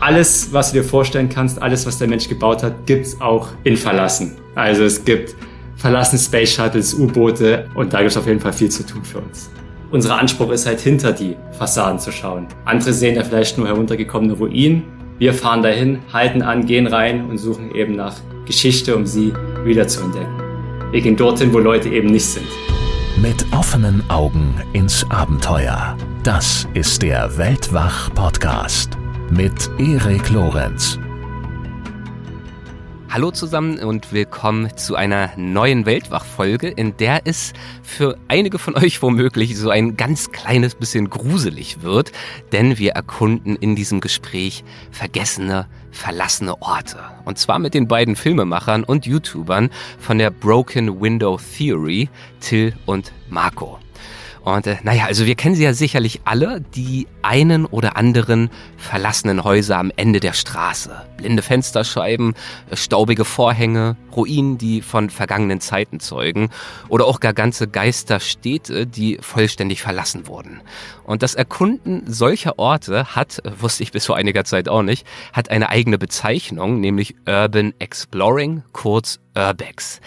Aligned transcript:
alles, 0.00 0.52
was 0.52 0.72
du 0.72 0.78
dir 0.78 0.84
vorstellen 0.84 1.28
kannst, 1.28 1.60
alles, 1.60 1.86
was 1.86 1.98
der 1.98 2.08
Mensch 2.08 2.28
gebaut 2.28 2.62
hat, 2.62 2.86
gibt's 2.86 3.20
auch 3.20 3.48
in 3.64 3.76
Verlassen. 3.76 4.36
Also 4.54 4.84
es 4.84 5.04
gibt 5.04 5.36
verlassene 5.76 6.20
Space 6.20 6.54
Shuttles, 6.54 6.94
U-Boote 6.94 7.68
und 7.74 7.92
da 7.92 7.98
gibt 7.98 8.10
es 8.10 8.16
auf 8.16 8.26
jeden 8.26 8.40
Fall 8.40 8.52
viel 8.52 8.70
zu 8.70 8.84
tun 8.84 9.04
für 9.04 9.18
uns. 9.18 9.50
Unser 9.90 10.18
Anspruch 10.18 10.50
ist 10.50 10.66
halt 10.66 10.80
hinter 10.80 11.12
die 11.12 11.36
Fassaden 11.52 11.98
zu 11.98 12.12
schauen. 12.12 12.46
Andere 12.64 12.92
sehen 12.92 13.16
ja 13.16 13.24
vielleicht 13.24 13.58
nur 13.58 13.66
heruntergekommene 13.66 14.34
Ruinen. 14.34 14.84
Wir 15.18 15.34
fahren 15.34 15.62
dahin, 15.62 15.98
halten 16.12 16.42
an, 16.42 16.64
gehen 16.64 16.86
rein 16.86 17.28
und 17.28 17.38
suchen 17.38 17.74
eben 17.74 17.94
nach 17.94 18.14
Geschichte, 18.46 18.96
um 18.96 19.04
sie 19.04 19.32
wieder 19.64 19.86
zu 19.86 20.02
entdecken. 20.02 20.32
Wir 20.92 21.00
gehen 21.00 21.16
dorthin, 21.16 21.52
wo 21.52 21.58
Leute 21.58 21.88
eben 21.88 22.08
nicht 22.08 22.26
sind. 22.26 22.46
Mit 23.20 23.44
offenen 23.52 24.02
Augen 24.08 24.54
ins 24.72 25.04
Abenteuer. 25.10 25.96
Das 26.22 26.66
ist 26.74 27.02
der 27.02 27.36
Weltwach-Podcast 27.36 28.99
mit 29.30 29.70
Erik 29.78 30.28
Lorenz. 30.30 30.98
Hallo 33.08 33.30
zusammen 33.30 33.78
und 33.78 34.12
willkommen 34.12 34.76
zu 34.76 34.96
einer 34.96 35.30
neuen 35.36 35.86
Weltwach-Folge, 35.86 36.68
in 36.68 36.96
der 36.96 37.22
es 37.24 37.52
für 37.82 38.16
einige 38.28 38.58
von 38.58 38.76
euch 38.76 39.00
womöglich 39.02 39.56
so 39.56 39.70
ein 39.70 39.96
ganz 39.96 40.32
kleines 40.32 40.74
bisschen 40.74 41.10
gruselig 41.10 41.82
wird, 41.82 42.12
denn 42.52 42.78
wir 42.78 42.92
erkunden 42.92 43.56
in 43.56 43.76
diesem 43.76 44.00
Gespräch 44.00 44.64
vergessene, 44.90 45.66
verlassene 45.92 46.60
Orte. 46.60 46.98
Und 47.24 47.38
zwar 47.38 47.58
mit 47.58 47.74
den 47.74 47.86
beiden 47.86 48.16
Filmemachern 48.16 48.84
und 48.84 49.06
YouTubern 49.06 49.70
von 49.98 50.18
der 50.18 50.30
Broken 50.30 51.00
Window 51.00 51.38
Theory, 51.56 52.08
Till 52.40 52.74
und 52.86 53.12
Marco. 53.28 53.78
Und 54.42 54.66
äh, 54.66 54.76
naja, 54.82 55.04
also 55.04 55.26
wir 55.26 55.34
kennen 55.34 55.54
sie 55.54 55.64
ja 55.64 55.74
sicherlich 55.74 56.22
alle, 56.24 56.60
die 56.60 57.06
einen 57.22 57.66
oder 57.66 57.96
anderen 57.96 58.50
verlassenen 58.78 59.44
Häuser 59.44 59.78
am 59.78 59.92
Ende 59.96 60.20
der 60.20 60.32
Straße. 60.32 60.90
Blinde 61.16 61.42
Fensterscheiben, 61.42 62.34
äh, 62.70 62.76
staubige 62.76 63.24
Vorhänge, 63.24 63.96
Ruinen, 64.16 64.56
die 64.56 64.80
von 64.80 65.10
vergangenen 65.10 65.60
Zeiten 65.60 66.00
zeugen 66.00 66.50
oder 66.88 67.06
auch 67.06 67.20
gar 67.20 67.34
ganze 67.34 67.68
Geisterstädte, 67.68 68.86
die 68.86 69.18
vollständig 69.20 69.82
verlassen 69.82 70.26
wurden. 70.26 70.62
Und 71.04 71.22
das 71.22 71.34
Erkunden 71.34 72.04
solcher 72.06 72.58
Orte 72.58 73.14
hat, 73.14 73.44
äh, 73.44 73.50
wusste 73.60 73.82
ich 73.82 73.92
bis 73.92 74.06
vor 74.06 74.16
einiger 74.16 74.44
Zeit 74.44 74.68
auch 74.68 74.82
nicht, 74.82 75.06
hat 75.32 75.50
eine 75.50 75.68
eigene 75.68 75.98
Bezeichnung, 75.98 76.80
nämlich 76.80 77.14
Urban 77.26 77.74
Exploring, 77.78 78.62
kurz 78.72 79.20
Urbex. 79.36 80.00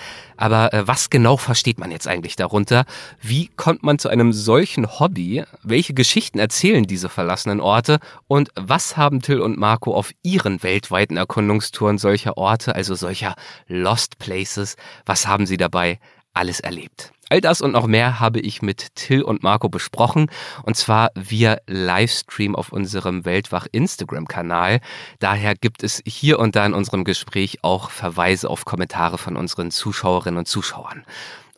Aber 0.44 0.74
äh, 0.74 0.86
was 0.86 1.10
genau 1.10 1.38
versteht 1.38 1.80
man 1.80 1.90
jetzt 1.90 2.06
eigentlich 2.06 2.36
darunter? 2.36 2.84
Wie 3.22 3.48
kommt 3.48 3.82
man 3.82 3.98
zu 3.98 4.10
einem 4.10 4.34
solchen 4.34 5.00
Hobby? 5.00 5.46
Welche 5.64 5.94
Geschichten 5.94 6.38
erzählen 6.38 6.84
diese 6.84 7.08
verlassenen 7.08 7.62
Orte? 7.62 8.00
Und 8.28 8.50
was 8.56 8.98
haben 8.98 9.22
Till 9.22 9.40
und 9.40 9.58
Marco 9.58 9.96
auf 9.96 10.12
ihren 10.22 10.62
weltweiten 10.62 11.16
Erkundungstouren 11.16 11.98
solcher 11.98 12.36
Orte, 12.38 12.76
also 12.76 12.94
solcher 12.94 13.36
Lost 13.70 14.20
Places, 14.20 14.76
was 15.06 15.28
haben 15.28 15.46
sie 15.46 15.56
dabei 15.56 15.98
alles 16.34 16.60
erlebt? 16.60 17.14
All 17.34 17.42
das 17.42 17.62
und 17.62 17.72
noch 17.72 17.88
mehr 17.88 18.20
habe 18.20 18.40
ich 18.40 18.62
mit 18.62 18.94
Till 18.94 19.24
und 19.24 19.42
Marco 19.42 19.68
besprochen 19.68 20.30
und 20.62 20.78
zwar 20.78 21.10
via 21.16 21.58
Livestream 21.66 22.56
auf 22.56 22.72
unserem 22.72 23.26
Weltwach 23.26 23.66
Instagram-Kanal. 23.72 24.82
Daher 25.18 25.56
gibt 25.56 25.82
es 25.82 26.04
hier 26.06 26.38
und 26.38 26.56
da 26.56 26.64
in 26.64 26.76
unserem 26.76 27.04
Gespräch 27.04 27.64
auch 27.64 27.90
Verweise 27.90 28.52
auf 28.52 28.66
Kommentare 28.66 29.18
von 29.18 29.36
unseren 29.36 29.72
Zuschauerinnen 29.72 30.38
und 30.38 30.48
Zuschauern. 30.48 31.06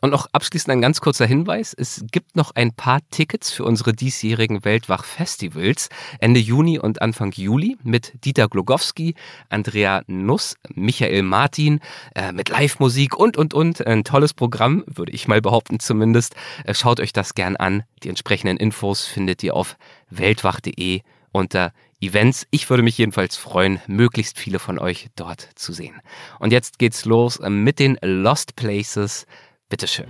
Und 0.06 0.12
noch 0.12 0.28
abschließend 0.30 0.70
ein 0.70 0.80
ganz 0.80 1.00
kurzer 1.00 1.26
Hinweis. 1.26 1.74
Es 1.76 2.04
gibt 2.12 2.36
noch 2.36 2.52
ein 2.54 2.72
paar 2.72 3.00
Tickets 3.10 3.50
für 3.50 3.64
unsere 3.64 3.92
diesjährigen 3.92 4.64
Weltwach-Festivals 4.64 5.88
Ende 6.20 6.38
Juni 6.38 6.78
und 6.78 7.02
Anfang 7.02 7.32
Juli 7.32 7.76
mit 7.82 8.24
Dieter 8.24 8.46
Glogowski, 8.46 9.16
Andrea 9.48 10.04
Nuss, 10.06 10.54
Michael 10.72 11.24
Martin, 11.24 11.80
äh, 12.14 12.30
mit 12.30 12.50
Live-Musik 12.50 13.16
und, 13.16 13.36
und, 13.36 13.52
und. 13.52 13.84
Ein 13.84 14.04
tolles 14.04 14.32
Programm, 14.32 14.84
würde 14.86 15.10
ich 15.10 15.26
mal 15.26 15.42
behaupten 15.42 15.80
zumindest. 15.80 16.36
Äh, 16.62 16.74
schaut 16.74 17.00
euch 17.00 17.12
das 17.12 17.34
gern 17.34 17.56
an. 17.56 17.82
Die 18.04 18.08
entsprechenden 18.08 18.58
Infos 18.58 19.06
findet 19.06 19.42
ihr 19.42 19.56
auf 19.56 19.76
weltwach.de 20.10 21.00
unter 21.32 21.72
Events. 22.00 22.46
Ich 22.50 22.68
würde 22.68 22.82
mich 22.82 22.98
jedenfalls 22.98 23.36
freuen, 23.36 23.80
möglichst 23.86 24.38
viele 24.38 24.58
von 24.58 24.78
euch 24.78 25.08
dort 25.16 25.48
zu 25.54 25.72
sehen. 25.72 26.00
Und 26.38 26.52
jetzt 26.52 26.78
geht's 26.78 27.06
los 27.06 27.38
äh, 27.38 27.50
mit 27.50 27.78
den 27.78 27.98
Lost 28.02 28.54
Places 28.54 29.26
Bitteschön. 29.68 30.06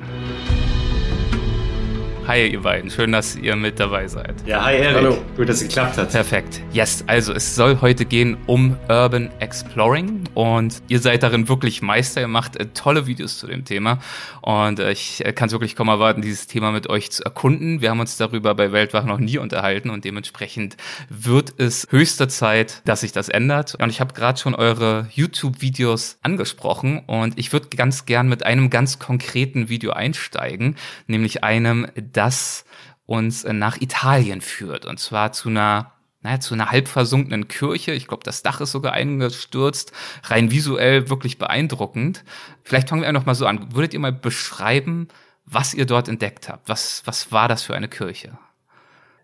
Hi, 2.27 2.45
ihr 2.45 2.61
beiden. 2.61 2.91
Schön, 2.91 3.13
dass 3.13 3.37
ihr 3.37 3.55
mit 3.55 3.79
dabei 3.79 4.09
seid. 4.09 4.35
Ja, 4.45 4.65
hi, 4.65 4.75
Erik. 4.75 4.97
Hallo. 4.97 5.19
Gut, 5.37 5.49
dass 5.49 5.63
es 5.63 5.69
geklappt 5.69 5.97
hat. 5.97 6.11
Perfekt. 6.11 6.61
Yes, 6.73 7.05
also 7.07 7.33
es 7.33 7.55
soll 7.55 7.81
heute 7.81 8.05
gehen 8.05 8.37
um 8.47 8.77
Urban 8.89 9.31
Exploring 9.39 10.25
und 10.35 10.83
ihr 10.89 10.99
seid 10.99 11.23
darin 11.23 11.49
wirklich 11.49 11.83
Meister. 11.83 12.23
Ihr 12.23 12.27
macht 12.27 12.57
äh, 12.57 12.67
tolle 12.75 13.07
Videos 13.07 13.39
zu 13.39 13.47
dem 13.47 13.65
Thema 13.65 14.01
und 14.43 14.81
äh, 14.81 14.91
ich 14.91 15.25
äh, 15.25 15.33
kann 15.33 15.47
es 15.47 15.53
wirklich 15.53 15.77
kaum 15.77 15.87
erwarten, 15.87 16.21
dieses 16.21 16.49
Thema 16.49 16.73
mit 16.73 16.91
euch 16.91 17.13
zu 17.13 17.25
erkunden. 17.25 17.81
Wir 17.81 17.91
haben 17.91 18.01
uns 18.01 18.17
darüber 18.17 18.57
bei 18.57 18.73
Weltwach 18.73 19.05
noch 19.05 19.19
nie 19.19 19.39
unterhalten 19.39 19.91
und 19.91 20.05
dementsprechend 20.05 20.77
wird 21.09 21.55
es 21.59 21.87
höchste 21.91 22.27
Zeit, 22.27 22.83
dass 22.87 23.03
sich 23.03 23.13
das 23.13 23.29
ändert. 23.29 23.77
Und 23.77 23.89
ich 23.91 24.01
habe 24.01 24.15
gerade 24.15 24.41
schon 24.41 24.57
eure 24.57 25.07
YouTube-Videos 25.13 26.19
angesprochen 26.25 27.05
und 27.07 27.39
ich 27.39 27.53
würde 27.53 27.69
ganz 27.69 28.05
gern 28.05 28.29
mit 28.29 28.45
einem 28.45 28.69
ganz 28.69 28.99
konkreten 28.99 29.69
Video 29.69 29.93
einsteigen, 29.93 30.75
nämlich 31.07 31.45
einem, 31.45 31.87
das 32.17 32.65
uns 33.07 33.45
äh, 33.45 33.53
nach 33.53 33.81
Italien 33.81 34.41
führt. 34.41 34.87
Und 34.87 34.99
zwar 34.99 35.33
zu 35.33 35.49
einer 35.49 35.93
naja, 36.27 36.41
zu 36.41 36.55
einer 36.55 36.73
halb 36.73 36.89
versunkenen 36.89 37.47
Kirche. 37.47 37.93
Ich 37.93 38.09
glaube, 38.09 38.25
das 38.25 38.43
Dach 38.43 38.61
ist 38.61 38.73
sogar 38.73 38.95
eingestürzt. 38.95 39.93
Rein 40.25 40.51
visuell 40.51 41.09
wirklich 41.09 41.39
beeindruckend. 41.39 42.25
Vielleicht 42.65 42.89
fangen 42.89 43.03
wir 43.03 43.09
einfach 43.09 43.27
mal 43.27 43.37
so 43.37 43.47
an. 43.47 43.69
Würdet 43.75 43.95
ihr 43.95 44.01
mal 44.01 44.13
beschreiben, 44.13 45.07
was 45.45 45.73
ihr 45.73 45.87
dort 45.87 46.09
entdeckt 46.09 46.49
habt? 46.49 46.69
Was, 46.69 47.03
was 47.05 47.31
war 47.31 47.47
das 47.47 47.63
für 47.63 47.77
eine 47.77 47.87
Kirche? 47.87 48.37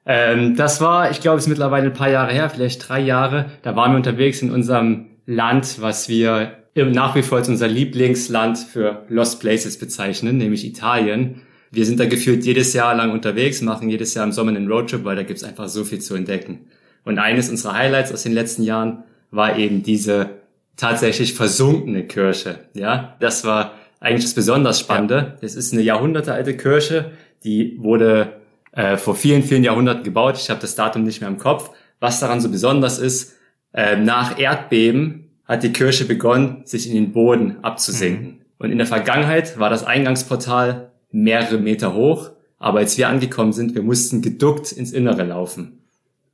Ähm, 0.06 0.54
das 0.54 0.81
war, 0.81 1.10
ich 1.10 1.20
glaube, 1.20 1.38
es 1.38 1.44
ist 1.44 1.48
mittlerweile 1.48 1.86
ein 1.86 1.92
paar 1.92 2.08
Jahre 2.08 2.32
her, 2.32 2.48
vielleicht 2.48 2.88
drei 2.88 3.00
Jahre. 3.00 3.50
Da 3.62 3.75
waren 3.75 3.91
wir 3.91 3.97
unterwegs 3.97 4.41
in 4.41 4.52
unserem 4.52 5.06
Land, 5.26 5.81
was 5.81 6.08
wir 6.08 6.58
nach 6.75 7.16
wie 7.16 7.22
vor 7.22 7.38
als 7.38 7.48
unser 7.48 7.69
Lieblingsland 7.69 8.58
für 8.58 9.04
Lost 9.08 9.41
Places 9.41 9.78
bezeichnen, 9.78 10.38
nämlich 10.38 10.64
Italien 10.64 11.42
wir 11.72 11.86
sind 11.86 11.98
da 11.98 12.06
gefühlt 12.06 12.44
jedes 12.44 12.74
Jahr 12.74 12.94
lang 12.94 13.12
unterwegs, 13.12 13.62
machen 13.62 13.88
jedes 13.88 14.12
Jahr 14.12 14.24
im 14.24 14.32
Sommer 14.32 14.50
einen 14.50 14.70
Roadtrip, 14.70 15.04
weil 15.04 15.16
da 15.16 15.22
gibt's 15.22 15.42
einfach 15.42 15.68
so 15.68 15.84
viel 15.84 16.00
zu 16.00 16.14
entdecken. 16.14 16.66
Und 17.04 17.18
eines 17.18 17.48
unserer 17.48 17.72
Highlights 17.72 18.12
aus 18.12 18.22
den 18.22 18.32
letzten 18.32 18.62
Jahren 18.62 19.04
war 19.30 19.56
eben 19.56 19.82
diese 19.82 20.30
tatsächlich 20.76 21.32
versunkene 21.32 22.04
Kirche. 22.04 22.60
Ja, 22.74 23.16
das 23.20 23.44
war 23.44 23.72
eigentlich 24.00 24.24
das 24.24 24.34
besonders 24.34 24.80
Spannende. 24.80 25.38
Es 25.40 25.54
ist 25.56 25.72
eine 25.72 25.82
jahrhundertealte 25.82 26.56
Kirche, 26.56 27.12
die 27.42 27.76
wurde 27.80 28.34
äh, 28.72 28.98
vor 28.98 29.16
vielen, 29.16 29.42
vielen 29.42 29.64
Jahrhunderten 29.64 30.04
gebaut. 30.04 30.36
Ich 30.36 30.50
habe 30.50 30.60
das 30.60 30.74
Datum 30.74 31.04
nicht 31.04 31.20
mehr 31.20 31.30
im 31.30 31.38
Kopf. 31.38 31.70
Was 32.00 32.20
daran 32.20 32.40
so 32.40 32.50
besonders 32.50 32.98
ist, 32.98 33.34
äh, 33.72 33.96
nach 33.96 34.38
Erdbeben 34.38 35.30
hat 35.46 35.62
die 35.62 35.72
Kirche 35.72 36.04
begonnen, 36.04 36.62
sich 36.64 36.86
in 36.86 36.94
den 36.94 37.12
Boden 37.12 37.56
abzusinken. 37.62 38.26
Mhm. 38.26 38.40
Und 38.58 38.70
in 38.70 38.78
der 38.78 38.86
Vergangenheit 38.86 39.58
war 39.58 39.70
das 39.70 39.84
Eingangsportal 39.84 40.91
mehrere 41.12 41.58
Meter 41.58 41.94
hoch, 41.94 42.30
aber 42.58 42.80
als 42.80 42.96
wir 42.98 43.08
angekommen 43.08 43.52
sind, 43.52 43.74
wir 43.74 43.82
mussten 43.82 44.22
geduckt 44.22 44.72
ins 44.72 44.92
Innere 44.92 45.24
laufen. 45.24 45.80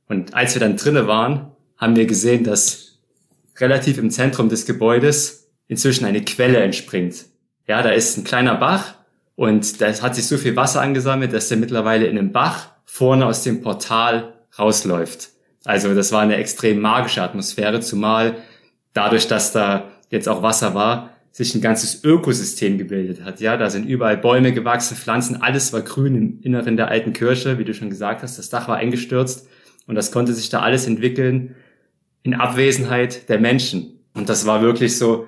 Und 0.07 0.33
als 0.33 0.55
wir 0.55 0.59
dann 0.59 0.77
drinnen 0.77 1.07
waren, 1.07 1.51
haben 1.77 1.95
wir 1.95 2.05
gesehen, 2.05 2.43
dass 2.43 2.99
relativ 3.57 3.97
im 3.97 4.11
Zentrum 4.11 4.49
des 4.49 4.65
Gebäudes 4.65 5.49
inzwischen 5.67 6.05
eine 6.05 6.23
Quelle 6.23 6.59
entspringt. 6.59 7.25
Ja, 7.67 7.81
da 7.81 7.89
ist 7.89 8.17
ein 8.17 8.23
kleiner 8.23 8.55
Bach 8.55 8.95
und 9.35 9.81
da 9.81 9.87
hat 9.87 10.15
sich 10.15 10.27
so 10.27 10.37
viel 10.37 10.55
Wasser 10.55 10.81
angesammelt, 10.81 11.33
dass 11.33 11.49
der 11.49 11.57
mittlerweile 11.57 12.07
in 12.07 12.17
einem 12.17 12.31
Bach 12.31 12.71
vorne 12.85 13.25
aus 13.25 13.43
dem 13.43 13.61
Portal 13.61 14.33
rausläuft. 14.57 15.29
Also 15.65 15.93
das 15.93 16.11
war 16.11 16.21
eine 16.21 16.37
extrem 16.37 16.79
magische 16.79 17.21
Atmosphäre, 17.21 17.79
zumal 17.79 18.37
dadurch, 18.93 19.27
dass 19.27 19.51
da 19.51 19.91
jetzt 20.09 20.27
auch 20.27 20.41
Wasser 20.41 20.73
war, 20.73 21.11
sich 21.31 21.55
ein 21.55 21.61
ganzes 21.61 22.03
Ökosystem 22.03 22.77
gebildet 22.77 23.23
hat. 23.23 23.39
Ja, 23.39 23.55
da 23.57 23.69
sind 23.69 23.85
überall 23.85 24.17
Bäume 24.17 24.51
gewachsen, 24.51 24.97
Pflanzen, 24.97 25.41
alles 25.41 25.71
war 25.73 25.81
grün 25.81 26.15
im 26.15 26.39
Inneren 26.41 26.75
der 26.75 26.89
alten 26.89 27.13
Kirche, 27.13 27.57
wie 27.57 27.65
du 27.65 27.73
schon 27.73 27.89
gesagt 27.89 28.23
hast. 28.23 28.37
Das 28.37 28.49
Dach 28.49 28.67
war 28.67 28.77
eingestürzt 28.77 29.47
und 29.87 29.95
das 29.95 30.11
konnte 30.11 30.33
sich 30.33 30.49
da 30.49 30.61
alles 30.61 30.87
entwickeln 30.87 31.55
in 32.23 32.33
Abwesenheit 32.33 33.29
der 33.29 33.39
Menschen. 33.39 33.99
Und 34.13 34.29
das 34.29 34.45
war 34.45 34.61
wirklich 34.61 34.97
so 34.97 35.27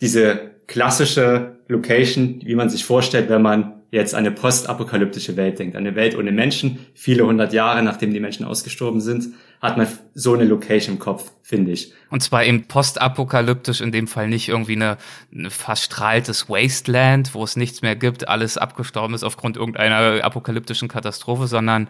diese 0.00 0.50
klassische 0.66 1.56
Location, 1.68 2.40
wie 2.44 2.54
man 2.54 2.68
sich 2.68 2.84
vorstellt, 2.84 3.28
wenn 3.28 3.42
man 3.42 3.75
jetzt 3.90 4.14
eine 4.14 4.30
postapokalyptische 4.30 5.36
Welt 5.36 5.58
denkt. 5.58 5.76
Eine 5.76 5.94
Welt 5.94 6.16
ohne 6.16 6.32
Menschen, 6.32 6.78
viele 6.94 7.26
hundert 7.26 7.52
Jahre 7.52 7.82
nachdem 7.82 8.12
die 8.12 8.20
Menschen 8.20 8.44
ausgestorben 8.44 9.00
sind, 9.00 9.28
hat 9.62 9.76
man 9.76 9.88
so 10.14 10.34
eine 10.34 10.44
Location 10.44 10.96
im 10.96 10.98
Kopf, 10.98 11.32
finde 11.42 11.72
ich. 11.72 11.92
Und 12.10 12.22
zwar 12.22 12.44
eben 12.44 12.66
postapokalyptisch, 12.66 13.80
in 13.80 13.92
dem 13.92 14.06
Fall 14.06 14.28
nicht 14.28 14.48
irgendwie 14.48 14.76
eine, 14.76 14.98
eine 15.32 15.50
verstrahltes 15.50 16.48
Wasteland, 16.48 17.34
wo 17.34 17.44
es 17.44 17.56
nichts 17.56 17.82
mehr 17.82 17.96
gibt, 17.96 18.28
alles 18.28 18.58
abgestorben 18.58 19.14
ist 19.14 19.24
aufgrund 19.24 19.56
irgendeiner 19.56 20.24
apokalyptischen 20.24 20.88
Katastrophe, 20.88 21.46
sondern 21.46 21.88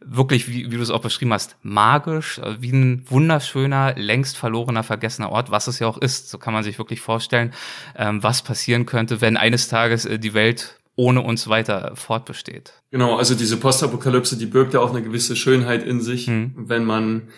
wirklich, 0.00 0.48
wie, 0.48 0.70
wie 0.70 0.76
du 0.76 0.82
es 0.82 0.90
auch 0.90 1.00
beschrieben 1.00 1.32
hast, 1.32 1.56
magisch, 1.62 2.38
äh, 2.38 2.60
wie 2.60 2.72
ein 2.72 3.04
wunderschöner, 3.08 3.94
längst 3.96 4.36
verlorener, 4.36 4.82
vergessener 4.82 5.30
Ort, 5.30 5.50
was 5.50 5.66
es 5.66 5.78
ja 5.78 5.86
auch 5.86 5.98
ist. 5.98 6.30
So 6.30 6.38
kann 6.38 6.54
man 6.54 6.64
sich 6.64 6.78
wirklich 6.78 7.00
vorstellen, 7.00 7.52
ähm, 7.96 8.22
was 8.22 8.42
passieren 8.42 8.86
könnte, 8.86 9.20
wenn 9.20 9.36
eines 9.36 9.68
Tages 9.68 10.04
äh, 10.04 10.18
die 10.18 10.34
Welt 10.34 10.80
ohne 10.96 11.22
uns 11.22 11.48
weiter 11.48 11.92
fortbesteht. 11.94 12.72
Genau, 12.90 13.16
also 13.16 13.34
diese 13.34 13.56
Postapokalypse, 13.56 14.36
die 14.36 14.46
birgt 14.46 14.74
ja 14.74 14.80
auch 14.80 14.90
eine 14.90 15.02
gewisse 15.02 15.36
Schönheit 15.36 15.84
in 15.84 16.00
sich. 16.00 16.28
Mhm. 16.28 16.52
Wenn 16.56 16.84
man 16.84 17.28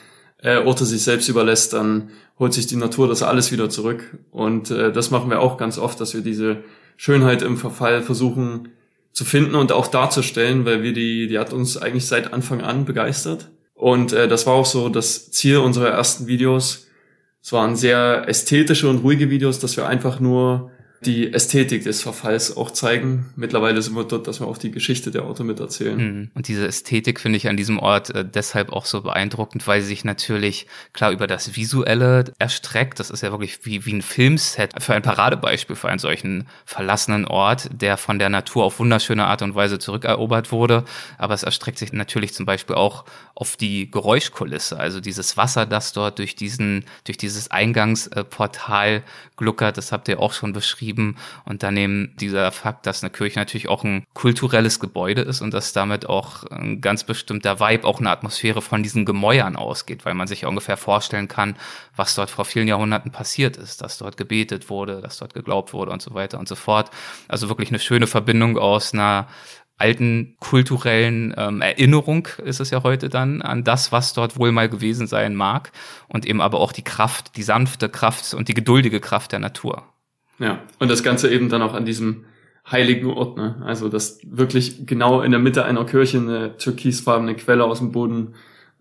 äh, 0.42 0.58
Orte 0.58 0.84
sich 0.84 1.02
selbst 1.02 1.28
überlässt, 1.28 1.72
dann 1.72 2.10
holt 2.38 2.52
sich 2.52 2.66
die 2.66 2.76
Natur 2.76 3.08
das 3.08 3.22
alles 3.22 3.52
wieder 3.52 3.70
zurück. 3.70 4.18
Und 4.30 4.70
äh, 4.70 4.92
das 4.92 5.10
machen 5.10 5.30
wir 5.30 5.40
auch 5.40 5.56
ganz 5.56 5.78
oft, 5.78 6.00
dass 6.00 6.14
wir 6.14 6.20
diese 6.20 6.58
Schönheit 6.96 7.42
im 7.42 7.56
Verfall 7.56 8.02
versuchen 8.02 8.68
zu 9.12 9.24
finden 9.24 9.54
und 9.54 9.72
auch 9.72 9.86
darzustellen, 9.86 10.66
weil 10.66 10.82
wir 10.82 10.92
die, 10.92 11.26
die 11.26 11.38
hat 11.38 11.52
uns 11.52 11.78
eigentlich 11.78 12.06
seit 12.06 12.34
Anfang 12.34 12.60
an 12.60 12.84
begeistert. 12.84 13.50
Und 13.72 14.12
äh, 14.12 14.28
das 14.28 14.46
war 14.46 14.54
auch 14.54 14.66
so 14.66 14.90
das 14.90 15.30
Ziel 15.30 15.58
unserer 15.58 15.88
ersten 15.88 16.26
Videos. 16.26 16.86
Es 17.42 17.52
waren 17.52 17.76
sehr 17.76 18.28
ästhetische 18.28 18.88
und 18.88 18.98
ruhige 18.98 19.30
Videos, 19.30 19.58
dass 19.58 19.76
wir 19.76 19.86
einfach 19.86 20.20
nur 20.20 20.70
die 21.06 21.32
Ästhetik 21.32 21.84
des 21.84 22.02
Verfalls 22.02 22.56
auch 22.56 22.72
zeigen. 22.72 23.26
Mittlerweile 23.36 23.80
sind 23.80 23.94
wir 23.94 24.04
dort, 24.04 24.26
dass 24.26 24.40
wir 24.40 24.48
auch 24.48 24.58
die 24.58 24.72
Geschichte 24.72 25.12
der 25.12 25.24
Orte 25.24 25.44
mit 25.44 25.60
erzählen. 25.60 25.96
Mhm. 25.96 26.30
Und 26.34 26.48
diese 26.48 26.66
Ästhetik 26.66 27.20
finde 27.20 27.36
ich 27.36 27.48
an 27.48 27.56
diesem 27.56 27.78
Ort 27.78 28.10
äh, 28.14 28.24
deshalb 28.24 28.72
auch 28.72 28.84
so 28.86 29.02
beeindruckend, 29.02 29.66
weil 29.66 29.80
sie 29.80 29.86
sich 29.88 30.04
natürlich 30.04 30.66
klar 30.92 31.12
über 31.12 31.28
das 31.28 31.54
Visuelle 31.54 32.24
erstreckt. 32.38 32.98
Das 32.98 33.10
ist 33.10 33.22
ja 33.22 33.30
wirklich 33.30 33.60
wie, 33.64 33.86
wie 33.86 33.94
ein 33.94 34.02
Filmset 34.02 34.72
für 34.82 34.94
ein 34.94 35.02
Paradebeispiel 35.02 35.76
für 35.76 35.88
einen 35.88 36.00
solchen 36.00 36.48
verlassenen 36.64 37.24
Ort, 37.24 37.70
der 37.72 37.96
von 37.96 38.18
der 38.18 38.28
Natur 38.28 38.64
auf 38.64 38.80
wunderschöne 38.80 39.26
Art 39.26 39.42
und 39.42 39.54
Weise 39.54 39.78
zurückerobert 39.78 40.50
wurde. 40.50 40.84
Aber 41.18 41.34
es 41.34 41.44
erstreckt 41.44 41.78
sich 41.78 41.92
natürlich 41.92 42.34
zum 42.34 42.46
Beispiel 42.46 42.74
auch 42.74 43.04
auf 43.36 43.56
die 43.56 43.90
Geräuschkulisse, 43.90 44.76
also 44.78 45.00
dieses 45.00 45.36
Wasser, 45.36 45.66
das 45.66 45.92
dort 45.92 46.18
durch 46.18 46.34
diesen, 46.34 46.84
durch 47.04 47.16
dieses 47.16 47.50
Eingangsportal 47.50 49.04
gluckert. 49.36 49.76
Das 49.76 49.92
habt 49.92 50.08
ihr 50.08 50.18
auch 50.18 50.32
schon 50.32 50.52
beschrieben 50.52 50.95
beschrieben. 50.96 51.16
Und 51.44 51.62
daneben 51.62 52.14
dieser 52.18 52.50
Fakt, 52.52 52.86
dass 52.86 53.02
eine 53.02 53.10
Kirche 53.10 53.38
natürlich 53.38 53.68
auch 53.68 53.84
ein 53.84 54.04
kulturelles 54.14 54.80
Gebäude 54.80 55.22
ist 55.22 55.40
und 55.40 55.52
dass 55.54 55.72
damit 55.72 56.08
auch 56.08 56.44
ein 56.44 56.80
ganz 56.80 57.04
bestimmter 57.04 57.60
Vibe, 57.60 57.86
auch 57.86 58.00
eine 58.00 58.10
Atmosphäre 58.10 58.62
von 58.62 58.82
diesen 58.82 59.04
Gemäuern 59.04 59.56
ausgeht, 59.56 60.04
weil 60.04 60.14
man 60.14 60.26
sich 60.26 60.44
ungefähr 60.46 60.76
vorstellen 60.76 61.28
kann, 61.28 61.56
was 61.94 62.14
dort 62.14 62.30
vor 62.30 62.44
vielen 62.44 62.68
Jahrhunderten 62.68 63.12
passiert 63.12 63.56
ist, 63.56 63.82
dass 63.82 63.98
dort 63.98 64.16
gebetet 64.16 64.70
wurde, 64.70 65.00
dass 65.00 65.18
dort 65.18 65.34
geglaubt 65.34 65.72
wurde 65.72 65.92
und 65.92 66.02
so 66.02 66.14
weiter 66.14 66.38
und 66.38 66.48
so 66.48 66.54
fort. 66.54 66.90
Also 67.28 67.48
wirklich 67.48 67.70
eine 67.70 67.78
schöne 67.78 68.06
Verbindung 68.06 68.58
aus 68.58 68.92
einer 68.92 69.28
alten 69.78 70.36
kulturellen 70.40 71.34
ähm, 71.36 71.60
Erinnerung 71.60 72.28
ist 72.42 72.60
es 72.60 72.70
ja 72.70 72.82
heute 72.82 73.10
dann 73.10 73.42
an 73.42 73.62
das, 73.62 73.92
was 73.92 74.14
dort 74.14 74.38
wohl 74.38 74.50
mal 74.50 74.70
gewesen 74.70 75.06
sein 75.06 75.34
mag 75.34 75.70
und 76.08 76.24
eben 76.24 76.40
aber 76.40 76.60
auch 76.60 76.72
die 76.72 76.84
Kraft, 76.84 77.36
die 77.36 77.42
sanfte 77.42 77.90
Kraft 77.90 78.32
und 78.32 78.48
die 78.48 78.54
geduldige 78.54 79.00
Kraft 79.00 79.32
der 79.32 79.38
Natur. 79.38 79.84
Ja, 80.38 80.60
und 80.78 80.90
das 80.90 81.02
Ganze 81.02 81.30
eben 81.30 81.48
dann 81.48 81.62
auch 81.62 81.74
an 81.74 81.84
diesem 81.84 82.24
heiligen 82.70 83.10
Ort, 83.10 83.36
ne? 83.36 83.62
Also 83.64 83.88
dass 83.88 84.18
wirklich 84.24 84.86
genau 84.86 85.22
in 85.22 85.30
der 85.30 85.40
Mitte 85.40 85.64
einer 85.64 85.84
Kirche 85.84 86.18
eine 86.18 86.56
türkisfarbene 86.56 87.34
Quelle 87.36 87.64
aus 87.64 87.78
dem 87.78 87.92
Boden 87.92 88.34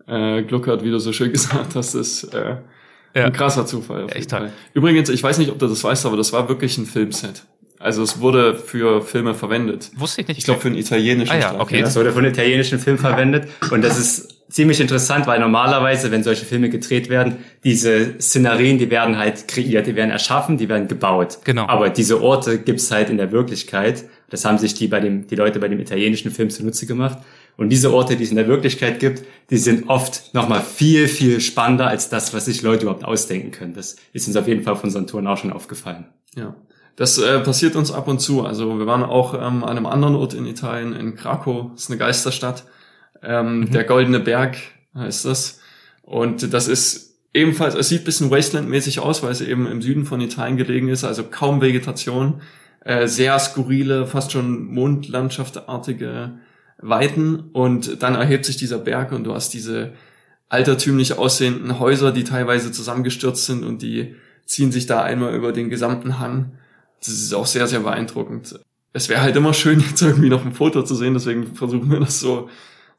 äh, 0.06 0.42
gluckert, 0.42 0.82
wie 0.82 0.90
du 0.90 0.98
so 0.98 1.12
schön 1.12 1.32
gesagt 1.32 1.74
hast, 1.74 1.94
ist 1.94 2.24
äh, 2.34 2.56
ja. 3.14 3.24
ein 3.24 3.32
krasser 3.32 3.66
Zufall. 3.66 4.06
Echt 4.10 4.30
toll. 4.30 4.52
Übrigens, 4.74 5.08
ich 5.08 5.22
weiß 5.22 5.38
nicht, 5.38 5.50
ob 5.50 5.58
du 5.58 5.66
das 5.66 5.82
weißt, 5.82 6.06
aber 6.06 6.16
das 6.16 6.32
war 6.32 6.48
wirklich 6.48 6.76
ein 6.78 6.86
Filmset. 6.86 7.44
Also 7.78 8.02
es 8.02 8.20
wurde 8.20 8.54
für 8.54 9.02
Filme 9.02 9.34
verwendet. 9.34 9.90
Wusste 9.96 10.22
ich 10.22 10.28
nicht. 10.28 10.38
Ich 10.38 10.44
glaube 10.44 10.60
für 10.60 10.68
einen 10.68 10.78
italienischen 10.78 11.32
ah, 11.32 11.38
ja, 11.38 11.60
okay. 11.60 11.82
Das 11.82 11.94
wurde 11.96 12.10
für 12.10 12.18
einen 12.18 12.32
italienischen 12.32 12.78
Film 12.78 12.98
verwendet 12.98 13.48
und 13.70 13.84
das 13.84 13.98
ist 13.98 14.35
ziemlich 14.48 14.80
interessant, 14.80 15.26
weil 15.26 15.40
normalerweise, 15.40 16.10
wenn 16.10 16.22
solche 16.22 16.44
Filme 16.44 16.70
gedreht 16.70 17.08
werden, 17.08 17.38
diese 17.64 18.20
Szenarien, 18.20 18.78
die 18.78 18.90
werden 18.90 19.18
halt 19.18 19.48
kreiert, 19.48 19.86
die 19.86 19.96
werden 19.96 20.10
erschaffen, 20.10 20.56
die 20.56 20.68
werden 20.68 20.88
gebaut. 20.88 21.38
Genau. 21.44 21.66
Aber 21.66 21.90
diese 21.90 22.22
Orte 22.22 22.58
gibt's 22.58 22.90
halt 22.90 23.10
in 23.10 23.16
der 23.16 23.32
Wirklichkeit. 23.32 24.04
Das 24.30 24.44
haben 24.44 24.58
sich 24.58 24.74
die 24.74 24.88
bei 24.88 25.00
dem, 25.00 25.26
die 25.26 25.36
Leute 25.36 25.58
bei 25.58 25.68
dem 25.68 25.80
italienischen 25.80 26.30
Film 26.30 26.50
zunutze 26.50 26.86
gemacht. 26.86 27.18
Und 27.56 27.70
diese 27.70 27.92
Orte, 27.92 28.16
die 28.16 28.24
es 28.24 28.30
in 28.30 28.36
der 28.36 28.48
Wirklichkeit 28.48 29.00
gibt, 29.00 29.24
die 29.50 29.56
sind 29.56 29.88
oft 29.88 30.34
nochmal 30.34 30.62
viel, 30.62 31.08
viel 31.08 31.40
spannender 31.40 31.88
als 31.88 32.10
das, 32.10 32.34
was 32.34 32.44
sich 32.44 32.62
Leute 32.62 32.82
überhaupt 32.82 33.04
ausdenken 33.04 33.50
können. 33.50 33.72
Das 33.72 33.96
ist 34.12 34.26
uns 34.26 34.36
auf 34.36 34.46
jeden 34.46 34.62
Fall 34.62 34.76
von 34.76 34.84
unseren 34.84 35.06
Touren 35.06 35.26
auch 35.26 35.38
schon 35.38 35.52
aufgefallen. 35.52 36.06
Ja. 36.36 36.54
Das 36.96 37.18
äh, 37.18 37.40
passiert 37.40 37.76
uns 37.76 37.92
ab 37.92 38.08
und 38.08 38.20
zu. 38.20 38.44
Also 38.44 38.78
wir 38.78 38.86
waren 38.86 39.02
auch 39.02 39.34
ähm, 39.34 39.64
an 39.64 39.76
einem 39.76 39.86
anderen 39.86 40.14
Ort 40.14 40.34
in 40.34 40.46
Italien, 40.46 40.94
in 40.94 41.14
Krakow, 41.14 41.72
das 41.72 41.84
ist 41.84 41.90
eine 41.90 41.98
Geisterstadt. 41.98 42.64
Ähm, 43.22 43.60
mhm. 43.60 43.70
Der 43.72 43.84
Goldene 43.84 44.20
Berg 44.20 44.56
heißt 44.94 45.24
das. 45.24 45.60
Und 46.02 46.52
das 46.52 46.68
ist 46.68 47.16
ebenfalls, 47.34 47.74
es 47.74 47.88
sieht 47.88 48.04
bisschen 48.04 48.30
Wasteland-mäßig 48.30 49.00
aus, 49.00 49.22
weil 49.22 49.32
es 49.32 49.40
eben 49.40 49.66
im 49.66 49.82
Süden 49.82 50.06
von 50.06 50.20
Italien 50.20 50.56
gelegen 50.56 50.88
ist, 50.88 51.04
also 51.04 51.24
kaum 51.24 51.60
Vegetation, 51.60 52.40
äh, 52.84 53.06
sehr 53.06 53.38
skurrile, 53.38 54.06
fast 54.06 54.32
schon 54.32 54.66
Mondlandschaftartige 54.72 56.38
Weiten 56.78 57.50
und 57.52 58.02
dann 58.02 58.14
erhebt 58.14 58.44
sich 58.44 58.56
dieser 58.56 58.78
Berg 58.78 59.12
und 59.12 59.24
du 59.24 59.34
hast 59.34 59.52
diese 59.54 59.92
altertümlich 60.48 61.18
aussehenden 61.18 61.78
Häuser, 61.78 62.12
die 62.12 62.24
teilweise 62.24 62.70
zusammengestürzt 62.70 63.46
sind 63.46 63.64
und 63.64 63.82
die 63.82 64.14
ziehen 64.44 64.72
sich 64.72 64.86
da 64.86 65.02
einmal 65.02 65.34
über 65.34 65.52
den 65.52 65.70
gesamten 65.70 66.18
Hang. 66.18 66.52
Das 67.00 67.08
ist 67.08 67.34
auch 67.34 67.46
sehr, 67.46 67.66
sehr 67.66 67.80
beeindruckend. 67.80 68.60
Es 68.92 69.08
wäre 69.08 69.20
halt 69.20 69.36
immer 69.36 69.52
schön, 69.52 69.80
jetzt 69.88 70.02
irgendwie 70.02 70.28
noch 70.28 70.44
ein 70.44 70.52
Foto 70.52 70.82
zu 70.82 70.94
sehen, 70.94 71.14
deswegen 71.14 71.54
versuchen 71.54 71.90
wir 71.90 72.00
das 72.00 72.20
so 72.20 72.48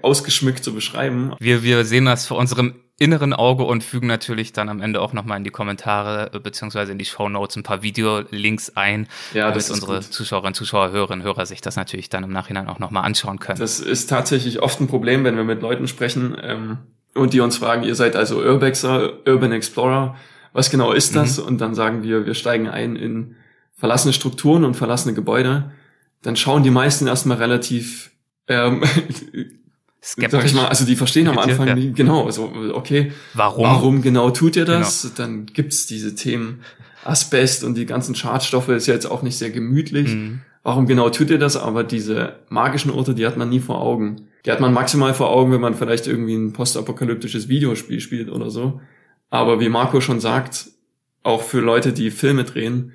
ausgeschmückt 0.01 0.63
zu 0.63 0.73
beschreiben. 0.73 1.33
Wir, 1.39 1.63
wir 1.63 1.85
sehen 1.85 2.05
das 2.05 2.25
vor 2.25 2.37
unserem 2.37 2.75
inneren 2.99 3.33
Auge 3.33 3.63
und 3.63 3.83
fügen 3.83 4.07
natürlich 4.07 4.53
dann 4.53 4.69
am 4.69 4.81
Ende 4.81 5.01
auch 5.01 5.13
nochmal 5.13 5.37
in 5.37 5.43
die 5.43 5.51
Kommentare 5.51 6.31
äh, 6.33 6.39
beziehungsweise 6.39 6.91
in 6.91 6.97
die 6.97 7.05
Show 7.05 7.29
Notes 7.29 7.55
ein 7.55 7.63
paar 7.63 7.83
Videolinks 7.83 8.75
ein, 8.75 9.07
ja, 9.33 9.49
damit 9.49 9.69
unsere 9.69 9.95
gut. 9.95 10.03
Zuschauerinnen, 10.03 10.55
Zuschauer, 10.55 10.91
Hörerinnen, 10.91 11.23
Hörer 11.23 11.45
sich 11.45 11.61
das 11.61 11.75
natürlich 11.75 12.09
dann 12.09 12.23
im 12.23 12.31
Nachhinein 12.31 12.67
auch 12.67 12.79
nochmal 12.79 13.05
anschauen 13.05 13.39
können. 13.39 13.59
Das 13.59 13.79
ist 13.79 14.07
tatsächlich 14.07 14.61
oft 14.63 14.81
ein 14.81 14.87
Problem, 14.87 15.23
wenn 15.23 15.35
wir 15.35 15.43
mit 15.43 15.61
Leuten 15.61 15.87
sprechen 15.87 16.35
ähm, 16.41 16.77
und 17.13 17.33
die 17.33 17.39
uns 17.39 17.57
fragen, 17.57 17.83
ihr 17.83 17.95
seid 17.95 18.15
also 18.15 18.41
Urbexer, 18.41 19.27
Urban 19.27 19.51
Explorer, 19.51 20.15
was 20.53 20.71
genau 20.71 20.91
ist 20.91 21.15
das? 21.15 21.37
Mhm. 21.37 21.45
Und 21.45 21.61
dann 21.61 21.75
sagen 21.75 22.01
wir, 22.01 22.25
wir 22.25 22.33
steigen 22.33 22.67
ein 22.67 22.95
in 22.95 23.35
verlassene 23.75 24.13
Strukturen 24.13 24.63
und 24.63 24.73
verlassene 24.73 25.13
Gebäude. 25.13 25.71
Dann 26.23 26.35
schauen 26.35 26.63
die 26.63 26.71
meisten 26.71 27.05
erstmal 27.05 27.37
relativ 27.37 28.09
ähm, 28.47 28.83
skeptisch. 30.03 30.31
Sag 30.31 30.45
ich 30.45 30.53
mal, 30.53 30.67
also 30.67 30.85
die 30.85 30.95
verstehen 30.95 31.27
am 31.27 31.37
Anfang 31.37 31.67
ja. 31.67 31.75
nie, 31.75 31.91
genau, 31.91 32.25
also 32.25 32.51
okay, 32.73 33.11
warum, 33.33 33.63
warum 33.63 34.01
genau 34.01 34.29
tut 34.29 34.55
ihr 34.55 34.65
das? 34.65 35.03
Genau. 35.03 35.13
Dann 35.15 35.45
gibt's 35.47 35.87
diese 35.87 36.15
Themen 36.15 36.61
Asbest 37.03 37.63
und 37.63 37.75
die 37.75 37.85
ganzen 37.85 38.15
Schadstoffe 38.15 38.69
ist 38.69 38.87
ja 38.87 38.93
jetzt 38.93 39.09
auch 39.09 39.21
nicht 39.21 39.37
sehr 39.37 39.49
gemütlich. 39.49 40.13
Mhm. 40.13 40.41
Warum 40.63 40.85
genau 40.85 41.09
tut 41.09 41.29
ihr 41.29 41.39
das? 41.39 41.55
Aber 41.55 41.83
diese 41.83 42.39
magischen 42.49 42.91
Orte, 42.91 43.15
die 43.15 43.25
hat 43.25 43.37
man 43.37 43.49
nie 43.49 43.61
vor 43.61 43.81
Augen. 43.81 44.27
Die 44.45 44.51
hat 44.51 44.59
man 44.59 44.73
maximal 44.73 45.13
vor 45.13 45.29
Augen, 45.29 45.51
wenn 45.51 45.61
man 45.61 45.75
vielleicht 45.75 46.07
irgendwie 46.07 46.35
ein 46.35 46.51
postapokalyptisches 46.51 47.47
Videospiel 47.47 48.01
spielt 48.01 48.29
oder 48.29 48.49
so. 48.49 48.81
Aber 49.29 49.59
wie 49.59 49.69
Marco 49.69 50.01
schon 50.01 50.19
sagt, 50.19 50.67
auch 51.23 51.41
für 51.41 51.59
Leute, 51.59 51.93
die 51.93 52.11
Filme 52.11 52.43
drehen, 52.43 52.93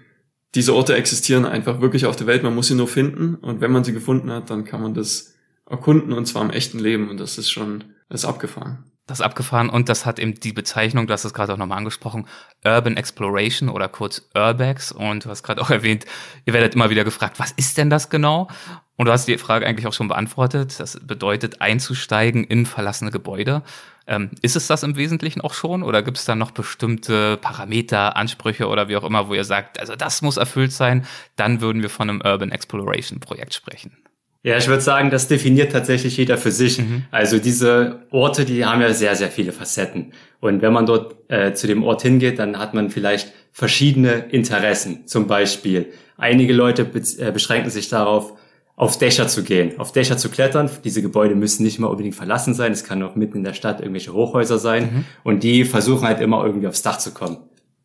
diese 0.55 0.75
Orte 0.75 0.95
existieren 0.95 1.47
einfach 1.47 1.81
wirklich 1.81 2.07
auf 2.07 2.17
der 2.17 2.26
Welt. 2.26 2.43
Man 2.43 2.55
muss 2.55 2.69
sie 2.69 2.75
nur 2.75 2.88
finden 2.88 3.37
und 3.37 3.61
wenn 3.61 3.73
man 3.73 3.85
sie 3.85 3.93
gefunden 3.93 4.31
hat, 4.31 4.50
dann 4.50 4.65
kann 4.65 4.83
man 4.83 4.95
das 4.95 5.32
erkunden 5.73 6.12
und 6.12 6.26
zwar 6.26 6.43
im 6.43 6.50
echten 6.50 6.79
Leben 6.79 7.09
und 7.09 7.19
das 7.19 7.38
ist 7.38 7.50
schon, 7.50 7.85
das 8.09 8.23
ist 8.23 8.29
abgefahren. 8.29 8.85
Das 9.07 9.19
ist 9.19 9.25
abgefahren 9.25 9.69
und 9.69 9.88
das 9.88 10.07
hat 10.07 10.21
eben 10.21 10.35
die 10.35 10.52
Bezeichnung, 10.52 11.09
du 11.09 11.12
hast 11.12 11.25
es 11.25 11.35
gerade 11.35 11.52
auch 11.52 11.57
nochmal 11.57 11.79
angesprochen, 11.79 12.29
Urban 12.64 12.97
Exploration 12.97 13.69
oder 13.69 13.88
kurz 13.88 14.31
Urbex 14.37 14.93
und 14.93 15.25
du 15.25 15.31
hast 15.31 15.43
gerade 15.43 15.61
auch 15.61 15.71
erwähnt, 15.79 16.05
ihr 16.45 16.52
werdet 16.52 16.75
immer 16.75 16.91
wieder 16.91 17.02
gefragt, 17.02 17.41
was 17.41 17.50
ist 17.52 17.79
denn 17.79 17.91
das 17.91 18.11
genau? 18.11 18.49
Und 18.97 19.07
du 19.07 19.12
hast 19.12 19.26
die 19.26 19.38
Frage 19.38 19.67
eigentlich 19.67 19.87
auch 19.88 19.93
schon 19.93 20.07
beantwortet. 20.07 20.79
Das 20.79 21.00
bedeutet 21.02 21.61
einzusteigen 21.61 22.45
in 22.45 22.67
verlassene 22.67 23.11
Gebäude. 23.11 23.62
Ähm, 24.07 24.31
ist 24.43 24.55
es 24.55 24.67
das 24.67 24.83
im 24.83 24.97
Wesentlichen 24.97 25.41
auch 25.41 25.55
schon 25.55 25.83
oder 25.83 26.02
gibt 26.02 26.19
es 26.19 26.25
da 26.25 26.35
noch 26.35 26.50
bestimmte 26.50 27.38
Parameter, 27.38 28.17
Ansprüche 28.17 28.69
oder 28.69 28.88
wie 28.88 28.97
auch 28.97 29.05
immer, 29.05 29.29
wo 29.29 29.35
ihr 29.35 29.45
sagt, 29.45 29.81
also 29.81 29.97
das 29.97 30.23
muss 30.23 30.37
erfüllt 30.37 30.73
sein, 30.73 31.07
dann 31.35 31.61
würden 31.61 31.83
wir 31.83 31.91
von 31.91 32.11
einem 32.11 32.21
Urban 32.21 32.52
Exploration 32.52 33.21
Projekt 33.21 33.55
sprechen? 33.55 33.97
Ja, 34.45 34.57
ich 34.57 34.67
würde 34.67 34.83
sagen, 34.83 35.11
das 35.11 35.29
definiert 35.29 35.71
tatsächlich 35.71 36.17
jeder 36.17 36.37
für 36.37 36.51
sich. 36.51 36.79
Mhm. 36.79 37.05
Also 37.13 37.39
diese 37.39 38.01
Orte, 38.11 38.45
die 38.45 38.65
haben 38.65 38.81
ja 38.81 38.93
sehr, 38.93 39.15
sehr 39.15 39.31
viele 39.31 39.53
Facetten. 39.53 40.13
Und 40.41 40.63
wenn 40.63 40.73
man 40.73 40.85
dort 40.85 41.15
äh, 41.29 41.53
zu 41.53 41.69
dem 41.69 41.85
Ort 41.85 42.03
hingeht, 42.03 42.41
dann 42.41 42.59
hat 42.59 42.75
man 42.75 42.91
vielleicht 42.91 43.33
verschiedene 43.53 44.11
Interessen. 44.31 45.07
Zum 45.07 45.29
Beispiel, 45.29 45.93
einige 46.17 46.53
Leute 46.53 46.85
be 46.85 47.01
äh, 47.19 47.31
beschränken 47.31 47.71
sich 47.71 47.89
darauf, 47.89 48.33
auf 48.75 48.99
Dächer 48.99 49.29
zu 49.29 49.45
gehen, 49.45 49.79
auf 49.79 49.93
Dächer 49.93 50.17
zu 50.17 50.29
klettern. 50.29 50.69
Diese 50.83 51.03
Gebäude 51.03 51.37
müssen 51.37 51.63
nicht 51.63 51.79
mal 51.79 51.87
unbedingt 51.87 52.17
verlassen 52.17 52.55
sein. 52.55 52.73
Es 52.73 52.83
kann 52.83 53.03
auch 53.05 53.15
mitten 53.15 53.39
in 53.39 53.45
der 53.45 53.53
Stadt 53.53 53.81
irgendwelche 53.81 54.13
Hochhäuser 54.13 54.59
sein. 54.59 54.83
Mhm. 54.83 55.05
Und 55.23 55.45
die 55.45 55.65
versuchen 55.65 56.07
halt 56.07 56.21
immer 56.21 56.45
irgendwie 56.45 56.67
aufs 56.67 56.83
Dach 56.83 56.99
zu 56.99 57.13
kommen. 57.13 57.37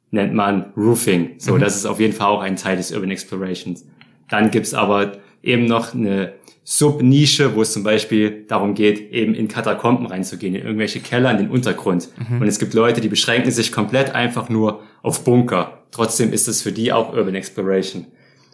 Nennt 0.09 0.33
man 0.33 0.71
Roofing. 0.75 1.35
So, 1.37 1.53
mhm. 1.53 1.59
das 1.59 1.75
ist 1.75 1.85
auf 1.85 1.99
jeden 1.99 2.13
Fall 2.13 2.27
auch 2.27 2.41
ein 2.41 2.55
Teil 2.55 2.77
des 2.77 2.91
Urban 2.91 3.11
Explorations. 3.11 3.85
Dann 4.29 4.49
gibt's 4.49 4.73
aber 4.73 5.19
eben 5.47 5.65
noch 5.65 5.93
eine 5.93 6.33
Subnische, 6.63 7.55
wo 7.55 7.61
es 7.61 7.71
zum 7.71 7.83
Beispiel 7.83 8.45
darum 8.45 8.73
geht, 8.73 9.13
eben 9.13 9.33
in 9.33 9.47
Katakomben 9.47 10.05
reinzugehen, 10.05 10.53
in 10.53 10.63
irgendwelche 10.63 10.99
Keller, 10.99 11.31
in 11.31 11.37
den 11.37 11.49
Untergrund. 11.49 12.09
Mhm. 12.17 12.41
Und 12.41 12.47
es 12.47 12.59
gibt 12.59 12.73
Leute, 12.73 12.99
die 12.99 13.07
beschränken 13.07 13.51
sich 13.51 13.71
komplett 13.71 14.13
einfach 14.13 14.49
nur 14.49 14.83
auf 15.01 15.23
Bunker. 15.23 15.83
Trotzdem 15.91 16.33
ist 16.33 16.49
es 16.49 16.61
für 16.61 16.73
die 16.73 16.91
auch 16.91 17.13
Urban 17.13 17.35
Exploration. 17.35 18.07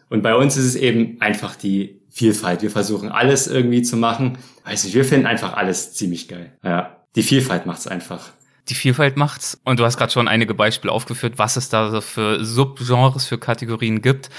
Und 0.09 0.21
bei 0.21 0.35
uns 0.35 0.57
ist 0.57 0.65
es 0.65 0.75
eben 0.75 1.17
einfach 1.21 1.55
die 1.55 2.01
Vielfalt. 2.09 2.61
Wir 2.61 2.69
versuchen 2.69 3.09
alles 3.09 3.47
irgendwie 3.47 3.81
zu 3.81 3.97
machen. 3.97 4.37
Weiß 4.63 4.83
nicht, 4.83 4.93
wir 4.93 5.05
finden 5.05 5.25
einfach 5.25 5.57
alles 5.57 5.93
ziemlich 5.93 6.27
geil. 6.27 6.53
Ja, 6.63 6.97
die 7.15 7.23
Vielfalt 7.23 7.65
macht's 7.65 7.87
einfach 7.87 8.29
die 8.69 8.75
Vielfalt 8.75 9.17
macht's. 9.17 9.59
Und 9.65 9.79
du 9.79 9.85
hast 9.85 9.97
gerade 9.97 10.11
schon 10.11 10.27
einige 10.27 10.53
Beispiele 10.53 10.93
aufgeführt, 10.93 11.37
was 11.37 11.57
es 11.57 11.69
da 11.69 12.01
für 12.01 12.43
Subgenres, 12.43 13.25
für 13.25 13.37
Kategorien 13.37 14.01
gibt. 14.01 14.29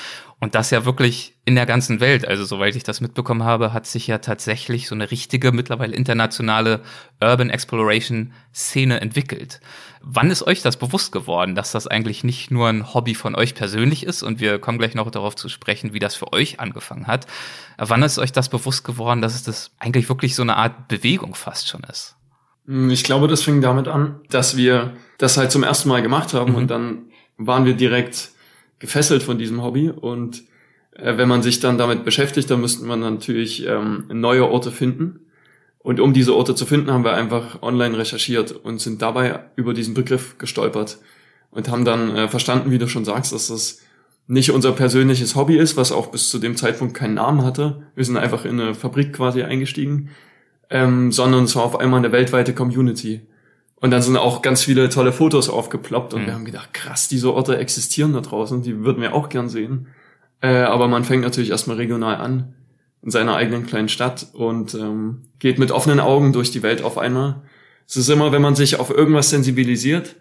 Und 0.40 0.54
das 0.54 0.70
ja 0.70 0.84
wirklich 0.84 1.34
in 1.46 1.54
der 1.54 1.64
ganzen 1.64 2.00
Welt. 2.00 2.26
Also 2.26 2.44
soweit 2.44 2.76
ich 2.76 2.82
das 2.82 3.00
mitbekommen 3.00 3.44
habe, 3.44 3.72
hat 3.72 3.86
sich 3.86 4.06
ja 4.06 4.18
tatsächlich 4.18 4.88
so 4.88 4.94
eine 4.94 5.10
richtige, 5.10 5.52
mittlerweile 5.52 5.94
internationale 5.94 6.82
Urban 7.22 7.50
Exploration 7.50 8.32
Szene 8.52 9.00
entwickelt. 9.00 9.60
Wann 10.02 10.30
ist 10.30 10.46
euch 10.46 10.60
das 10.60 10.76
bewusst 10.76 11.12
geworden, 11.12 11.54
dass 11.54 11.72
das 11.72 11.86
eigentlich 11.86 12.24
nicht 12.24 12.50
nur 12.50 12.68
ein 12.68 12.92
Hobby 12.92 13.14
von 13.14 13.34
euch 13.34 13.54
persönlich 13.54 14.04
ist? 14.04 14.22
Und 14.22 14.38
wir 14.40 14.58
kommen 14.58 14.78
gleich 14.78 14.94
noch 14.94 15.10
darauf 15.10 15.34
zu 15.34 15.48
sprechen, 15.48 15.94
wie 15.94 15.98
das 15.98 16.14
für 16.14 16.32
euch 16.32 16.60
angefangen 16.60 17.06
hat. 17.06 17.26
Wann 17.78 18.02
ist 18.02 18.18
euch 18.18 18.32
das 18.32 18.50
bewusst 18.50 18.84
geworden, 18.84 19.22
dass 19.22 19.34
es 19.34 19.44
das 19.44 19.70
eigentlich 19.78 20.08
wirklich 20.08 20.34
so 20.34 20.42
eine 20.42 20.56
Art 20.56 20.88
Bewegung 20.88 21.34
fast 21.34 21.68
schon 21.68 21.84
ist? 21.84 22.13
Hm, 22.66 22.90
ich 22.90 23.04
glaube, 23.04 23.28
das 23.28 23.42
fing 23.42 23.60
damit 23.60 23.88
an, 23.88 24.20
dass 24.30 24.56
wir 24.56 24.94
das 25.18 25.36
halt 25.36 25.50
zum 25.50 25.62
ersten 25.62 25.88
Mal 25.88 26.02
gemacht 26.02 26.34
haben 26.34 26.52
mhm. 26.52 26.58
und 26.58 26.70
dann 26.70 26.98
waren 27.36 27.64
wir 27.64 27.74
direkt 27.74 28.30
gefesselt 28.78 29.22
von 29.22 29.38
diesem 29.38 29.62
Hobby 29.62 29.90
und 29.90 30.42
äh, 30.92 31.16
wenn 31.16 31.28
man 31.28 31.42
sich 31.42 31.60
dann 31.60 31.78
damit 31.78 32.04
beschäftigt, 32.04 32.50
dann 32.50 32.60
müsste 32.60 32.84
man 32.84 33.00
natürlich 33.00 33.66
ähm, 33.66 34.04
neue 34.08 34.48
Orte 34.48 34.70
finden. 34.70 35.20
Und 35.78 36.00
um 36.00 36.14
diese 36.14 36.34
Orte 36.34 36.54
zu 36.54 36.64
finden, 36.64 36.90
haben 36.90 37.04
wir 37.04 37.12
einfach 37.12 37.60
online 37.62 37.98
recherchiert 37.98 38.52
und 38.52 38.80
sind 38.80 39.02
dabei 39.02 39.40
über 39.54 39.74
diesen 39.74 39.92
Begriff 39.92 40.38
gestolpert 40.38 40.98
und 41.50 41.68
haben 41.68 41.84
dann 41.84 42.16
äh, 42.16 42.28
verstanden, 42.28 42.70
wie 42.70 42.78
du 42.78 42.88
schon 42.88 43.04
sagst, 43.04 43.32
dass 43.32 43.48
das 43.48 43.80
nicht 44.26 44.50
unser 44.50 44.72
persönliches 44.72 45.36
Hobby 45.36 45.58
ist, 45.58 45.76
was 45.76 45.92
auch 45.92 46.06
bis 46.06 46.30
zu 46.30 46.38
dem 46.38 46.56
Zeitpunkt 46.56 46.94
keinen 46.94 47.14
Namen 47.14 47.44
hatte. 47.44 47.82
Wir 47.94 48.04
sind 48.06 48.16
einfach 48.16 48.46
in 48.46 48.58
eine 48.58 48.74
Fabrik 48.74 49.12
quasi 49.12 49.42
eingestiegen 49.42 50.08
ähm, 50.74 51.12
sondern 51.12 51.44
es 51.44 51.54
war 51.54 51.62
auf 51.62 51.78
einmal 51.78 52.00
eine 52.00 52.10
weltweite 52.10 52.52
Community. 52.52 53.20
Und 53.76 53.92
dann 53.92 54.02
sind 54.02 54.16
auch 54.16 54.42
ganz 54.42 54.64
viele 54.64 54.88
tolle 54.88 55.12
Fotos 55.12 55.48
aufgeploppt 55.48 56.14
und 56.14 56.22
mhm. 56.22 56.26
wir 56.26 56.34
haben 56.34 56.44
gedacht, 56.44 56.74
krass, 56.74 57.06
diese 57.06 57.32
Orte 57.32 57.56
existieren 57.58 58.12
da 58.12 58.20
draußen, 58.20 58.60
die 58.62 58.84
würden 58.84 59.00
wir 59.00 59.14
auch 59.14 59.28
gern 59.28 59.48
sehen. 59.48 59.86
Äh, 60.40 60.48
aber 60.48 60.88
man 60.88 61.04
fängt 61.04 61.22
natürlich 61.22 61.50
erstmal 61.50 61.76
regional 61.76 62.16
an, 62.16 62.54
in 63.02 63.10
seiner 63.12 63.36
eigenen 63.36 63.66
kleinen 63.66 63.88
Stadt 63.88 64.26
und 64.32 64.74
ähm, 64.74 65.28
geht 65.38 65.60
mit 65.60 65.70
offenen 65.70 66.00
Augen 66.00 66.32
durch 66.32 66.50
die 66.50 66.64
Welt 66.64 66.82
auf 66.82 66.98
einmal. 66.98 67.42
Es 67.86 67.96
ist 67.96 68.08
immer, 68.08 68.32
wenn 68.32 68.42
man 68.42 68.56
sich 68.56 68.80
auf 68.80 68.90
irgendwas 68.90 69.30
sensibilisiert, 69.30 70.16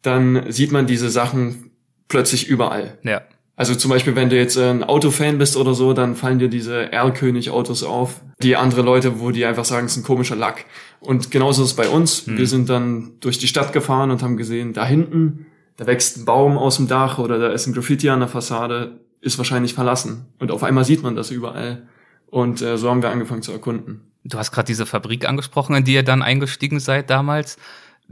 dann 0.00 0.50
sieht 0.50 0.72
man 0.72 0.86
diese 0.86 1.10
Sachen 1.10 1.70
plötzlich 2.08 2.48
überall. 2.48 2.96
Ja. 3.02 3.20
Also 3.54 3.74
zum 3.74 3.90
Beispiel, 3.90 4.16
wenn 4.16 4.30
du 4.30 4.36
jetzt 4.36 4.56
ein 4.56 4.82
Autofan 4.82 5.38
bist 5.38 5.56
oder 5.56 5.74
so, 5.74 5.92
dann 5.92 6.16
fallen 6.16 6.38
dir 6.38 6.48
diese 6.48 6.90
Erlkönig-Autos 6.90 7.82
auf. 7.84 8.20
Die 8.42 8.56
andere 8.56 8.82
Leute, 8.82 9.20
wo 9.20 9.30
die 9.30 9.44
einfach 9.44 9.66
sagen, 9.66 9.86
es 9.86 9.92
ist 9.92 9.98
ein 9.98 10.04
komischer 10.04 10.36
Lack. 10.36 10.64
Und 11.00 11.30
genauso 11.30 11.62
ist 11.62 11.70
es 11.70 11.76
bei 11.76 11.88
uns. 11.88 12.26
Hm. 12.26 12.38
Wir 12.38 12.46
sind 12.46 12.70
dann 12.70 13.12
durch 13.20 13.38
die 13.38 13.48
Stadt 13.48 13.72
gefahren 13.72 14.10
und 14.10 14.22
haben 14.22 14.36
gesehen, 14.36 14.72
da 14.72 14.86
hinten, 14.86 15.46
da 15.76 15.86
wächst 15.86 16.16
ein 16.16 16.24
Baum 16.24 16.56
aus 16.56 16.76
dem 16.76 16.88
Dach 16.88 17.18
oder 17.18 17.38
da 17.38 17.48
ist 17.48 17.66
ein 17.66 17.74
Graffiti 17.74 18.08
an 18.08 18.20
der 18.20 18.28
Fassade, 18.28 19.00
ist 19.20 19.36
wahrscheinlich 19.36 19.74
verlassen. 19.74 20.26
Und 20.38 20.50
auf 20.50 20.62
einmal 20.62 20.84
sieht 20.84 21.02
man 21.02 21.14
das 21.14 21.30
überall. 21.30 21.86
Und 22.26 22.62
äh, 22.62 22.78
so 22.78 22.88
haben 22.88 23.02
wir 23.02 23.10
angefangen 23.10 23.42
zu 23.42 23.52
erkunden. 23.52 24.12
Du 24.24 24.38
hast 24.38 24.52
gerade 24.52 24.66
diese 24.66 24.86
Fabrik 24.86 25.28
angesprochen, 25.28 25.74
in 25.76 25.84
die 25.84 25.94
ihr 25.94 26.02
dann 26.02 26.22
eingestiegen 26.22 26.80
seid 26.80 27.10
damals. 27.10 27.58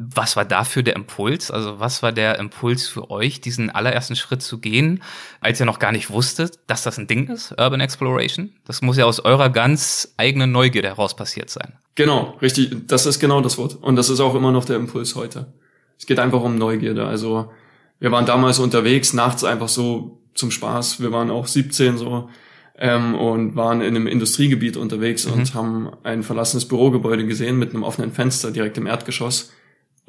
Was 0.03 0.35
war 0.35 0.47
dafür 0.47 0.83
der 0.83 0.97
Impuls? 0.97 1.51
Also 1.51 1.79
was 1.79 2.03
war 2.03 2.11
der 2.11 2.39
Impuls 2.39 2.89
für 2.89 3.11
euch, 3.11 3.43
diesen 3.43 3.69
allerersten 3.69 4.17
Schritt 4.17 4.41
zu 4.41 4.57
gehen, 4.57 5.03
als 5.43 5.61
ihr 5.61 5.67
noch 5.67 5.79
gar 5.79 5.93
nicht 5.93 6.09
wusstet, 6.09 6.59
dass 6.69 6.83
das 6.83 6.99
ein 6.99 7.07
Ding 7.07 7.29
ist, 7.29 7.53
Urban 7.59 7.81
Exploration? 7.81 8.51
Das 8.65 8.81
muss 8.81 8.97
ja 8.97 9.05
aus 9.05 9.21
eurer 9.21 9.51
ganz 9.51 10.15
eigenen 10.17 10.53
Neugierde 10.53 10.89
heraus 10.89 11.15
passiert 11.15 11.51
sein. 11.51 11.75
Genau, 11.97 12.39
richtig. 12.41 12.87
Das 12.87 13.05
ist 13.05 13.21
genau 13.21 13.43
das 13.43 13.59
Wort. 13.59 13.77
Und 13.83 13.97
das 13.97 14.09
ist 14.09 14.21
auch 14.21 14.35
immer 14.35 14.53
noch 14.53 14.65
der 14.65 14.77
Impuls 14.77 15.17
heute. 15.17 15.53
Es 15.99 16.07
geht 16.07 16.19
einfach 16.19 16.41
um 16.41 16.57
Neugierde. 16.57 17.07
Also 17.07 17.51
wir 17.99 18.11
waren 18.11 18.25
damals 18.25 18.59
unterwegs, 18.59 19.13
nachts 19.13 19.45
einfach 19.45 19.69
so 19.69 20.23
zum 20.35 20.51
Spaß. 20.51 21.01
Wir 21.03 21.13
waren 21.13 21.31
auch 21.31 21.47
17 21.47 21.99
so 21.99 22.31
ähm, 22.79 23.15
und 23.15 23.55
waren 23.55 23.83
in 23.83 23.95
einem 23.95 24.07
Industriegebiet 24.07 24.79
unterwegs 24.79 25.27
mhm. 25.27 25.33
und 25.35 25.55
haben 25.55 25.91
ein 26.05 26.23
verlassenes 26.23 26.67
Bürogebäude 26.67 27.27
gesehen 27.27 27.59
mit 27.59 27.75
einem 27.75 27.83
offenen 27.83 28.13
Fenster 28.13 28.51
direkt 28.51 28.79
im 28.79 28.87
Erdgeschoss 28.87 29.53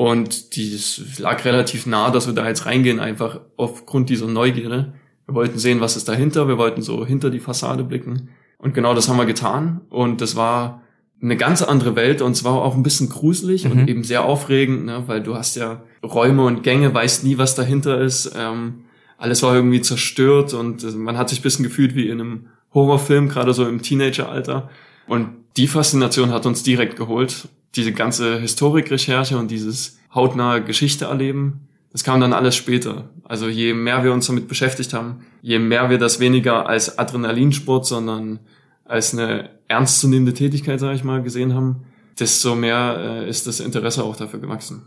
und 0.01 0.55
dies 0.55 1.20
lag 1.20 1.46
relativ 1.46 1.86
nah, 1.86 2.10
dass 2.10 2.25
wir 2.25 2.34
da 2.34 2.48
jetzt 2.48 2.65
reingehen, 2.65 3.00
einfach 3.00 3.39
aufgrund 3.55 4.10
dieser 4.10 4.25
Neugierde. 4.25 4.93
Wir 5.27 5.36
wollten 5.36 5.60
sehen, 5.60 5.79
was 5.79 5.96
ist 5.96 6.10
dahinter. 6.10 6.48
Wir 6.48 6.58
wollten 6.58 6.81
so 6.81 7.05
hinter 7.05 7.29
die 7.29 7.39
Fassade 7.39 7.84
blicken. 7.84 8.29
Und 8.58 8.74
genau 8.74 8.96
das 8.96 9.08
haben 9.08 9.17
wir 9.17 9.27
getan. 9.27 9.81
Und 9.91 10.20
das 10.20 10.36
war 10.36 10.81
eine 11.22 11.38
ganz 11.38 11.62
andere 11.62 11.96
Welt 11.96 12.24
und 12.24 12.34
zwar 12.34 12.63
auch 12.63 12.75
ein 12.75 12.81
bisschen 12.81 13.10
gruselig 13.10 13.65
mhm. 13.65 13.72
und 13.74 13.88
eben 13.89 14.03
sehr 14.03 14.25
aufregend, 14.25 14.86
ne? 14.86 15.03
weil 15.05 15.22
du 15.22 15.36
hast 15.36 15.55
ja 15.55 15.84
Räume 16.03 16.46
und 16.46 16.63
Gänge, 16.63 16.91
weißt 16.91 17.24
nie, 17.24 17.38
was 17.38 17.53
dahinter 17.53 18.01
ist. 18.01 18.34
Ähm, 18.36 18.86
alles 19.20 19.43
war 19.43 19.53
irgendwie 19.53 19.81
zerstört 19.81 20.55
und 20.55 20.98
man 20.98 21.15
hat 21.15 21.29
sich 21.29 21.41
ein 21.41 21.43
bisschen 21.43 21.63
gefühlt 21.63 21.93
wie 21.93 22.08
in 22.08 22.20
einem 22.20 22.48
Horrorfilm, 22.74 23.29
gerade 23.29 23.53
so 23.53 23.67
im 23.67 23.84
Teenageralter. 23.84 24.67
Und 25.05 25.29
die 25.58 25.67
Faszination 25.67 26.31
hat 26.31 26.48
uns 26.48 26.63
direkt 26.63 26.96
geholt 26.96 27.50
diese 27.75 27.93
ganze 27.93 28.39
Historikrecherche 28.39 29.37
und 29.37 29.49
dieses 29.49 29.99
hautnahe 30.13 30.63
Geschichte 30.63 31.05
erleben, 31.05 31.67
das 31.91 32.03
kam 32.03 32.21
dann 32.21 32.33
alles 32.33 32.55
später. 32.55 33.09
Also 33.23 33.47
je 33.47 33.73
mehr 33.73 34.03
wir 34.03 34.13
uns 34.13 34.27
damit 34.27 34.47
beschäftigt 34.47 34.93
haben, 34.93 35.25
je 35.41 35.59
mehr 35.59 35.89
wir 35.89 35.97
das 35.97 36.19
weniger 36.19 36.67
als 36.67 36.97
Adrenalinsport, 36.97 37.85
sondern 37.85 38.39
als 38.85 39.13
eine 39.13 39.49
ernstzunehmende 39.67 40.33
Tätigkeit, 40.33 40.79
sage 40.79 40.95
ich 40.95 41.03
mal, 41.03 41.21
gesehen 41.21 41.53
haben, 41.53 41.83
desto 42.19 42.55
mehr 42.55 43.23
äh, 43.25 43.29
ist 43.29 43.47
das 43.47 43.59
Interesse 43.59 44.03
auch 44.03 44.15
dafür 44.15 44.39
gewachsen. 44.39 44.83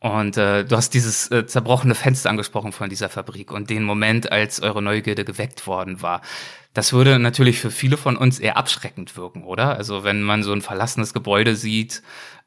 Und 0.00 0.36
äh, 0.36 0.64
du 0.64 0.76
hast 0.76 0.94
dieses 0.94 1.30
äh, 1.30 1.46
zerbrochene 1.46 1.96
Fenster 1.96 2.30
angesprochen 2.30 2.70
von 2.70 2.88
dieser 2.88 3.08
Fabrik 3.08 3.50
und 3.50 3.68
den 3.68 3.82
Moment, 3.82 4.30
als 4.30 4.60
eure 4.60 4.80
Neugierde 4.80 5.24
geweckt 5.24 5.66
worden 5.66 6.02
war. 6.02 6.22
Das 6.72 6.92
würde 6.92 7.18
natürlich 7.18 7.58
für 7.58 7.72
viele 7.72 7.96
von 7.96 8.16
uns 8.16 8.38
eher 8.38 8.56
abschreckend 8.56 9.16
wirken, 9.16 9.42
oder? 9.42 9.76
Also 9.76 10.04
wenn 10.04 10.22
man 10.22 10.44
so 10.44 10.52
ein 10.52 10.62
verlassenes 10.62 11.12
Gebäude 11.12 11.56
sieht, 11.56 12.02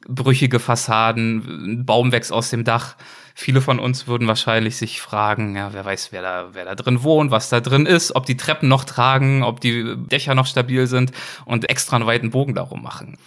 brüchige 0.07 0.59
Fassaden, 0.59 1.81
ein 1.81 1.85
Baum 1.85 2.13
wächst 2.13 2.31
aus 2.31 2.49
dem 2.49 2.63
Dach. 2.63 2.95
Viele 3.35 3.59
von 3.59 3.79
uns 3.79 4.07
würden 4.07 4.27
wahrscheinlich 4.29 4.77
sich 4.77 5.01
fragen, 5.01 5.57
ja, 5.57 5.73
wer 5.73 5.83
weiß, 5.83 6.13
wer 6.13 6.21
da, 6.21 6.49
wer 6.53 6.63
da 6.63 6.75
drin 6.75 7.03
wohnt, 7.03 7.31
was 7.31 7.49
da 7.49 7.59
drin 7.59 7.85
ist, 7.85 8.15
ob 8.15 8.25
die 8.25 8.37
Treppen 8.37 8.69
noch 8.69 8.85
tragen, 8.85 9.43
ob 9.43 9.59
die 9.59 9.95
Dächer 9.97 10.35
noch 10.35 10.45
stabil 10.47 10.87
sind 10.87 11.11
und 11.43 11.69
extra 11.69 11.97
einen 11.97 12.05
weiten 12.05 12.29
Bogen 12.29 12.55
darum 12.55 12.81
machen. 12.81 13.17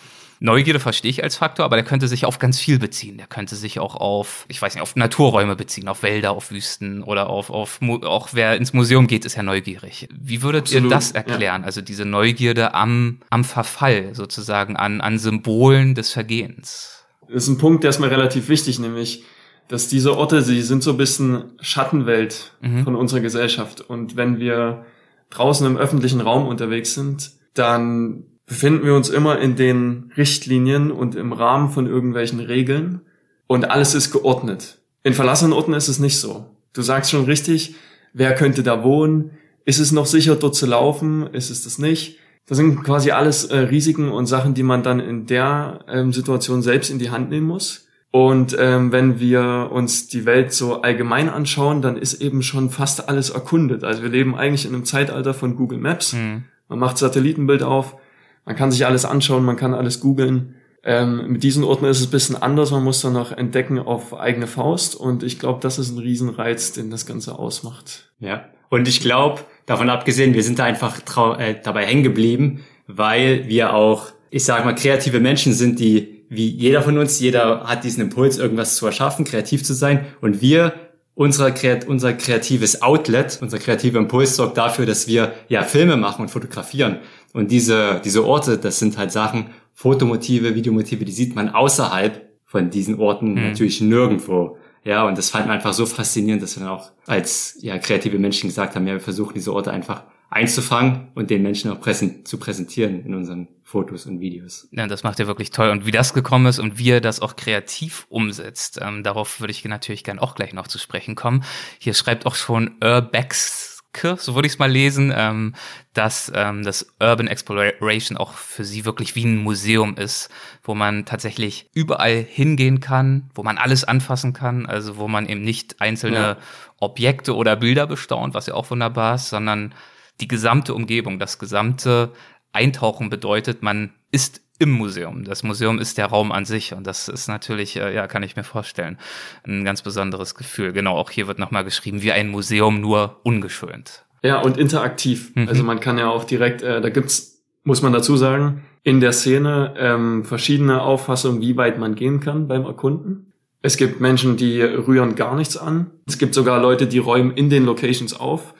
Neugierde 0.40 0.80
verstehe 0.80 1.10
ich 1.10 1.22
als 1.22 1.36
Faktor, 1.36 1.64
aber 1.64 1.76
der 1.76 1.84
könnte 1.84 2.08
sich 2.08 2.26
auf 2.26 2.38
ganz 2.38 2.58
viel 2.58 2.78
beziehen. 2.78 3.16
Der 3.16 3.26
könnte 3.26 3.56
sich 3.56 3.78
auch 3.78 3.94
auf, 3.94 4.44
ich 4.48 4.60
weiß 4.60 4.74
nicht, 4.74 4.82
auf 4.82 4.96
Naturräume 4.96 5.56
beziehen, 5.56 5.88
auf 5.88 6.02
Wälder, 6.02 6.32
auf 6.32 6.50
Wüsten 6.50 7.02
oder 7.02 7.30
auf, 7.30 7.50
auf 7.50 7.80
auch 7.82 8.28
wer 8.32 8.56
ins 8.56 8.72
Museum 8.72 9.06
geht, 9.06 9.24
ist 9.24 9.36
ja 9.36 9.42
neugierig. 9.42 10.08
Wie 10.12 10.42
würdet 10.42 10.64
Absolut, 10.64 10.84
ihr 10.84 10.90
das 10.90 11.12
erklären? 11.12 11.62
Ja. 11.62 11.66
Also 11.66 11.80
diese 11.80 12.04
Neugierde 12.04 12.74
am, 12.74 13.20
am 13.30 13.44
Verfall 13.44 14.14
sozusagen, 14.14 14.76
an, 14.76 15.00
an 15.00 15.18
Symbolen 15.18 15.94
des 15.94 16.12
Vergehens. 16.12 17.04
Das 17.28 17.44
ist 17.44 17.48
ein 17.48 17.58
Punkt, 17.58 17.84
der 17.84 17.90
ist 17.90 18.00
mir 18.00 18.10
relativ 18.10 18.48
wichtig, 18.48 18.78
nämlich, 18.78 19.24
dass 19.68 19.88
diese 19.88 20.16
Orte, 20.16 20.42
sie 20.42 20.62
sind 20.62 20.82
so 20.82 20.90
ein 20.90 20.96
bisschen 20.96 21.52
Schattenwelt 21.60 22.52
mhm. 22.60 22.84
von 22.84 22.96
unserer 22.96 23.20
Gesellschaft. 23.20 23.80
Und 23.80 24.16
wenn 24.16 24.38
wir 24.38 24.84
draußen 25.30 25.66
im 25.66 25.76
öffentlichen 25.76 26.20
Raum 26.20 26.46
unterwegs 26.46 26.94
sind, 26.94 27.32
dann 27.54 28.24
befinden 28.46 28.84
wir 28.84 28.94
uns 28.94 29.08
immer 29.08 29.38
in 29.38 29.56
den 29.56 30.12
Richtlinien 30.16 30.90
und 30.90 31.14
im 31.14 31.32
Rahmen 31.32 31.70
von 31.70 31.86
irgendwelchen 31.86 32.40
Regeln 32.40 33.00
und 33.46 33.70
alles 33.70 33.94
ist 33.94 34.10
geordnet. 34.10 34.78
In 35.02 35.14
verlassenen 35.14 35.52
Orten 35.52 35.74
ist 35.74 35.88
es 35.88 35.98
nicht 35.98 36.18
so. 36.18 36.46
Du 36.72 36.82
sagst 36.82 37.10
schon 37.10 37.24
richtig, 37.24 37.74
wer 38.12 38.34
könnte 38.34 38.62
da 38.62 38.82
wohnen? 38.82 39.32
Ist 39.64 39.78
es 39.78 39.92
noch 39.92 40.06
sicher, 40.06 40.36
dort 40.36 40.54
zu 40.54 40.66
laufen? 40.66 41.26
Ist 41.32 41.50
es 41.50 41.64
das 41.64 41.78
nicht? 41.78 42.18
Das 42.46 42.58
sind 42.58 42.84
quasi 42.84 43.10
alles 43.10 43.44
äh, 43.46 43.56
Risiken 43.56 44.10
und 44.10 44.26
Sachen, 44.26 44.52
die 44.52 44.62
man 44.62 44.82
dann 44.82 45.00
in 45.00 45.26
der 45.26 45.80
ähm, 45.88 46.12
Situation 46.12 46.62
selbst 46.62 46.90
in 46.90 46.98
die 46.98 47.10
Hand 47.10 47.30
nehmen 47.30 47.46
muss. 47.46 47.86
Und 48.10 48.54
ähm, 48.60 48.92
wenn 48.92 49.18
wir 49.18 49.70
uns 49.72 50.06
die 50.08 50.24
Welt 50.24 50.52
so 50.52 50.82
allgemein 50.82 51.28
anschauen, 51.28 51.82
dann 51.82 51.96
ist 51.96 52.20
eben 52.20 52.42
schon 52.42 52.70
fast 52.70 53.08
alles 53.08 53.30
erkundet. 53.30 53.82
Also 53.82 54.02
wir 54.02 54.10
leben 54.10 54.36
eigentlich 54.36 54.66
in 54.66 54.74
einem 54.74 54.84
Zeitalter 54.84 55.34
von 55.34 55.56
Google 55.56 55.78
Maps. 55.78 56.12
Mhm. 56.12 56.44
Man 56.68 56.78
macht 56.78 56.98
Satellitenbild 56.98 57.62
auf, 57.62 57.96
man 58.44 58.56
kann 58.56 58.70
sich 58.70 58.86
alles 58.86 59.04
anschauen, 59.04 59.44
man 59.44 59.56
kann 59.56 59.74
alles 59.74 60.00
googeln. 60.00 60.56
Ähm, 60.82 61.28
mit 61.28 61.42
diesen 61.42 61.64
Orten 61.64 61.86
ist 61.86 62.00
es 62.00 62.08
ein 62.08 62.10
bisschen 62.10 62.40
anders, 62.40 62.70
man 62.70 62.84
muss 62.84 63.00
dann 63.00 63.14
noch 63.14 63.32
entdecken 63.32 63.78
auf 63.78 64.12
eigene 64.12 64.46
Faust 64.46 64.94
und 64.94 65.22
ich 65.22 65.38
glaube, 65.38 65.60
das 65.60 65.78
ist 65.78 65.90
ein 65.90 65.98
Riesenreiz, 65.98 66.72
den 66.72 66.90
das 66.90 67.06
Ganze 67.06 67.38
ausmacht. 67.38 68.12
Ja, 68.20 68.44
und 68.68 68.86
ich 68.86 69.00
glaube, 69.00 69.40
davon 69.66 69.88
abgesehen, 69.88 70.34
wir 70.34 70.42
sind 70.42 70.58
da 70.58 70.64
einfach 70.64 71.00
äh, 71.38 71.56
dabei 71.62 71.86
hängen 71.86 72.02
geblieben, 72.02 72.64
weil 72.86 73.48
wir 73.48 73.72
auch, 73.72 74.08
ich 74.30 74.44
sag 74.44 74.64
mal, 74.64 74.74
kreative 74.74 75.20
Menschen 75.20 75.54
sind, 75.54 75.80
die 75.80 76.14
wie 76.28 76.48
jeder 76.48 76.82
von 76.82 76.98
uns, 76.98 77.20
jeder 77.20 77.64
hat 77.64 77.84
diesen 77.84 78.02
Impuls, 78.02 78.38
irgendwas 78.38 78.76
zu 78.76 78.86
erschaffen, 78.86 79.24
kreativ 79.24 79.62
zu 79.62 79.74
sein. 79.74 80.06
Und 80.20 80.40
wir, 80.40 80.74
unser, 81.14 81.54
unser 81.86 82.12
kreatives 82.12 82.82
Outlet, 82.82 83.38
unser 83.40 83.58
kreativer 83.58 83.98
Impuls 83.98 84.36
sorgt 84.36 84.58
dafür, 84.58 84.86
dass 84.86 85.06
wir 85.06 85.32
ja 85.48 85.62
Filme 85.62 85.96
machen 85.96 86.22
und 86.22 86.28
fotografieren. 86.28 86.98
Und 87.34 87.50
diese, 87.50 88.00
diese 88.02 88.24
Orte, 88.24 88.56
das 88.56 88.78
sind 88.78 88.96
halt 88.96 89.12
Sachen, 89.12 89.50
Fotomotive, 89.74 90.54
Videomotive, 90.54 91.04
die 91.04 91.12
sieht 91.12 91.34
man 91.34 91.50
außerhalb 91.50 92.22
von 92.44 92.70
diesen 92.70 92.98
Orten 93.00 93.34
mhm. 93.34 93.48
natürlich 93.48 93.80
nirgendwo. 93.80 94.56
Ja, 94.84 95.06
und 95.06 95.18
das 95.18 95.30
fand 95.30 95.46
man 95.46 95.56
einfach 95.56 95.72
so 95.72 95.84
faszinierend, 95.84 96.42
dass 96.42 96.56
wir 96.56 96.64
dann 96.64 96.72
auch 96.72 96.92
als 97.06 97.58
ja, 97.60 97.76
kreative 97.78 98.18
Menschen 98.18 98.48
gesagt 98.48 98.76
haben, 98.76 98.86
ja, 98.86 98.94
wir 98.94 99.00
versuchen 99.00 99.34
diese 99.34 99.52
Orte 99.52 99.72
einfach 99.72 100.04
einzufangen 100.30 101.08
und 101.14 101.30
den 101.30 101.42
Menschen 101.42 101.70
auch 101.70 101.80
präsent, 101.80 102.28
zu 102.28 102.38
präsentieren 102.38 103.04
in 103.04 103.14
unseren 103.14 103.48
Fotos 103.62 104.06
und 104.06 104.20
Videos. 104.20 104.68
Ja, 104.70 104.86
das 104.86 105.02
macht 105.02 105.18
ihr 105.18 105.26
wirklich 105.26 105.50
toll. 105.50 105.70
Und 105.70 105.86
wie 105.86 105.90
das 105.90 106.14
gekommen 106.14 106.46
ist 106.46 106.60
und 106.60 106.78
wie 106.78 106.86
ihr 106.86 107.00
das 107.00 107.20
auch 107.20 107.34
kreativ 107.34 108.06
umsetzt, 108.10 108.78
ähm, 108.80 109.02
darauf 109.02 109.40
würde 109.40 109.50
ich 109.50 109.64
natürlich 109.64 110.04
gern 110.04 110.18
auch 110.20 110.36
gleich 110.36 110.52
noch 110.52 110.68
zu 110.68 110.78
sprechen 110.78 111.14
kommen. 111.16 111.44
Hier 111.78 111.94
schreibt 111.94 112.26
auch 112.26 112.34
schon 112.36 112.76
Urbex 112.82 113.73
so 113.96 114.34
würde 114.34 114.46
ich 114.46 114.54
es 114.54 114.58
mal 114.58 114.70
lesen, 114.70 115.12
ähm, 115.14 115.54
dass 115.92 116.30
ähm, 116.34 116.62
das 116.64 116.94
Urban 117.00 117.28
Exploration 117.28 118.16
auch 118.18 118.32
für 118.32 118.64
sie 118.64 118.84
wirklich 118.84 119.14
wie 119.14 119.24
ein 119.24 119.38
Museum 119.38 119.96
ist, 119.96 120.28
wo 120.62 120.74
man 120.74 121.04
tatsächlich 121.04 121.68
überall 121.74 122.16
hingehen 122.16 122.80
kann, 122.80 123.30
wo 123.34 123.42
man 123.42 123.58
alles 123.58 123.84
anfassen 123.84 124.32
kann, 124.32 124.66
also 124.66 124.96
wo 124.96 125.08
man 125.08 125.26
eben 125.26 125.42
nicht 125.42 125.80
einzelne 125.80 126.18
ja. 126.18 126.36
Objekte 126.80 127.34
oder 127.34 127.56
Bilder 127.56 127.86
bestaunt, 127.86 128.34
was 128.34 128.46
ja 128.46 128.54
auch 128.54 128.70
wunderbar 128.70 129.16
ist, 129.16 129.28
sondern 129.28 129.74
die 130.20 130.28
gesamte 130.28 130.74
Umgebung, 130.74 131.18
das 131.18 131.38
gesamte 131.38 132.12
Eintauchen 132.52 133.10
bedeutet, 133.10 133.62
man 133.62 133.92
ist 134.12 134.43
im 134.58 134.70
Museum. 134.70 135.24
Das 135.24 135.42
Museum 135.42 135.78
ist 135.78 135.98
der 135.98 136.06
Raum 136.06 136.30
an 136.32 136.44
sich 136.44 136.74
und 136.74 136.86
das 136.86 137.08
ist 137.08 137.28
natürlich, 137.28 137.76
äh, 137.76 137.94
ja, 137.94 138.06
kann 138.06 138.22
ich 138.22 138.36
mir 138.36 138.44
vorstellen, 138.44 138.98
ein 139.44 139.64
ganz 139.64 139.82
besonderes 139.82 140.34
Gefühl. 140.34 140.72
Genau, 140.72 140.96
auch 140.96 141.10
hier 141.10 141.26
wird 141.26 141.38
nochmal 141.38 141.64
geschrieben, 141.64 142.02
wie 142.02 142.12
ein 142.12 142.28
Museum 142.28 142.80
nur 142.80 143.20
ungeschönt. 143.24 144.04
Ja, 144.22 144.40
und 144.40 144.56
interaktiv. 144.56 145.34
Mhm. 145.34 145.48
Also 145.48 145.64
man 145.64 145.80
kann 145.80 145.98
ja 145.98 146.08
auch 146.08 146.24
direkt, 146.24 146.62
äh, 146.62 146.80
da 146.80 146.88
gibt's, 146.88 147.42
muss 147.64 147.82
man 147.82 147.92
dazu 147.92 148.16
sagen, 148.16 148.62
in 148.82 149.00
der 149.00 149.12
Szene 149.12 149.74
ähm, 149.76 150.24
verschiedene 150.24 150.82
Auffassungen, 150.82 151.40
wie 151.40 151.56
weit 151.56 151.78
man 151.78 151.94
gehen 151.94 152.20
kann 152.20 152.48
beim 152.48 152.64
Erkunden. 152.64 153.32
Es 153.62 153.76
gibt 153.78 154.00
Menschen, 154.00 154.36
die 154.36 154.60
rühren 154.60 155.14
gar 155.14 155.34
nichts 155.34 155.56
an. 155.56 155.90
Es 156.06 156.18
gibt 156.18 156.34
sogar 156.34 156.60
Leute, 156.60 156.86
die 156.86 156.98
räumen 156.98 157.32
in 157.32 157.48
den 157.48 157.64
Locations 157.64 158.14
auf. 158.14 158.54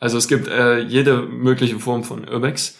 Also 0.00 0.16
es 0.16 0.28
gibt 0.28 0.48
äh, 0.48 0.80
jede 0.80 1.22
mögliche 1.22 1.78
Form 1.78 2.04
von 2.04 2.26
Urbex. 2.26 2.78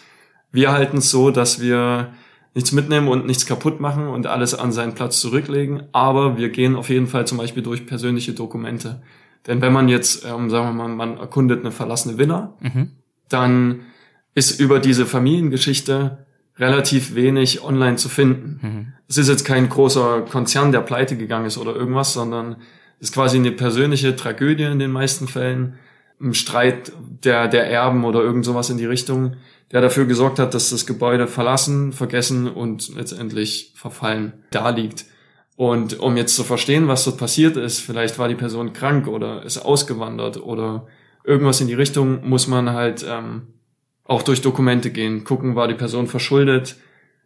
Wir 0.51 0.71
halten 0.71 0.97
es 0.97 1.11
so, 1.11 1.29
dass 1.29 1.61
wir 1.61 2.13
nichts 2.57 2.71
mitnehmen 2.71 3.07
und 3.07 3.27
nichts 3.27 3.45
kaputt 3.45 3.79
machen 3.79 4.07
und 4.07 4.25
alles 4.25 4.55
an 4.55 4.71
seinen 4.71 4.95
Platz 4.95 5.21
zurücklegen. 5.21 5.83
Aber 5.91 6.39
wir 6.39 6.49
gehen 6.49 6.75
auf 6.75 6.89
jeden 6.89 7.05
Fall 7.05 7.27
zum 7.27 7.37
Beispiel 7.37 7.61
durch 7.61 7.85
persönliche 7.85 8.33
Dokumente. 8.33 9.03
Denn 9.45 9.61
wenn 9.61 9.71
man 9.71 9.87
jetzt, 9.89 10.25
ähm, 10.25 10.49
sagen 10.49 10.75
wir 10.75 10.87
mal, 10.87 10.87
man 10.87 11.17
erkundet 11.19 11.59
eine 11.59 11.71
verlassene 11.71 12.17
Villa, 12.17 12.55
mhm. 12.59 12.93
dann 13.29 13.81
ist 14.33 14.59
über 14.59 14.79
diese 14.79 15.05
Familiengeschichte 15.05 16.25
relativ 16.57 17.13
wenig 17.13 17.63
online 17.63 17.97
zu 17.97 18.09
finden. 18.09 18.59
Mhm. 18.63 18.93
Es 19.07 19.19
ist 19.19 19.29
jetzt 19.29 19.45
kein 19.45 19.69
großer 19.69 20.21
Konzern, 20.21 20.71
der 20.71 20.81
pleite 20.81 21.15
gegangen 21.15 21.45
ist 21.45 21.59
oder 21.59 21.75
irgendwas, 21.75 22.13
sondern 22.13 22.55
es 22.99 23.09
ist 23.09 23.13
quasi 23.13 23.37
eine 23.37 23.51
persönliche 23.51 24.15
Tragödie 24.15 24.63
in 24.63 24.79
den 24.79 24.91
meisten 24.91 25.27
Fällen, 25.27 25.75
ein 26.19 26.33
Streit 26.33 26.91
der, 27.23 27.47
der 27.47 27.69
Erben 27.69 28.03
oder 28.03 28.21
irgend 28.21 28.45
sowas 28.45 28.71
in 28.71 28.79
die 28.79 28.87
Richtung 28.87 29.35
der 29.71 29.81
dafür 29.81 30.05
gesorgt 30.05 30.39
hat, 30.39 30.53
dass 30.53 30.69
das 30.69 30.85
Gebäude 30.85 31.27
verlassen, 31.27 31.91
vergessen 31.91 32.47
und 32.47 32.95
letztendlich 32.95 33.73
verfallen 33.75 34.33
da 34.51 34.69
liegt. 34.69 35.05
Und 35.55 35.99
um 35.99 36.15
jetzt 36.17 36.35
zu 36.35 36.43
verstehen, 36.43 36.87
was 36.87 37.03
dort 37.03 37.17
passiert 37.17 37.57
ist, 37.57 37.79
vielleicht 37.79 38.19
war 38.19 38.27
die 38.27 38.35
Person 38.35 38.73
krank 38.73 39.07
oder 39.07 39.43
ist 39.43 39.57
ausgewandert 39.57 40.37
oder 40.37 40.87
irgendwas 41.23 41.59
in 41.59 41.67
die 41.67 41.73
Richtung, 41.73 42.27
muss 42.29 42.47
man 42.47 42.71
halt 42.71 43.05
ähm, 43.07 43.47
auch 44.05 44.21
durch 44.21 44.41
Dokumente 44.41 44.91
gehen, 44.91 45.23
gucken, 45.23 45.55
war 45.55 45.67
die 45.67 45.73
Person 45.73 46.07
verschuldet, 46.07 46.77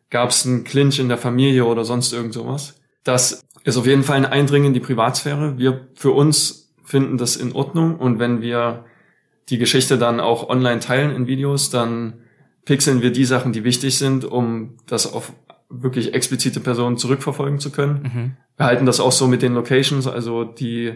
gab 0.10 0.30
es 0.30 0.46
einen 0.46 0.64
Clinch 0.64 1.00
in 1.00 1.10
der 1.10 1.18
Familie 1.18 1.66
oder 1.66 1.86
sonst 1.86 2.14
irgend 2.14 2.34
sowas. 2.34 2.82
Das 3.04 3.44
ist 3.64 3.78
auf 3.78 3.86
jeden 3.86 4.04
Fall 4.04 4.18
ein 4.18 4.26
Eindringen 4.26 4.68
in 4.68 4.74
die 4.74 4.80
Privatsphäre. 4.80 5.58
Wir 5.58 5.88
für 5.96 6.12
uns 6.12 6.74
finden 6.84 7.18
das 7.18 7.36
in 7.36 7.52
Ordnung 7.52 7.98
und 7.98 8.18
wenn 8.18 8.42
wir 8.42 8.86
die 9.50 9.58
Geschichte 9.58 9.98
dann 9.98 10.20
auch 10.20 10.50
online 10.50 10.80
teilen 10.80 11.16
in 11.16 11.28
Videos, 11.28 11.70
dann 11.70 12.22
pixeln 12.66 13.02
wir 13.02 13.12
die 13.12 13.26
Sachen, 13.26 13.54
die 13.54 13.64
wichtig 13.64 13.98
sind, 13.98 14.26
um 14.26 14.78
das 14.88 15.12
auf 15.12 15.34
wirklich 15.70 16.14
explizite 16.14 16.60
Personen 16.60 16.98
zurückverfolgen 16.98 17.60
zu 17.60 17.72
können. 17.72 18.02
Mhm. 18.04 18.32
Wir 18.58 18.66
halten 18.66 18.86
das 18.86 19.00
auch 19.00 19.12
so 19.12 19.28
mit 19.28 19.42
den 19.42 19.54
Locations, 19.54 20.06
also 20.08 20.44
die 20.44 20.94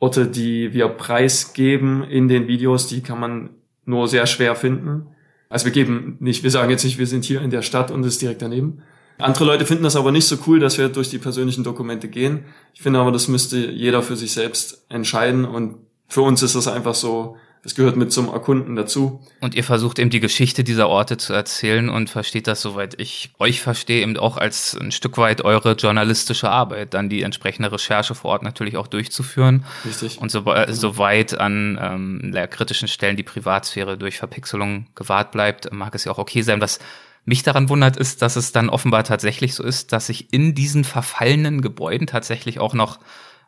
Orte, 0.00 0.26
die 0.26 0.72
wir 0.72 0.88
preisgeben 0.88 2.04
in 2.04 2.28
den 2.28 2.46
Videos, 2.46 2.86
die 2.86 3.00
kann 3.00 3.20
man 3.20 3.50
nur 3.84 4.06
sehr 4.08 4.26
schwer 4.26 4.54
finden. 4.54 5.06
Also 5.48 5.64
wir 5.64 5.72
geben 5.72 6.16
nicht, 6.20 6.42
wir 6.42 6.50
sagen 6.50 6.70
jetzt 6.70 6.84
nicht, 6.84 6.98
wir 6.98 7.06
sind 7.06 7.24
hier 7.24 7.40
in 7.40 7.50
der 7.50 7.62
Stadt 7.62 7.90
und 7.90 8.00
es 8.00 8.14
ist 8.14 8.22
direkt 8.22 8.42
daneben. 8.42 8.82
Andere 9.18 9.44
Leute 9.44 9.66
finden 9.66 9.82
das 9.82 9.96
aber 9.96 10.12
nicht 10.12 10.26
so 10.26 10.36
cool, 10.46 10.60
dass 10.60 10.78
wir 10.78 10.88
durch 10.88 11.10
die 11.10 11.18
persönlichen 11.18 11.64
Dokumente 11.64 12.06
gehen. 12.08 12.44
Ich 12.74 12.82
finde 12.82 13.00
aber, 13.00 13.10
das 13.10 13.26
müsste 13.26 13.56
jeder 13.58 14.02
für 14.02 14.14
sich 14.14 14.32
selbst 14.32 14.84
entscheiden 14.88 15.44
und 15.44 15.76
für 16.06 16.22
uns 16.22 16.42
ist 16.42 16.54
das 16.54 16.68
einfach 16.68 16.94
so, 16.94 17.36
das 17.62 17.74
gehört 17.74 17.96
mit 17.96 18.12
zum 18.12 18.28
Erkunden 18.28 18.76
dazu. 18.76 19.20
Und 19.40 19.54
ihr 19.54 19.64
versucht 19.64 19.98
eben 19.98 20.10
die 20.10 20.20
Geschichte 20.20 20.64
dieser 20.64 20.88
Orte 20.88 21.16
zu 21.16 21.32
erzählen 21.32 21.88
und 21.88 22.08
versteht 22.08 22.46
das, 22.46 22.62
soweit 22.62 23.00
ich 23.00 23.30
euch 23.38 23.60
verstehe, 23.60 24.02
eben 24.02 24.16
auch 24.16 24.36
als 24.36 24.76
ein 24.80 24.92
Stück 24.92 25.18
weit 25.18 25.42
eure 25.42 25.72
journalistische 25.72 26.50
Arbeit, 26.50 26.94
dann 26.94 27.08
die 27.08 27.22
entsprechende 27.22 27.70
Recherche 27.72 28.14
vor 28.14 28.30
Ort 28.32 28.42
natürlich 28.42 28.76
auch 28.76 28.86
durchzuführen. 28.86 29.64
Richtig. 29.84 30.18
Und 30.18 30.30
so, 30.30 30.44
äh, 30.52 30.72
soweit 30.72 31.38
an 31.38 31.78
ähm, 31.80 32.34
kritischen 32.50 32.88
Stellen 32.88 33.16
die 33.16 33.22
Privatsphäre 33.22 33.98
durch 33.98 34.18
Verpixelung 34.18 34.86
gewahrt 34.94 35.32
bleibt, 35.32 35.72
mag 35.72 35.94
es 35.94 36.04
ja 36.04 36.12
auch 36.12 36.18
okay 36.18 36.42
sein. 36.42 36.60
Was 36.60 36.78
mich 37.24 37.42
daran 37.42 37.68
wundert, 37.68 37.96
ist, 37.96 38.22
dass 38.22 38.36
es 38.36 38.52
dann 38.52 38.70
offenbar 38.70 39.04
tatsächlich 39.04 39.54
so 39.54 39.62
ist, 39.62 39.92
dass 39.92 40.06
sich 40.06 40.32
in 40.32 40.54
diesen 40.54 40.84
verfallenen 40.84 41.60
Gebäuden 41.60 42.06
tatsächlich 42.06 42.58
auch 42.58 42.72
noch 42.72 42.98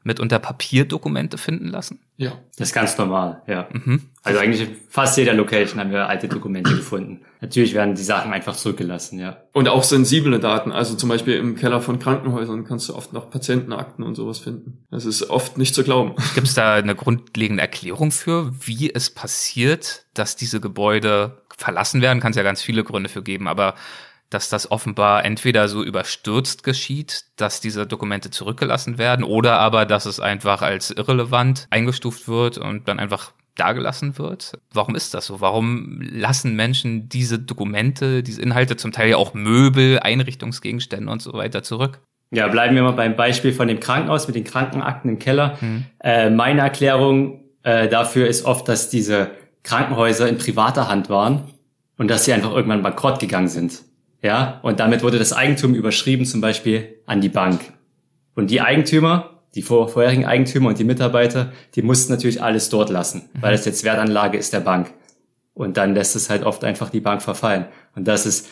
mitunter 0.03 0.39
Papierdokumente 0.39 1.39
finden 1.39 1.69
lassen? 1.69 2.01
Ja. 2.17 2.33
Das 2.57 2.69
ist 2.69 2.75
ganz 2.75 2.97
normal, 2.99 3.43
ja. 3.47 3.69
Mhm. 3.73 4.03
Also 4.23 4.39
eigentlich 4.39 4.69
fast 4.89 5.17
jeder 5.17 5.33
Location 5.33 5.81
haben 5.81 5.91
wir 5.91 6.09
alte 6.09 6.29
Dokumente 6.29 6.77
gefunden. 6.77 7.23
Natürlich 7.41 7.73
werden 7.73 7.95
die 7.95 8.03
Sachen 8.03 8.33
einfach 8.33 8.55
zurückgelassen, 8.55 9.19
ja. 9.19 9.39
Und 9.53 9.69
auch 9.69 9.83
sensible 9.83 10.39
Daten. 10.39 10.73
Also 10.73 10.95
zum 10.95 11.09
Beispiel 11.09 11.37
im 11.37 11.57
Keller 11.57 11.81
von 11.81 11.99
Krankenhäusern 11.99 12.65
kannst 12.65 12.89
du 12.89 12.95
oft 12.95 13.13
noch 13.13 13.31
Patientenakten 13.31 14.05
und 14.05 14.15
sowas 14.15 14.39
finden. 14.39 14.85
Das 14.91 15.07
ist 15.07 15.31
oft 15.31 15.57
nicht 15.57 15.75
zu 15.75 15.85
glauben. 15.85 16.15
Gibt 16.35 16.49
es 16.49 16.55
da 16.55 16.75
eine 16.75 16.95
grundlegende 16.95 17.63
Erklärung 17.63 18.11
für, 18.11 18.53
wie 18.61 18.93
es 18.93 19.11
passiert, 19.11 20.05
dass 20.13 20.37
diese 20.37 20.61
Gebäude 20.61 21.43
verlassen 21.57 22.03
werden? 22.03 22.21
Kann 22.21 22.31
es 22.31 22.37
ja 22.37 22.43
ganz 22.43 22.61
viele 22.61 22.85
Gründe 22.85 23.09
für 23.09 23.23
geben, 23.23 23.49
aber 23.49 23.75
dass 24.31 24.49
das 24.49 24.71
offenbar 24.71 25.25
entweder 25.25 25.69
so 25.69 25.83
überstürzt 25.83 26.63
geschieht, 26.63 27.25
dass 27.37 27.61
diese 27.61 27.87
Dokumente 27.87 28.31
zurückgelassen 28.31 28.97
werden, 28.97 29.25
oder 29.25 29.59
aber, 29.59 29.85
dass 29.85 30.07
es 30.07 30.21
einfach 30.21 30.63
als 30.63 30.91
irrelevant 30.91 31.67
eingestuft 31.71 32.29
wird 32.29 32.57
und 32.57 32.89
dann 32.89 32.99
einfach 32.99 33.33
dagelassen 33.57 34.17
wird. 34.17 34.59
Warum 34.73 34.95
ist 34.95 35.13
das 35.13 35.27
so? 35.27 35.41
Warum 35.41 36.01
lassen 36.01 36.57
Menschen 36.57 37.09
diese 37.09 37.39
Dokumente, 37.39 38.23
diese 38.23 38.41
Inhalte, 38.41 38.77
zum 38.77 38.93
Teil 38.93 39.11
ja 39.11 39.17
auch 39.17 39.35
Möbel, 39.35 39.99
Einrichtungsgegenstände 39.99 41.11
und 41.11 41.21
so 41.21 41.33
weiter 41.35 41.63
zurück? 41.63 42.01
Ja, 42.31 42.47
bleiben 42.47 42.77
wir 42.77 42.85
mal 42.85 42.93
beim 42.93 43.17
Beispiel 43.17 43.53
von 43.53 43.67
dem 43.67 43.81
Krankenhaus 43.81 44.29
mit 44.29 44.37
den 44.37 44.45
Krankenakten 44.45 45.11
im 45.11 45.19
Keller. 45.19 45.61
Hm. 45.61 45.85
Äh, 45.99 46.31
meine 46.31 46.61
Erklärung 46.61 47.41
äh, 47.65 47.89
dafür 47.89 48.29
ist 48.29 48.45
oft, 48.45 48.69
dass 48.69 48.89
diese 48.89 49.33
Krankenhäuser 49.65 50.29
in 50.29 50.39
privater 50.39 50.89
Hand 50.89 51.11
waren 51.11 51.49
und 51.99 52.09
dass 52.09 52.25
sie 52.25 52.33
einfach 52.33 52.53
irgendwann 52.53 52.83
bankrott 52.83 53.19
gegangen 53.19 53.49
sind. 53.49 53.83
Ja, 54.23 54.61
und 54.63 54.81
damit 54.81 55.03
wurde 55.03 55.19
das 55.19 55.33
Eigentum 55.33 55.75
überschrieben, 55.75 56.27
zum 56.27 56.41
Beispiel 56.41 57.01
an 57.07 57.21
die 57.21 57.29
Bank. 57.29 57.61
Und 58.35 58.51
die 58.51 58.61
Eigentümer, 58.61 59.43
die 59.55 59.63
vor, 59.63 59.89
vorherigen 59.89 60.27
Eigentümer 60.27 60.69
und 60.69 60.79
die 60.79 60.85
Mitarbeiter, 60.85 61.53
die 61.75 61.83
mussten 61.83 62.13
natürlich 62.13 62.43
alles 62.43 62.69
dort 62.69 62.91
lassen, 62.91 63.31
mhm. 63.33 63.43
weil 63.43 63.55
es 63.55 63.65
jetzt 63.65 63.85
Wertanlage 63.85 64.39
ist 64.39 64.53
der 64.53 64.61
Bank. 64.61 64.93
Und 65.55 65.77
dann 65.77 65.95
lässt 65.95 66.17
es 66.17 66.31
halt 66.31 66.45
oft 66.45 66.65
einfach 66.65 66.91
die 66.91 67.01
Bank 67.01 67.23
verfallen. 67.23 67.67
Und 67.95 68.07
das 68.07 68.27
ist 68.27 68.49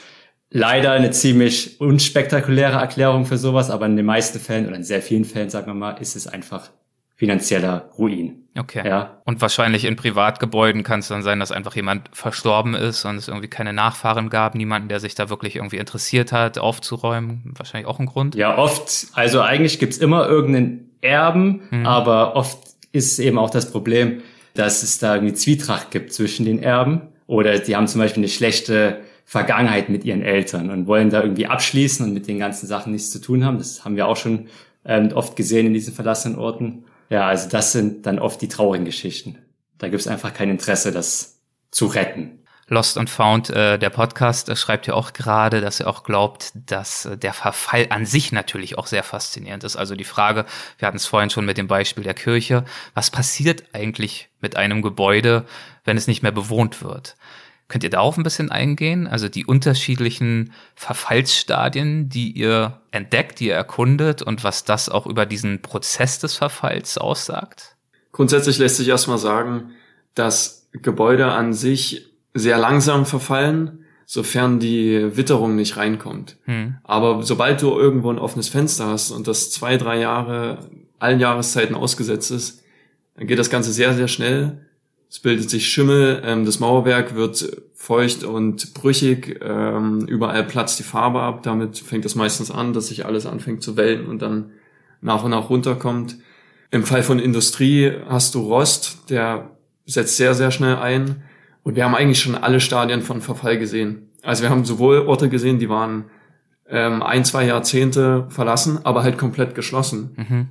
leider 0.50 0.92
eine 0.92 1.10
ziemlich 1.10 1.80
unspektakuläre 1.80 2.78
Erklärung 2.78 3.26
für 3.26 3.38
sowas, 3.38 3.70
aber 3.70 3.86
in 3.86 3.96
den 3.96 4.06
meisten 4.06 4.40
Fällen 4.40 4.66
oder 4.66 4.76
in 4.76 4.84
sehr 4.84 5.02
vielen 5.02 5.24
Fällen, 5.24 5.50
sagen 5.50 5.66
wir 5.66 5.74
mal, 5.74 5.92
ist 5.92 6.16
es 6.16 6.26
einfach 6.26 6.70
finanzieller 7.18 7.90
Ruin. 7.98 8.44
Okay. 8.56 8.86
Ja. 8.86 9.18
Und 9.24 9.40
wahrscheinlich 9.40 9.84
in 9.84 9.96
Privatgebäuden 9.96 10.84
kann 10.84 11.00
es 11.00 11.08
dann 11.08 11.22
sein, 11.22 11.40
dass 11.40 11.50
einfach 11.52 11.74
jemand 11.74 12.08
verstorben 12.12 12.74
ist 12.74 13.04
und 13.04 13.16
es 13.16 13.26
irgendwie 13.26 13.48
keine 13.48 13.72
Nachfahren 13.72 14.30
gab, 14.30 14.54
niemanden, 14.54 14.88
der 14.88 15.00
sich 15.00 15.16
da 15.16 15.28
wirklich 15.28 15.56
irgendwie 15.56 15.78
interessiert 15.78 16.30
hat, 16.30 16.58
aufzuräumen. 16.58 17.52
Wahrscheinlich 17.56 17.88
auch 17.88 17.98
ein 17.98 18.06
Grund. 18.06 18.36
Ja, 18.36 18.56
oft, 18.56 19.08
also 19.14 19.42
eigentlich 19.42 19.80
gibt's 19.80 19.98
immer 19.98 20.28
irgendeinen 20.28 20.90
Erben, 21.00 21.62
mhm. 21.70 21.86
aber 21.86 22.36
oft 22.36 22.58
ist 22.92 23.18
eben 23.18 23.36
auch 23.38 23.50
das 23.50 23.70
Problem, 23.70 24.22
dass 24.54 24.84
es 24.84 24.98
da 24.98 25.16
irgendwie 25.16 25.34
Zwietracht 25.34 25.90
gibt 25.90 26.12
zwischen 26.12 26.46
den 26.46 26.62
Erben 26.62 27.02
oder 27.26 27.58
die 27.58 27.74
haben 27.74 27.88
zum 27.88 28.00
Beispiel 28.00 28.22
eine 28.22 28.30
schlechte 28.30 29.00
Vergangenheit 29.24 29.88
mit 29.88 30.04
ihren 30.04 30.22
Eltern 30.22 30.70
und 30.70 30.86
wollen 30.86 31.10
da 31.10 31.22
irgendwie 31.22 31.46
abschließen 31.46 32.06
und 32.06 32.14
mit 32.14 32.28
den 32.28 32.38
ganzen 32.38 32.66
Sachen 32.66 32.92
nichts 32.92 33.10
zu 33.10 33.20
tun 33.20 33.44
haben. 33.44 33.58
Das 33.58 33.84
haben 33.84 33.96
wir 33.96 34.06
auch 34.06 34.16
schon 34.16 34.46
ähm, 34.84 35.10
oft 35.14 35.36
gesehen 35.36 35.66
in 35.66 35.74
diesen 35.74 35.92
verlassenen 35.92 36.38
Orten. 36.38 36.84
Ja, 37.10 37.26
also 37.26 37.48
das 37.48 37.72
sind 37.72 38.06
dann 38.06 38.18
oft 38.18 38.40
die 38.40 38.48
traurigen 38.48 38.84
Geschichten. 38.84 39.38
Da 39.78 39.88
gibt 39.88 40.00
es 40.00 40.08
einfach 40.08 40.34
kein 40.34 40.50
Interesse, 40.50 40.92
das 40.92 41.40
zu 41.70 41.86
retten. 41.86 42.38
Lost 42.70 42.98
and 42.98 43.08
Found, 43.08 43.48
äh, 43.48 43.78
der 43.78 43.88
Podcast, 43.88 44.50
äh, 44.50 44.56
schreibt 44.56 44.86
ja 44.86 44.94
auch 44.94 45.14
gerade, 45.14 45.62
dass 45.62 45.80
er 45.80 45.88
auch 45.88 46.02
glaubt, 46.02 46.52
dass 46.54 47.06
äh, 47.06 47.16
der 47.16 47.32
Verfall 47.32 47.86
an 47.88 48.04
sich 48.04 48.30
natürlich 48.30 48.76
auch 48.76 48.86
sehr 48.86 49.02
faszinierend 49.02 49.64
ist. 49.64 49.76
Also 49.76 49.94
die 49.94 50.04
Frage, 50.04 50.44
wir 50.78 50.86
hatten 50.86 50.98
es 50.98 51.06
vorhin 51.06 51.30
schon 51.30 51.46
mit 51.46 51.56
dem 51.56 51.66
Beispiel 51.66 52.04
der 52.04 52.12
Kirche, 52.12 52.64
was 52.92 53.10
passiert 53.10 53.64
eigentlich 53.72 54.28
mit 54.40 54.56
einem 54.56 54.82
Gebäude, 54.82 55.46
wenn 55.84 55.96
es 55.96 56.06
nicht 56.06 56.22
mehr 56.22 56.32
bewohnt 56.32 56.82
wird? 56.82 57.16
Könnt 57.68 57.84
ihr 57.84 57.90
darauf 57.90 58.16
ein 58.16 58.22
bisschen 58.22 58.50
eingehen? 58.50 59.06
Also 59.06 59.28
die 59.28 59.44
unterschiedlichen 59.44 60.52
Verfallsstadien, 60.74 62.08
die 62.08 62.32
ihr 62.32 62.80
entdeckt, 62.90 63.40
die 63.40 63.48
ihr 63.48 63.54
erkundet 63.54 64.22
und 64.22 64.42
was 64.42 64.64
das 64.64 64.88
auch 64.88 65.06
über 65.06 65.26
diesen 65.26 65.60
Prozess 65.60 66.18
des 66.18 66.34
Verfalls 66.34 66.96
aussagt? 66.96 67.76
Grundsätzlich 68.12 68.58
lässt 68.58 68.78
sich 68.78 68.88
erstmal 68.88 69.18
sagen, 69.18 69.72
dass 70.14 70.68
Gebäude 70.72 71.26
an 71.26 71.52
sich 71.52 72.08
sehr 72.32 72.56
langsam 72.56 73.04
verfallen, 73.04 73.84
sofern 74.06 74.58
die 74.58 75.16
Witterung 75.16 75.54
nicht 75.54 75.76
reinkommt. 75.76 76.38
Hm. 76.44 76.76
Aber 76.84 77.22
sobald 77.22 77.60
du 77.60 77.78
irgendwo 77.78 78.10
ein 78.10 78.18
offenes 78.18 78.48
Fenster 78.48 78.86
hast 78.86 79.10
und 79.10 79.28
das 79.28 79.50
zwei, 79.50 79.76
drei 79.76 80.00
Jahre 80.00 80.70
allen 80.98 81.20
Jahreszeiten 81.20 81.74
ausgesetzt 81.74 82.30
ist, 82.30 82.62
dann 83.16 83.26
geht 83.26 83.38
das 83.38 83.50
Ganze 83.50 83.72
sehr, 83.72 83.92
sehr 83.92 84.08
schnell. 84.08 84.67
Es 85.10 85.20
bildet 85.20 85.48
sich 85.48 85.68
Schimmel, 85.68 86.22
ähm, 86.24 86.44
das 86.44 86.60
Mauerwerk 86.60 87.14
wird 87.14 87.62
feucht 87.74 88.24
und 88.24 88.74
brüchig, 88.74 89.40
ähm, 89.42 90.06
überall 90.06 90.44
platzt 90.44 90.78
die 90.78 90.82
Farbe 90.82 91.20
ab. 91.20 91.42
Damit 91.42 91.78
fängt 91.78 92.04
es 92.04 92.14
meistens 92.14 92.50
an, 92.50 92.72
dass 92.72 92.88
sich 92.88 93.06
alles 93.06 93.24
anfängt 93.24 93.62
zu 93.62 93.76
wellen 93.76 94.06
und 94.06 94.20
dann 94.20 94.50
nach 95.00 95.24
und 95.24 95.30
nach 95.30 95.48
runterkommt. 95.48 96.16
Im 96.70 96.84
Fall 96.84 97.02
von 97.02 97.18
Industrie 97.18 97.92
hast 98.08 98.34
du 98.34 98.40
Rost, 98.40 99.10
der 99.10 99.50
setzt 99.86 100.16
sehr, 100.16 100.34
sehr 100.34 100.50
schnell 100.50 100.76
ein. 100.76 101.22
Und 101.62 101.76
wir 101.76 101.84
haben 101.84 101.94
eigentlich 101.94 102.20
schon 102.20 102.34
alle 102.34 102.60
Stadien 102.60 103.00
von 103.00 103.20
Verfall 103.20 103.58
gesehen. 103.58 104.10
Also 104.22 104.42
wir 104.42 104.50
haben 104.50 104.64
sowohl 104.64 105.06
Orte 105.06 105.28
gesehen, 105.28 105.58
die 105.58 105.68
waren 105.68 106.04
ähm, 106.68 107.02
ein, 107.02 107.24
zwei 107.24 107.46
Jahrzehnte 107.46 108.26
verlassen, 108.28 108.80
aber 108.84 109.02
halt 109.02 109.16
komplett 109.16 109.54
geschlossen. 109.54 110.10
Mhm. 110.16 110.48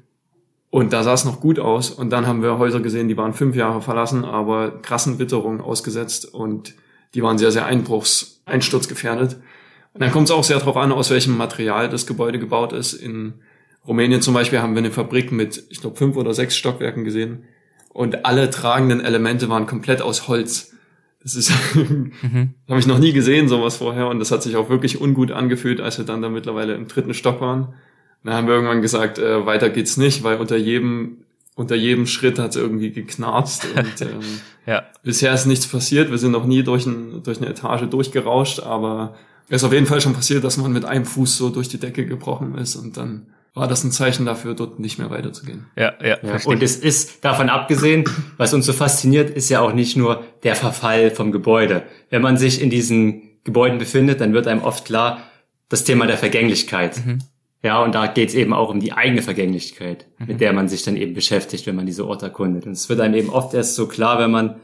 Und 0.70 0.92
da 0.94 1.04
sah 1.04 1.14
es 1.14 1.26
noch 1.26 1.40
gut 1.40 1.60
aus. 1.60 1.92
Und 1.92 2.10
dann 2.10 2.28
haben 2.28 2.44
wir 2.44 2.58
Häuser 2.58 2.82
gesehen, 2.82 3.08
die 3.08 3.18
waren 3.18 3.34
fünf 3.34 3.56
Jahre 3.56 3.82
verlassen, 3.82 4.26
aber 4.26 4.82
krassen 4.82 5.20
Witterungen 5.20 5.62
ausgesetzt 5.62 6.34
und 6.34 6.76
die 7.14 7.24
waren 7.24 7.38
sehr, 7.38 7.52
sehr 7.52 7.66
einbruchs, 7.66 8.42
einsturzgefährdet. 8.46 9.38
Und 9.94 10.02
dann 10.02 10.12
kommt 10.12 10.28
es 10.28 10.32
auch 10.32 10.44
sehr 10.44 10.60
darauf 10.60 10.78
an, 10.78 10.92
aus 10.92 11.10
welchem 11.10 11.38
Material 11.38 11.90
das 11.90 12.06
Gebäude 12.06 12.38
gebaut 12.38 12.74
ist. 12.74 12.94
In 12.94 13.36
Rumänien 13.88 14.22
zum 14.22 14.34
Beispiel 14.34 14.60
haben 14.60 14.74
wir 14.74 14.80
eine 14.80 14.92
Fabrik 14.92 15.32
mit, 15.32 15.64
ich 15.70 15.82
glaube, 15.82 15.96
fünf 15.96 16.18
oder 16.18 16.34
sechs 16.34 16.58
Stockwerken 16.58 17.04
gesehen. 17.04 17.46
Und 17.90 18.26
alle 18.26 18.50
tragenden 18.50 19.00
Elemente 19.00 19.50
waren 19.50 19.66
komplett 19.66 20.02
aus 20.02 20.28
Holz. 20.28 20.76
Das 21.24 21.36
ist, 21.36 21.52
mhm. 21.76 22.54
habe 22.70 22.80
ich 22.80 22.86
noch 22.86 23.00
nie 23.00 23.14
gesehen, 23.14 23.48
sowas 23.48 23.78
vorher. 23.78 24.08
Und 24.08 24.20
das 24.20 24.32
hat 24.32 24.44
sich 24.44 24.56
auch 24.58 24.70
wirklich 24.70 25.02
ungut 25.02 25.32
angefühlt, 25.32 25.82
als 25.82 25.98
wir 25.98 26.06
dann 26.06 26.22
da 26.22 26.30
mittlerweile 26.30 26.76
im 26.76 26.88
dritten 26.88 27.14
Stock 27.14 27.42
waren. 27.42 27.74
Dann 28.28 28.36
haben 28.36 28.48
wir 28.48 28.56
irgendwann 28.56 28.82
gesagt, 28.82 29.20
äh, 29.20 29.46
weiter 29.46 29.70
geht's 29.70 29.96
nicht, 29.96 30.22
weil 30.22 30.36
unter 30.36 30.58
jedem, 30.58 31.20
unter 31.56 31.76
jedem 31.76 32.08
Schritt 32.08 32.40
hat 32.40 32.50
es 32.50 32.56
irgendwie 32.58 32.92
geknarzt. 32.92 33.66
Und 33.78 34.02
ähm, 34.02 34.20
ja. 34.66 34.84
bisher 35.02 35.34
ist 35.34 35.46
nichts 35.46 35.66
passiert. 35.66 36.12
Wir 36.12 36.18
sind 36.18 36.34
noch 36.34 36.46
nie 36.46 36.62
durch, 36.62 36.86
ein, 36.86 37.24
durch 37.24 37.38
eine 37.38 37.48
Etage 37.48 37.84
durchgerauscht, 37.90 38.60
aber 38.60 39.16
es 39.48 39.62
ist 39.62 39.64
auf 39.64 39.72
jeden 39.72 39.86
Fall 39.86 40.02
schon 40.02 40.14
passiert, 40.14 40.44
dass 40.44 40.58
man 40.58 40.74
mit 40.74 40.84
einem 40.84 41.06
Fuß 41.06 41.38
so 41.38 41.50
durch 41.50 41.70
die 41.70 41.80
Decke 41.80 42.06
gebrochen 42.06 42.58
ist 42.58 42.76
und 42.76 42.98
dann 42.98 43.28
war 43.54 43.70
das 43.70 43.86
ein 43.86 43.94
Zeichen 43.94 44.26
dafür, 44.26 44.56
dort 44.56 44.78
nicht 44.78 45.00
mehr 45.00 45.10
weiterzugehen. 45.10 45.68
Ja, 45.78 45.94
ja. 46.04 46.18
ja. 46.22 46.38
Und 46.44 46.62
es 46.62 46.76
ist 46.76 47.24
davon 47.24 47.48
abgesehen, 47.48 48.04
was 48.36 48.54
uns 48.54 48.66
so 48.66 48.74
fasziniert, 48.74 49.30
ist 49.30 49.48
ja 49.48 49.62
auch 49.62 49.72
nicht 49.72 49.96
nur 49.96 50.26
der 50.44 50.56
Verfall 50.56 51.12
vom 51.12 51.32
Gebäude. 51.32 51.84
Wenn 52.10 52.22
man 52.22 52.36
sich 52.36 52.62
in 52.62 52.70
diesen 52.70 53.22
Gebäuden 53.46 53.78
befindet, 53.78 54.20
dann 54.20 54.34
wird 54.34 54.48
einem 54.48 54.64
oft 54.64 54.84
klar, 54.84 55.22
das 55.70 55.86
Thema 55.86 56.08
der 56.08 56.18
Vergänglichkeit. 56.18 57.06
Mhm. 57.06 57.20
Ja, 57.64 57.84
und 57.84 57.96
da 57.96 58.08
geht 58.08 58.30
es 58.30 58.36
eben 58.36 58.54
auch 58.54 58.70
um 58.70 58.80
die 58.80 58.94
eigene 58.94 59.22
Vergänglichkeit, 59.22 60.08
mhm. 60.20 60.28
mit 60.28 60.42
der 60.42 60.54
man 60.54 60.68
sich 60.68 60.84
dann 60.84 60.96
eben 60.96 61.14
beschäftigt, 61.14 61.66
wenn 61.66 61.76
man 61.76 61.86
diese 61.86 62.08
Orte 62.08 62.28
erkundet. 62.28 62.66
Und 62.66 62.74
es 62.74 62.88
wird 62.90 63.00
einem 63.00 63.16
eben 63.16 63.30
oft 63.30 63.54
erst 63.54 63.76
so 63.76 63.88
klar, 63.88 64.20
wenn 64.20 64.32
man 64.32 64.62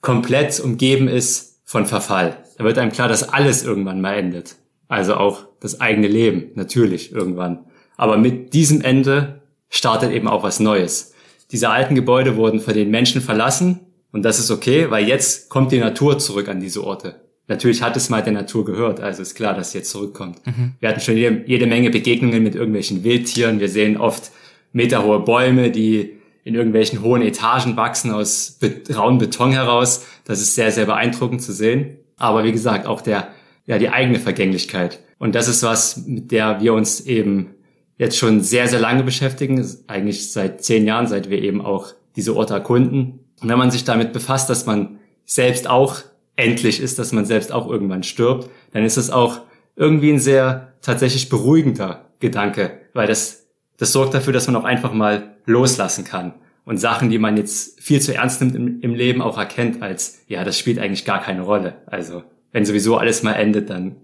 komplett 0.00 0.58
umgeben 0.60 1.08
ist 1.08 1.60
von 1.64 1.86
Verfall. 1.86 2.42
Da 2.56 2.64
wird 2.64 2.78
einem 2.78 2.92
klar, 2.92 3.08
dass 3.08 3.28
alles 3.28 3.64
irgendwann 3.64 4.00
mal 4.00 4.14
endet. 4.14 4.56
Also 4.88 5.14
auch 5.14 5.46
das 5.60 5.80
eigene 5.80 6.08
Leben, 6.08 6.50
natürlich 6.54 7.12
irgendwann. 7.12 7.66
Aber 7.96 8.16
mit 8.16 8.54
diesem 8.54 8.80
Ende 8.80 9.42
startet 9.68 10.12
eben 10.12 10.28
auch 10.28 10.42
was 10.42 10.60
Neues. 10.60 11.14
Diese 11.50 11.68
alten 11.70 11.94
Gebäude 11.94 12.36
wurden 12.36 12.60
von 12.60 12.74
den 12.74 12.90
Menschen 12.90 13.20
verlassen 13.20 13.80
und 14.12 14.22
das 14.24 14.38
ist 14.38 14.50
okay, 14.50 14.90
weil 14.90 15.06
jetzt 15.06 15.48
kommt 15.50 15.72
die 15.72 15.78
Natur 15.78 16.18
zurück 16.18 16.48
an 16.48 16.60
diese 16.60 16.84
Orte. 16.84 17.27
Natürlich 17.48 17.82
hat 17.82 17.96
es 17.96 18.10
mal 18.10 18.22
der 18.22 18.34
Natur 18.34 18.66
gehört, 18.66 19.00
also 19.00 19.22
ist 19.22 19.34
klar, 19.34 19.54
dass 19.54 19.68
es 19.68 19.74
jetzt 19.74 19.90
zurückkommt. 19.90 20.46
Mhm. 20.46 20.74
Wir 20.80 20.90
hatten 20.90 21.00
schon 21.00 21.16
jede, 21.16 21.44
jede, 21.46 21.66
Menge 21.66 21.90
Begegnungen 21.90 22.42
mit 22.42 22.54
irgendwelchen 22.54 23.04
Wildtieren. 23.04 23.58
Wir 23.58 23.70
sehen 23.70 23.96
oft 23.96 24.30
meterhohe 24.72 25.20
Bäume, 25.20 25.70
die 25.70 26.18
in 26.44 26.54
irgendwelchen 26.54 27.02
hohen 27.02 27.22
Etagen 27.22 27.76
wachsen 27.76 28.10
aus 28.12 28.58
be 28.60 28.82
rauen 28.94 29.18
Beton 29.18 29.52
heraus. 29.52 30.06
Das 30.24 30.40
ist 30.40 30.54
sehr, 30.54 30.70
sehr 30.70 30.84
beeindruckend 30.84 31.42
zu 31.42 31.52
sehen. 31.52 31.96
Aber 32.18 32.44
wie 32.44 32.52
gesagt, 32.52 32.86
auch 32.86 33.00
der, 33.00 33.28
ja, 33.66 33.78
die 33.78 33.88
eigene 33.88 34.18
Vergänglichkeit. 34.18 35.00
Und 35.18 35.34
das 35.34 35.48
ist 35.48 35.62
was, 35.62 36.06
mit 36.06 36.30
der 36.30 36.60
wir 36.60 36.74
uns 36.74 37.00
eben 37.00 37.54
jetzt 37.96 38.18
schon 38.18 38.42
sehr, 38.42 38.68
sehr 38.68 38.78
lange 38.78 39.04
beschäftigen, 39.04 39.66
eigentlich 39.86 40.32
seit 40.32 40.62
zehn 40.62 40.86
Jahren, 40.86 41.06
seit 41.06 41.30
wir 41.30 41.42
eben 41.42 41.62
auch 41.62 41.94
diese 42.14 42.36
Orte 42.36 42.54
erkunden. 42.54 43.20
Und 43.40 43.48
wenn 43.48 43.58
man 43.58 43.70
sich 43.70 43.84
damit 43.84 44.12
befasst, 44.12 44.50
dass 44.50 44.66
man 44.66 44.98
selbst 45.24 45.68
auch 45.68 45.96
endlich 46.38 46.80
ist, 46.80 46.98
dass 46.98 47.12
man 47.12 47.26
selbst 47.26 47.52
auch 47.52 47.68
irgendwann 47.68 48.02
stirbt, 48.02 48.48
dann 48.72 48.84
ist 48.84 48.96
es 48.96 49.10
auch 49.10 49.40
irgendwie 49.76 50.12
ein 50.12 50.20
sehr 50.20 50.72
tatsächlich 50.80 51.28
beruhigender 51.28 52.06
Gedanke, 52.20 52.80
weil 52.94 53.08
das, 53.08 53.48
das 53.76 53.92
sorgt 53.92 54.14
dafür, 54.14 54.32
dass 54.32 54.46
man 54.46 54.56
auch 54.56 54.64
einfach 54.64 54.92
mal 54.92 55.36
loslassen 55.46 56.04
kann 56.04 56.34
und 56.64 56.78
Sachen, 56.78 57.10
die 57.10 57.18
man 57.18 57.36
jetzt 57.36 57.80
viel 57.80 58.00
zu 58.00 58.14
ernst 58.14 58.40
nimmt 58.40 58.54
im, 58.54 58.80
im 58.80 58.94
Leben, 58.94 59.20
auch 59.20 59.36
erkennt 59.36 59.82
als, 59.82 60.20
ja, 60.28 60.44
das 60.44 60.58
spielt 60.58 60.78
eigentlich 60.78 61.04
gar 61.04 61.20
keine 61.20 61.42
Rolle. 61.42 61.82
Also, 61.86 62.22
wenn 62.52 62.64
sowieso 62.64 62.96
alles 62.96 63.22
mal 63.22 63.32
endet, 63.32 63.68
dann 63.70 63.96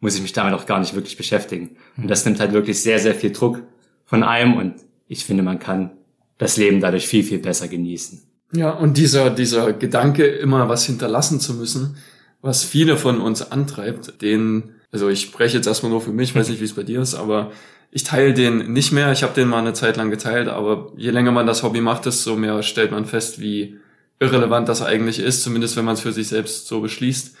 muss 0.00 0.16
ich 0.16 0.22
mich 0.22 0.32
damit 0.32 0.54
auch 0.54 0.66
gar 0.66 0.80
nicht 0.80 0.94
wirklich 0.94 1.16
beschäftigen. 1.16 1.76
Und 1.96 2.08
das 2.08 2.24
nimmt 2.24 2.40
halt 2.40 2.52
wirklich 2.52 2.80
sehr, 2.80 2.98
sehr 2.98 3.14
viel 3.14 3.32
Druck 3.32 3.62
von 4.04 4.22
einem 4.22 4.56
und 4.56 4.74
ich 5.06 5.24
finde, 5.24 5.42
man 5.42 5.58
kann 5.58 5.90
das 6.38 6.56
Leben 6.56 6.80
dadurch 6.80 7.06
viel, 7.06 7.24
viel 7.24 7.38
besser 7.38 7.68
genießen. 7.68 8.22
Ja, 8.54 8.70
und 8.70 8.96
dieser, 8.96 9.30
dieser 9.30 9.72
Gedanke, 9.72 10.24
immer 10.26 10.68
was 10.68 10.86
hinterlassen 10.86 11.40
zu 11.40 11.54
müssen, 11.54 11.96
was 12.40 12.62
viele 12.62 12.96
von 12.96 13.20
uns 13.20 13.50
antreibt, 13.50 14.22
den, 14.22 14.74
also 14.92 15.08
ich 15.08 15.22
spreche 15.22 15.56
jetzt 15.56 15.66
erstmal 15.66 15.90
nur 15.90 16.00
für 16.00 16.12
mich, 16.12 16.34
weiß 16.34 16.48
nicht, 16.48 16.60
wie 16.60 16.66
es 16.66 16.74
bei 16.74 16.82
dir 16.84 17.00
ist, 17.00 17.14
aber 17.14 17.50
ich 17.90 18.02
teile 18.02 18.34
den 18.34 18.72
nicht 18.72 18.92
mehr. 18.92 19.12
Ich 19.12 19.22
habe 19.22 19.34
den 19.34 19.48
mal 19.48 19.60
eine 19.60 19.72
Zeit 19.72 19.96
lang 19.96 20.10
geteilt, 20.10 20.48
aber 20.48 20.92
je 20.96 21.10
länger 21.10 21.30
man 21.30 21.46
das 21.46 21.62
Hobby 21.62 21.80
macht, 21.80 22.06
desto 22.06 22.36
mehr 22.36 22.62
stellt 22.62 22.90
man 22.90 23.06
fest, 23.06 23.40
wie 23.40 23.78
irrelevant 24.18 24.68
das 24.68 24.82
eigentlich 24.82 25.20
ist, 25.20 25.42
zumindest 25.42 25.76
wenn 25.76 25.84
man 25.84 25.94
es 25.94 26.00
für 26.00 26.12
sich 26.12 26.28
selbst 26.28 26.66
so 26.66 26.80
beschließt. 26.80 27.36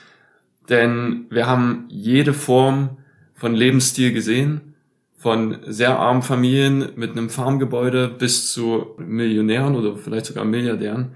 Denn 0.68 1.26
wir 1.28 1.46
haben 1.46 1.86
jede 1.88 2.32
Form 2.32 2.98
von 3.34 3.54
Lebensstil 3.54 4.12
gesehen, 4.12 4.73
von 5.24 5.60
sehr 5.64 5.98
armen 5.98 6.20
Familien 6.20 6.90
mit 6.96 7.12
einem 7.12 7.30
Farmgebäude 7.30 8.08
bis 8.08 8.52
zu 8.52 8.94
Millionären 8.98 9.74
oder 9.74 9.96
vielleicht 9.96 10.26
sogar 10.26 10.44
Milliardären. 10.44 11.14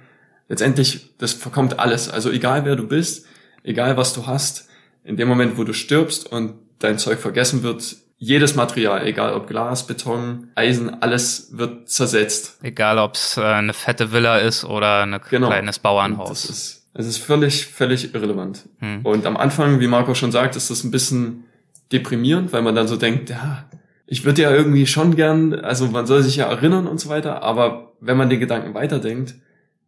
Letztendlich, 0.48 1.14
das 1.18 1.34
verkommt 1.34 1.78
alles. 1.78 2.08
Also 2.08 2.30
egal 2.30 2.64
wer 2.64 2.74
du 2.74 2.88
bist, 2.88 3.26
egal 3.64 3.98
was 3.98 4.14
du 4.14 4.26
hast, 4.26 4.66
in 5.04 5.18
dem 5.18 5.28
Moment, 5.28 5.58
wo 5.58 5.64
du 5.64 5.74
stirbst 5.74 6.32
und 6.32 6.54
dein 6.78 6.96
Zeug 6.96 7.18
vergessen 7.18 7.62
wird, 7.62 7.96
jedes 8.16 8.54
Material, 8.54 9.06
egal 9.06 9.34
ob 9.34 9.46
Glas, 9.46 9.86
Beton, 9.86 10.52
Eisen, 10.54 11.02
alles 11.02 11.50
wird 11.58 11.90
zersetzt. 11.90 12.60
Egal 12.62 12.96
ob 12.96 13.12
es 13.14 13.36
äh, 13.36 13.42
eine 13.42 13.74
fette 13.74 14.10
Villa 14.10 14.38
ist 14.38 14.64
oder 14.64 15.02
ein 15.02 15.20
genau. 15.28 15.48
kleines 15.48 15.80
Bauernhaus. 15.80 16.82
Es 16.94 17.06
ist 17.06 17.18
völlig, 17.18 17.66
völlig 17.66 18.14
irrelevant. 18.14 18.70
Hm. 18.78 19.04
Und 19.04 19.26
am 19.26 19.36
Anfang, 19.36 19.80
wie 19.80 19.86
Marco 19.86 20.14
schon 20.14 20.32
sagt, 20.32 20.56
ist 20.56 20.70
das 20.70 20.82
ein 20.82 20.90
bisschen 20.90 21.44
deprimierend, 21.92 22.54
weil 22.54 22.62
man 22.62 22.74
dann 22.74 22.88
so 22.88 22.96
denkt, 22.96 23.28
ja, 23.28 23.66
ich 24.10 24.24
würde 24.24 24.40
ja 24.40 24.50
irgendwie 24.50 24.86
schon 24.86 25.16
gern, 25.16 25.54
also 25.54 25.86
man 25.86 26.06
soll 26.06 26.22
sich 26.22 26.36
ja 26.36 26.46
erinnern 26.46 26.86
und 26.86 26.98
so 26.98 27.10
weiter, 27.10 27.42
aber 27.42 27.92
wenn 28.00 28.16
man 28.16 28.30
den 28.30 28.40
Gedanken 28.40 28.72
weiterdenkt, 28.72 29.34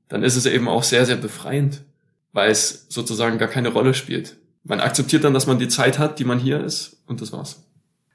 dann 0.08 0.22
ist 0.22 0.36
es 0.36 0.44
eben 0.44 0.68
auch 0.68 0.82
sehr, 0.82 1.06
sehr 1.06 1.16
befreiend, 1.16 1.80
weil 2.32 2.50
es 2.50 2.86
sozusagen 2.90 3.38
gar 3.38 3.48
keine 3.48 3.70
Rolle 3.70 3.94
spielt. 3.94 4.36
Man 4.62 4.80
akzeptiert 4.80 5.24
dann, 5.24 5.32
dass 5.32 5.46
man 5.46 5.58
die 5.58 5.68
Zeit 5.68 5.98
hat, 5.98 6.18
die 6.18 6.24
man 6.24 6.38
hier 6.38 6.62
ist 6.62 7.02
und 7.06 7.22
das 7.22 7.32
war's. 7.32 7.64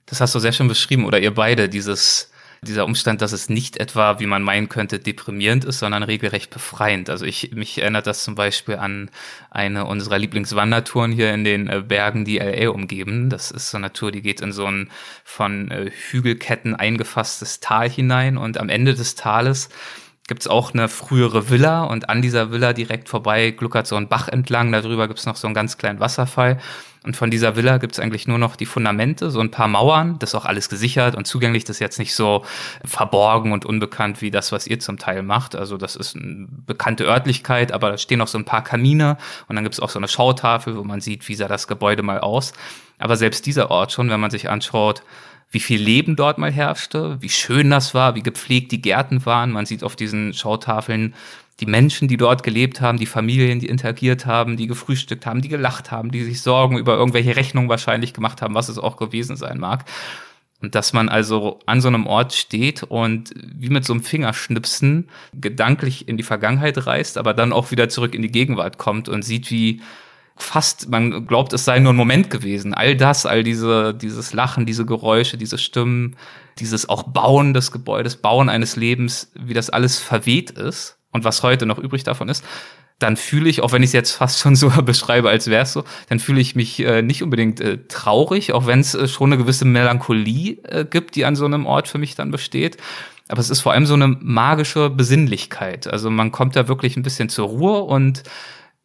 Das 0.05 0.21
hast 0.21 0.35
du 0.35 0.39
sehr 0.39 0.51
schön 0.51 0.67
beschrieben 0.67 1.05
oder 1.05 1.19
ihr 1.19 1.33
beide, 1.33 1.69
dieses 1.69 2.29
dieser 2.67 2.85
Umstand, 2.85 3.21
dass 3.21 3.31
es 3.31 3.49
nicht 3.49 3.77
etwa, 3.77 4.19
wie 4.19 4.25
man 4.25 4.43
meinen 4.43 4.69
könnte, 4.69 4.99
deprimierend 4.99 5.63
ist, 5.63 5.79
sondern 5.79 6.03
regelrecht 6.03 6.49
befreiend. 6.51 7.09
Also 7.09 7.25
ich, 7.25 7.51
mich 7.53 7.81
erinnert 7.81 8.07
das 8.07 8.23
zum 8.23 8.35
Beispiel 8.35 8.75
an 8.75 9.09
eine 9.49 9.85
unserer 9.85 10.17
Lieblingswandertouren 10.17 11.11
hier 11.11 11.33
in 11.33 11.43
den 11.43 11.69
äh, 11.69 11.81
Bergen, 11.81 12.25
die 12.25 12.39
LA 12.39 12.69
umgeben. 12.69 13.29
Das 13.29 13.51
ist 13.51 13.71
so 13.71 13.77
eine 13.77 13.93
Tour, 13.93 14.11
die 14.11 14.21
geht 14.21 14.41
in 14.41 14.51
so 14.51 14.65
ein 14.65 14.89
von 15.23 15.71
äh, 15.71 15.91
Hügelketten 15.91 16.75
eingefasstes 16.75 17.59
Tal 17.61 17.89
hinein 17.89 18.37
und 18.37 18.57
am 18.57 18.69
Ende 18.69 18.93
des 18.93 19.15
Tales 19.15 19.69
gibt's 20.27 20.47
auch 20.47 20.73
eine 20.73 20.89
frühere 20.89 21.49
Villa 21.49 21.83
und 21.83 22.09
an 22.09 22.21
dieser 22.21 22.51
Villa 22.51 22.73
direkt 22.73 23.09
vorbei 23.09 23.51
gluckert 23.51 23.87
so 23.87 23.95
ein 23.95 24.07
Bach 24.07 24.27
entlang. 24.27 24.71
Darüber 24.71 25.07
gibt's 25.07 25.25
noch 25.25 25.35
so 25.35 25.47
einen 25.47 25.53
ganz 25.53 25.77
kleinen 25.77 25.99
Wasserfall. 25.99 26.59
Und 27.05 27.15
von 27.15 27.29
dieser 27.29 27.55
Villa 27.55 27.77
gibt's 27.77 27.99
eigentlich 27.99 28.27
nur 28.27 28.39
noch 28.39 28.55
die 28.55 28.65
Fundamente, 28.65 29.29
so 29.29 29.39
ein 29.39 29.51
paar 29.51 29.67
Mauern. 29.67 30.17
Das 30.19 30.31
ist 30.31 30.35
auch 30.35 30.45
alles 30.45 30.69
gesichert 30.69 31.15
und 31.15 31.27
zugänglich. 31.27 31.63
Das 31.63 31.77
ist 31.77 31.79
jetzt 31.79 31.99
nicht 31.99 32.15
so 32.15 32.43
verborgen 32.83 33.51
und 33.51 33.65
unbekannt 33.65 34.21
wie 34.21 34.31
das, 34.31 34.51
was 34.51 34.65
ihr 34.65 34.79
zum 34.79 34.97
Teil 34.97 35.21
macht. 35.21 35.55
Also 35.55 35.77
das 35.77 35.95
ist 35.95 36.15
eine 36.15 36.47
bekannte 36.49 37.05
Örtlichkeit, 37.05 37.71
aber 37.71 37.91
da 37.91 37.97
stehen 37.97 38.17
noch 38.17 38.27
so 38.27 38.39
ein 38.39 38.45
paar 38.45 38.63
Kamine 38.63 39.17
und 39.47 39.55
dann 39.55 39.63
gibt's 39.63 39.79
auch 39.79 39.89
so 39.89 39.99
eine 39.99 40.07
Schautafel, 40.07 40.75
wo 40.77 40.83
man 40.83 40.99
sieht, 40.99 41.27
wie 41.29 41.35
sah 41.35 41.47
das 41.47 41.67
Gebäude 41.67 42.01
mal 42.01 42.19
aus. 42.19 42.53
Aber 42.97 43.17
selbst 43.17 43.45
dieser 43.45 43.69
Ort 43.69 43.91
schon, 43.91 44.09
wenn 44.09 44.19
man 44.19 44.31
sich 44.31 44.49
anschaut, 44.49 45.03
wie 45.51 45.59
viel 45.59 45.81
Leben 45.81 46.15
dort 46.15 46.37
mal 46.37 46.51
herrschte, 46.51 47.21
wie 47.21 47.29
schön 47.29 47.69
das 47.69 47.93
war, 47.93 48.15
wie 48.15 48.23
gepflegt 48.23 48.71
die 48.71 48.81
Gärten 48.81 49.25
waren. 49.25 49.51
Man 49.51 49.65
sieht 49.65 49.83
auf 49.83 49.95
diesen 49.95 50.33
Schautafeln 50.33 51.13
die 51.61 51.65
Menschen, 51.65 52.07
die 52.07 52.17
dort 52.17 52.43
gelebt 52.43 52.81
haben, 52.81 52.97
die 52.97 53.05
Familien, 53.05 53.59
die 53.59 53.67
interagiert 53.67 54.25
haben, 54.25 54.57
die 54.57 54.67
gefrühstückt 54.67 55.25
haben, 55.25 55.41
die 55.41 55.47
gelacht 55.47 55.89
haben, 55.89 56.11
die 56.11 56.23
sich 56.23 56.41
Sorgen 56.41 56.77
über 56.77 56.95
irgendwelche 56.95 57.35
Rechnungen 57.35 57.69
wahrscheinlich 57.69 58.13
gemacht 58.13 58.41
haben, 58.41 58.55
was 58.55 58.67
es 58.67 58.77
auch 58.77 58.97
gewesen 58.97 59.37
sein 59.37 59.59
mag. 59.59 59.85
Und 60.61 60.75
dass 60.75 60.93
man 60.93 61.09
also 61.09 61.59
an 61.65 61.79
so 61.79 61.87
einem 61.87 62.07
Ort 62.07 62.33
steht 62.33 62.83
und 62.83 63.31
wie 63.35 63.69
mit 63.69 63.85
so 63.85 63.93
einem 63.93 64.03
Fingerschnipsen 64.03 65.09
gedanklich 65.33 66.07
in 66.07 66.17
die 66.17 66.23
Vergangenheit 66.23 66.85
reist, 66.87 67.17
aber 67.17 67.33
dann 67.33 67.53
auch 67.53 67.71
wieder 67.71 67.87
zurück 67.87 68.15
in 68.15 68.21
die 68.21 68.31
Gegenwart 68.31 68.77
kommt 68.77 69.07
und 69.07 69.23
sieht, 69.23 69.51
wie 69.51 69.81
fast, 70.37 70.89
man 70.89 71.27
glaubt, 71.27 71.53
es 71.53 71.63
sei 71.63 71.79
nur 71.79 71.93
ein 71.93 71.97
Moment 71.97 72.29
gewesen. 72.29 72.73
All 72.73 72.97
das, 72.97 73.25
all 73.25 73.43
diese, 73.43 73.93
dieses 73.93 74.33
Lachen, 74.33 74.65
diese 74.65 74.85
Geräusche, 74.85 75.37
diese 75.37 75.57
Stimmen, 75.57 76.17
dieses 76.59 76.89
auch 76.89 77.03
Bauen 77.03 77.53
des 77.53 77.71
Gebäudes, 77.71 78.17
Bauen 78.17 78.49
eines 78.49 78.75
Lebens, 78.75 79.31
wie 79.35 79.53
das 79.53 79.69
alles 79.69 79.99
verweht 79.99 80.51
ist 80.51 80.97
und 81.15 81.23
was 81.23 81.41
heute 81.41 81.65
noch 81.65 81.79
übrig 81.79 82.03
davon 82.03 82.29
ist, 82.29 82.43
dann 82.99 83.17
fühle 83.17 83.49
ich, 83.49 83.61
auch 83.61 83.71
wenn 83.71 83.83
ich 83.83 83.89
es 83.89 83.93
jetzt 83.93 84.11
fast 84.11 84.39
schon 84.39 84.55
so 84.55 84.69
beschreibe, 84.83 85.29
als 85.29 85.47
wäre 85.47 85.63
es 85.63 85.73
so, 85.73 85.83
dann 86.09 86.19
fühle 86.19 86.39
ich 86.39 86.55
mich 86.55 86.79
äh, 86.79 87.01
nicht 87.01 87.23
unbedingt 87.23 87.59
äh, 87.59 87.79
traurig, 87.87 88.53
auch 88.53 88.67
wenn 88.67 88.79
es 88.79 88.93
äh, 88.93 89.07
schon 89.07 89.33
eine 89.33 89.41
gewisse 89.41 89.65
Melancholie 89.65 90.57
äh, 90.63 90.85
gibt, 90.85 91.15
die 91.15 91.25
an 91.25 91.35
so 91.35 91.45
einem 91.45 91.65
Ort 91.65 91.87
für 91.87 91.97
mich 91.97 92.15
dann 92.15 92.31
besteht. 92.31 92.77
Aber 93.27 93.39
es 93.39 93.49
ist 93.49 93.61
vor 93.61 93.71
allem 93.71 93.87
so 93.87 93.95
eine 93.95 94.07
magische 94.07 94.89
Besinnlichkeit. 94.91 95.87
Also 95.87 96.11
man 96.11 96.31
kommt 96.31 96.55
da 96.55 96.67
wirklich 96.67 96.95
ein 96.95 97.03
bisschen 97.03 97.27
zur 97.27 97.47
Ruhe 97.47 97.81
und 97.81 98.23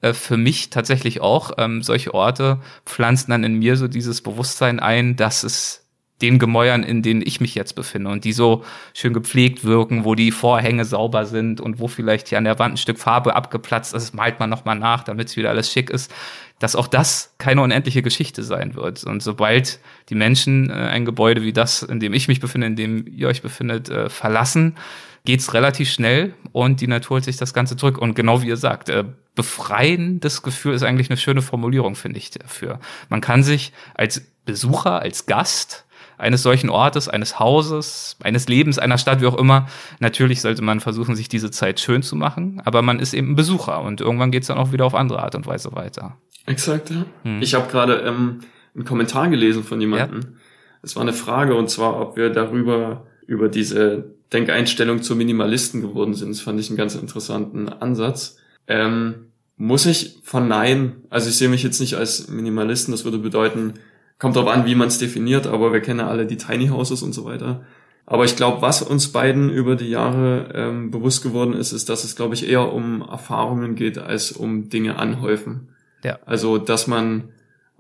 äh, 0.01 0.15
für 0.15 0.37
mich 0.37 0.71
tatsächlich 0.71 1.21
auch. 1.21 1.53
Ähm, 1.59 1.83
solche 1.83 2.15
Orte 2.15 2.61
pflanzen 2.87 3.31
dann 3.31 3.45
in 3.45 3.59
mir 3.59 3.77
so 3.77 3.87
dieses 3.87 4.23
Bewusstsein 4.23 4.81
ein, 4.81 5.17
dass 5.17 5.43
es 5.43 5.87
den 6.23 6.39
Gemäuern, 6.39 6.83
in 6.83 7.03
denen 7.03 7.23
ich 7.25 7.41
mich 7.41 7.55
jetzt 7.55 7.75
befinde 7.75 8.11
und 8.11 8.25
die 8.25 8.33
so 8.33 8.65
schön 8.95 9.13
gepflegt 9.13 9.65
wirken, 9.65 10.05
wo 10.05 10.15
die 10.15 10.31
Vorhänge 10.31 10.85
sauber 10.85 11.27
sind 11.27 11.61
und 11.61 11.79
wo 11.79 11.89
vielleicht 11.89 12.29
hier 12.29 12.39
an 12.39 12.45
der 12.45 12.59
Wand 12.59 12.75
ein 12.75 12.77
Stück 12.77 12.99
Farbe 12.99 13.35
abgeplatzt 13.35 13.95
ist, 13.95 14.15
malt 14.15 14.41
man 14.41 14.51
nochmal 14.51 14.79
nach, 14.79 15.03
damit 15.05 15.29
es 15.29 15.37
wieder 15.37 15.51
alles 15.51 15.73
schick 15.73 15.91
ist, 15.91 16.13
dass 16.59 16.77
auch 16.77 16.87
das 16.87 17.35
keine 17.39 17.63
unendliche 17.63 18.03
Geschichte 18.03 18.43
sein 18.43 18.75
wird. 18.75 19.03
Und 19.05 19.23
sobald 19.23 19.81
die 20.11 20.15
Menschen 20.15 20.71
äh, 20.71 20.75
ein 20.75 21.05
Gebäude 21.05 21.43
wie 21.43 21.53
das, 21.53 21.83
in 21.83 22.01
dem 22.01 22.13
ich 22.13 22.29
mich 22.29 22.41
befinde, 22.41 22.67
in 22.67 22.77
dem 22.77 23.07
ihr 23.07 23.29
euch 23.29 23.43
befindet, 23.43 23.89
äh, 23.89 24.11
verlassen, 24.11 24.77
geht's 25.25 25.55
relativ 25.55 25.91
schnell 25.91 26.35
und 26.53 26.81
die 26.81 26.87
Natur 26.87 27.17
holt 27.17 27.25
sich 27.25 27.37
das 27.37 27.55
Ganze 27.55 27.77
zurück. 27.77 27.99
Und 27.99 28.15
genau 28.15 28.43
wie 28.43 28.49
ihr 28.49 28.57
sagt, 28.57 28.89
äh, 28.89 29.05
befreiendes 29.35 30.43
Gefühl 30.43 30.75
ist 30.75 30.83
eigentlich 30.83 31.09
eine 31.09 31.17
schöne 31.17 31.43
Formulierung, 31.43 31.95
finde 31.95 32.19
ich 32.19 32.31
dafür. 32.31 32.81
Man 33.09 33.21
kann 33.21 33.43
sich 33.43 33.73
als 33.95 34.23
Besucher, 34.45 35.01
als 35.01 35.27
Gast 35.27 35.87
eines 36.21 36.43
solchen 36.43 36.71
Ortes, 36.71 37.09
eines 37.09 37.39
Hauses, 37.39 38.17
eines 38.23 38.49
Lebens, 38.49 38.79
einer 38.79 38.99
Stadt, 38.99 39.21
wie 39.21 39.27
auch 39.27 39.39
immer. 39.39 39.69
Natürlich 39.99 40.41
sollte 40.41 40.63
man 40.63 40.81
versuchen, 40.81 41.17
sich 41.17 41.29
diese 41.29 41.51
Zeit 41.51 41.81
schön 41.81 42.03
zu 42.03 42.17
machen, 42.17 42.61
aber 42.65 42.83
man 42.83 43.01
ist 43.01 43.15
eben 43.15 43.33
ein 43.33 43.37
Besucher 43.37 43.81
und 43.81 44.01
irgendwann 44.01 44.31
geht's 44.31 44.49
dann 44.49 44.59
auch 44.59 44.73
wieder 44.73 44.85
auf 44.85 44.95
andere 44.95 45.23
Art 45.23 45.35
und 45.35 45.47
Weise 45.47 45.73
weiter. 45.73 46.17
Exakt, 46.47 46.91
ja. 46.91 47.05
Hm. 47.25 47.43
Ich 47.43 47.55
habe 47.55 47.71
gerade 47.71 48.01
ähm, 48.01 48.41
einen 48.75 48.85
Kommentar 48.85 49.29
gelesen 49.29 49.65
von 49.65 49.81
jemandem. 49.81 50.37
Es 50.83 50.93
ja. 50.93 50.97
war 50.97 51.03
eine 51.03 51.13
Frage 51.13 51.55
und 51.55 51.71
zwar, 51.71 52.01
ob 52.01 52.17
wir 52.17 52.31
darüber 52.31 53.07
über 53.27 53.49
diese 53.49 54.15
Denkeinstellung 54.33 55.03
zu 55.03 55.17
Minimalisten 55.17 55.81
geworden 55.81 56.15
sind. 56.15 56.31
Das 56.31 56.41
fand 56.41 56.61
ich 56.61 56.69
einen 56.69 56.77
ganz 56.77 56.95
interessanten 56.95 57.69
Ansatz. 57.69 58.39
Ähm, 58.69 59.27
muss 59.57 59.87
ich 59.87 60.21
verneinen. 60.23 61.05
Also 61.11 61.29
ich 61.29 61.37
sehe 61.37 61.49
mich 61.49 61.63
jetzt 61.63 61.81
nicht 61.81 61.95
als 61.95 62.29
Minimalisten. 62.29 62.93
Das 62.93 63.05
würde 63.05 63.19
bedeuten, 63.19 63.75
kommt 64.21 64.37
darauf 64.37 64.51
an, 64.51 64.67
wie 64.67 64.77
man 64.77 64.87
es 64.87 64.99
definiert, 64.99 65.49
aber 65.49 65.73
wir 65.73 65.81
kennen 65.81 66.01
alle 66.01 66.27
die 66.27 66.37
Tiny 66.37 66.69
Houses 66.69 67.03
und 67.03 67.13
so 67.13 67.25
weiter. 67.25 67.65
Aber 68.07 68.25
ich 68.25 68.37
glaube, 68.37 68.61
was 68.61 68.83
uns 68.83 69.13
beiden 69.13 69.51
über 69.51 69.77
die 69.77 69.89
Jahre 69.89 70.51
ähm, 70.55 70.91
bewusst 70.91 71.23
geworden 71.23 71.55
ist, 71.55 71.73
ist, 71.73 71.89
dass 71.89 72.05
es, 72.05 72.17
glaube 72.17 72.35
ich, 72.35 72.49
eher 72.49 72.73
um 72.73 73.03
Erfahrungen 73.03 73.75
geht, 73.75 73.99
als 73.99 74.33
um 74.33 74.69
Dinge 74.69 74.97
anhäufen. 74.97 75.69
Ja. 76.05 76.19
Also, 76.27 76.59
dass 76.59 76.87
man 76.87 77.31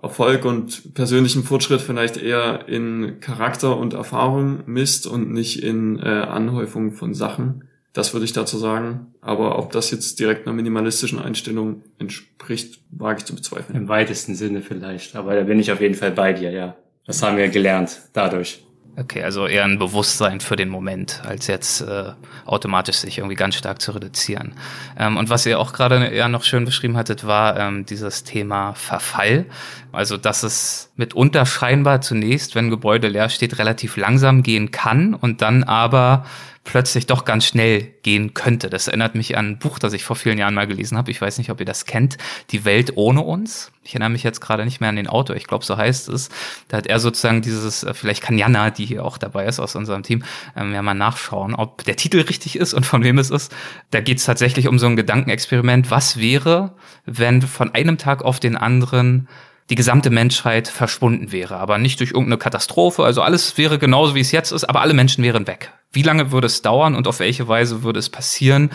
Erfolg 0.00 0.44
und 0.44 0.94
persönlichen 0.94 1.42
Fortschritt 1.42 1.80
vielleicht 1.80 2.16
eher 2.16 2.68
in 2.68 3.20
Charakter 3.20 3.76
und 3.76 3.92
Erfahrung 3.92 4.60
misst 4.66 5.06
und 5.06 5.30
nicht 5.30 5.62
in 5.62 5.98
äh, 5.98 6.08
Anhäufung 6.08 6.92
von 6.92 7.12
Sachen. 7.12 7.64
Das 7.92 8.12
würde 8.12 8.24
ich 8.24 8.32
dazu 8.32 8.56
sagen. 8.56 9.14
Aber 9.20 9.58
ob 9.58 9.72
das 9.72 9.90
jetzt 9.90 10.20
direkt 10.20 10.46
einer 10.46 10.54
minimalistischen 10.54 11.18
Einstellung 11.18 11.82
entspricht, 11.98 12.80
wage 12.90 13.20
ich 13.20 13.24
zu 13.24 13.34
bezweifeln. 13.34 13.76
Im 13.76 13.88
weitesten 13.88 14.34
Sinne 14.34 14.62
vielleicht. 14.62 15.16
Aber 15.16 15.34
da 15.34 15.42
bin 15.42 15.58
ich 15.58 15.72
auf 15.72 15.80
jeden 15.80 15.94
Fall 15.94 16.12
bei 16.12 16.32
dir, 16.32 16.50
ja. 16.50 16.76
Das 17.06 17.22
haben 17.22 17.36
wir 17.36 17.48
gelernt 17.48 18.00
dadurch. 18.12 18.62
Okay, 18.96 19.22
also 19.22 19.46
eher 19.46 19.64
ein 19.64 19.78
Bewusstsein 19.78 20.40
für 20.40 20.56
den 20.56 20.68
Moment, 20.68 21.22
als 21.24 21.46
jetzt 21.46 21.80
äh, 21.80 22.12
automatisch 22.44 22.96
sich 22.96 23.18
irgendwie 23.18 23.36
ganz 23.36 23.54
stark 23.54 23.80
zu 23.80 23.92
reduzieren. 23.92 24.52
Ähm, 24.98 25.16
und 25.16 25.30
was 25.30 25.46
ihr 25.46 25.58
auch 25.58 25.72
gerade 25.72 26.14
ja 26.14 26.28
noch 26.28 26.42
schön 26.42 26.64
beschrieben 26.64 26.96
hattet, 26.96 27.26
war 27.26 27.58
ähm, 27.58 27.86
dieses 27.86 28.24
Thema 28.24 28.74
Verfall. 28.74 29.46
Also, 29.92 30.16
dass 30.16 30.42
es 30.42 30.92
mitunter 30.96 31.46
scheinbar 31.46 32.00
zunächst, 32.00 32.54
wenn 32.54 32.66
ein 32.66 32.70
Gebäude 32.70 33.08
leer 33.08 33.28
steht, 33.28 33.58
relativ 33.58 33.96
langsam 33.96 34.42
gehen 34.42 34.70
kann 34.70 35.14
und 35.14 35.40
dann 35.40 35.62
aber 35.62 36.26
plötzlich 36.64 37.06
doch 37.06 37.24
ganz 37.24 37.46
schnell 37.46 37.82
gehen 38.02 38.34
könnte. 38.34 38.68
Das 38.68 38.86
erinnert 38.86 39.14
mich 39.14 39.36
an 39.36 39.46
ein 39.46 39.58
Buch, 39.58 39.78
das 39.78 39.94
ich 39.94 40.04
vor 40.04 40.14
vielen 40.14 40.38
Jahren 40.38 40.54
mal 40.54 40.66
gelesen 40.66 40.98
habe. 40.98 41.10
Ich 41.10 41.20
weiß 41.20 41.38
nicht, 41.38 41.50
ob 41.50 41.58
ihr 41.58 41.66
das 41.66 41.86
kennt. 41.86 42.18
Die 42.50 42.64
Welt 42.64 42.92
ohne 42.96 43.22
uns. 43.22 43.72
Ich 43.82 43.92
erinnere 43.94 44.10
mich 44.10 44.22
jetzt 44.22 44.40
gerade 44.40 44.64
nicht 44.64 44.78
mehr 44.78 44.90
an 44.90 44.96
den 44.96 45.06
Autor. 45.06 45.36
Ich 45.36 45.46
glaube, 45.46 45.64
so 45.64 45.76
heißt 45.76 46.10
es. 46.10 46.28
Da 46.68 46.76
hat 46.76 46.86
er 46.86 47.00
sozusagen 47.00 47.40
dieses, 47.40 47.82
äh, 47.82 47.94
vielleicht 47.94 48.22
kann 48.22 48.36
Jana, 48.36 48.70
die 48.70 48.84
hier 48.84 49.04
auch 49.04 49.16
dabei 49.16 49.46
ist 49.46 49.58
aus 49.58 49.74
unserem 49.74 50.02
Team, 50.02 50.22
ähm, 50.54 50.74
ja 50.74 50.82
mal 50.82 50.94
nachschauen, 50.94 51.54
ob 51.54 51.82
der 51.84 51.96
Titel 51.96 52.20
richtig 52.20 52.56
ist 52.56 52.74
und 52.74 52.84
von 52.84 53.02
wem 53.02 53.18
es 53.18 53.30
ist. 53.30 53.52
Da 53.90 54.00
geht 54.00 54.18
es 54.18 54.24
tatsächlich 54.24 54.68
um 54.68 54.78
so 54.78 54.86
ein 54.86 54.96
Gedankenexperiment. 54.96 55.90
Was 55.90 56.18
wäre, 56.18 56.74
wenn 57.06 57.40
von 57.40 57.74
einem 57.74 57.96
Tag 57.96 58.22
auf 58.22 58.38
den 58.38 58.56
anderen 58.56 59.28
die 59.70 59.76
gesamte 59.76 60.10
Menschheit 60.10 60.66
verschwunden 60.66 61.30
wäre, 61.30 61.56
aber 61.56 61.78
nicht 61.78 62.00
durch 62.00 62.10
irgendeine 62.10 62.38
Katastrophe. 62.38 63.04
Also 63.04 63.22
alles 63.22 63.56
wäre 63.56 63.78
genauso, 63.78 64.16
wie 64.16 64.20
es 64.20 64.32
jetzt 64.32 64.50
ist, 64.50 64.64
aber 64.64 64.80
alle 64.80 64.94
Menschen 64.94 65.22
wären 65.22 65.46
weg. 65.46 65.72
Wie 65.92 66.02
lange 66.02 66.32
würde 66.32 66.48
es 66.48 66.60
dauern 66.60 66.96
und 66.96 67.06
auf 67.06 67.20
welche 67.20 67.46
Weise 67.46 67.84
würde 67.84 68.00
es 68.00 68.10
passieren, 68.10 68.70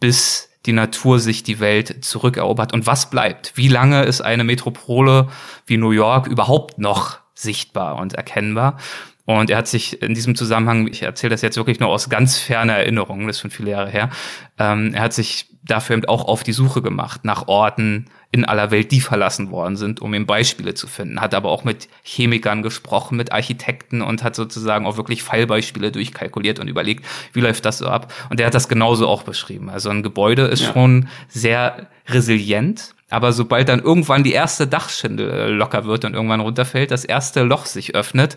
bis 0.00 0.50
die 0.66 0.72
Natur 0.72 1.20
sich 1.20 1.44
die 1.44 1.60
Welt 1.60 2.04
zurückerobert? 2.04 2.72
Und 2.72 2.86
was 2.86 3.08
bleibt? 3.08 3.52
Wie 3.56 3.68
lange 3.68 4.02
ist 4.02 4.20
eine 4.20 4.42
Metropole 4.42 5.28
wie 5.66 5.76
New 5.76 5.92
York 5.92 6.26
überhaupt 6.26 6.76
noch 6.76 7.18
sichtbar 7.34 7.96
und 7.96 8.14
erkennbar? 8.14 8.78
Und 9.24 9.50
er 9.50 9.58
hat 9.58 9.68
sich 9.68 10.02
in 10.02 10.14
diesem 10.14 10.34
Zusammenhang, 10.34 10.88
ich 10.88 11.02
erzähle 11.02 11.30
das 11.30 11.42
jetzt 11.42 11.56
wirklich 11.56 11.78
nur 11.78 11.88
aus 11.88 12.10
ganz 12.10 12.38
ferner 12.38 12.74
Erinnerung, 12.74 13.28
das 13.28 13.36
ist 13.36 13.42
schon 13.42 13.52
viele 13.52 13.70
Jahre 13.70 13.88
her, 13.88 14.10
ähm, 14.58 14.92
er 14.94 15.02
hat 15.02 15.12
sich 15.12 15.46
dafür 15.62 15.96
eben 15.96 16.06
auch 16.06 16.24
auf 16.26 16.42
die 16.42 16.52
Suche 16.52 16.82
gemacht 16.82 17.24
nach 17.24 17.46
Orten 17.46 18.06
in 18.32 18.46
aller 18.46 18.70
Welt, 18.70 18.90
die 18.90 19.02
verlassen 19.02 19.50
worden 19.50 19.76
sind, 19.76 20.00
um 20.00 20.14
ihm 20.14 20.24
Beispiele 20.24 20.72
zu 20.72 20.86
finden. 20.86 21.20
Hat 21.20 21.34
aber 21.34 21.50
auch 21.50 21.64
mit 21.64 21.88
Chemikern 22.02 22.62
gesprochen, 22.62 23.18
mit 23.18 23.30
Architekten 23.30 24.00
und 24.00 24.24
hat 24.24 24.34
sozusagen 24.34 24.86
auch 24.86 24.96
wirklich 24.96 25.22
Fallbeispiele 25.22 25.92
durchkalkuliert 25.92 26.58
und 26.58 26.66
überlegt, 26.66 27.04
wie 27.34 27.40
läuft 27.40 27.66
das 27.66 27.78
so 27.78 27.88
ab. 27.88 28.12
Und 28.30 28.40
er 28.40 28.46
hat 28.46 28.54
das 28.54 28.68
genauso 28.68 29.06
auch 29.06 29.22
beschrieben. 29.22 29.68
Also 29.68 29.90
ein 29.90 30.02
Gebäude 30.02 30.46
ist 30.46 30.62
ja. 30.62 30.72
schon 30.72 31.08
sehr 31.28 31.88
resilient, 32.08 32.94
aber 33.10 33.34
sobald 33.34 33.68
dann 33.68 33.80
irgendwann 33.80 34.24
die 34.24 34.32
erste 34.32 34.66
Dachschindel 34.66 35.30
äh, 35.30 35.48
locker 35.48 35.84
wird 35.84 36.06
und 36.06 36.14
irgendwann 36.14 36.40
runterfällt, 36.40 36.90
das 36.90 37.04
erste 37.04 37.42
Loch 37.42 37.66
sich 37.66 37.94
öffnet, 37.94 38.36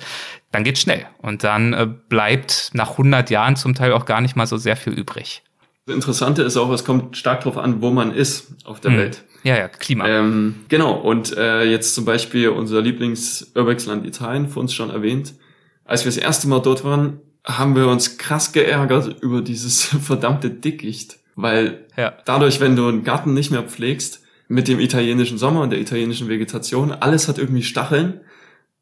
dann 0.51 0.65
geht's 0.65 0.81
schnell. 0.81 1.05
Und 1.19 1.45
dann 1.45 1.71
äh, 1.71 1.87
bleibt 1.87 2.71
nach 2.73 2.91
100 2.91 3.29
Jahren 3.29 3.55
zum 3.55 3.73
Teil 3.73 3.93
auch 3.93 4.05
gar 4.05 4.19
nicht 4.19 4.35
mal 4.35 4.45
so 4.45 4.57
sehr 4.57 4.75
viel 4.75 4.91
übrig. 4.91 5.43
Das 5.85 5.95
Interessante 5.95 6.41
ist 6.41 6.57
auch, 6.57 6.71
es 6.71 6.83
kommt 6.83 7.15
stark 7.15 7.41
darauf 7.41 7.57
an, 7.57 7.81
wo 7.81 7.91
man 7.91 8.11
ist 8.11 8.55
auf 8.65 8.79
der 8.79 8.91
hm. 8.91 8.97
Welt. 8.97 9.23
Ja, 9.43 9.55
ja, 9.57 9.67
Klima. 9.67 10.07
Ähm, 10.07 10.55
genau, 10.67 10.93
und 10.95 11.37
äh, 11.37 11.63
jetzt 11.63 11.93
zum 11.93 12.05
Beispiel 12.05 12.49
unser 12.49 12.81
Lieblings-Urbexland 12.81 14.05
Italien, 14.05 14.49
für 14.49 14.59
uns 14.59 14.73
schon 14.73 14.89
erwähnt. 14.89 15.35
Als 15.83 16.03
wir 16.03 16.11
das 16.11 16.17
erste 16.17 16.47
Mal 16.47 16.61
dort 16.61 16.83
waren, 16.83 17.19
haben 17.45 17.75
wir 17.75 17.87
uns 17.87 18.17
krass 18.17 18.51
geärgert 18.51 19.21
über 19.21 19.41
dieses 19.41 19.83
verdammte 20.01 20.49
Dickicht. 20.49 21.19
Weil 21.35 21.85
ja. 21.95 22.13
dadurch, 22.25 22.59
wenn 22.59 22.75
du 22.75 22.87
einen 22.87 23.03
Garten 23.03 23.33
nicht 23.33 23.51
mehr 23.51 23.63
pflegst, 23.63 24.23
mit 24.47 24.67
dem 24.67 24.79
italienischen 24.79 25.37
Sommer 25.37 25.61
und 25.61 25.71
der 25.71 25.79
italienischen 25.79 26.29
Vegetation, 26.29 26.91
alles 26.91 27.27
hat 27.27 27.37
irgendwie 27.37 27.63
Stacheln 27.63 28.21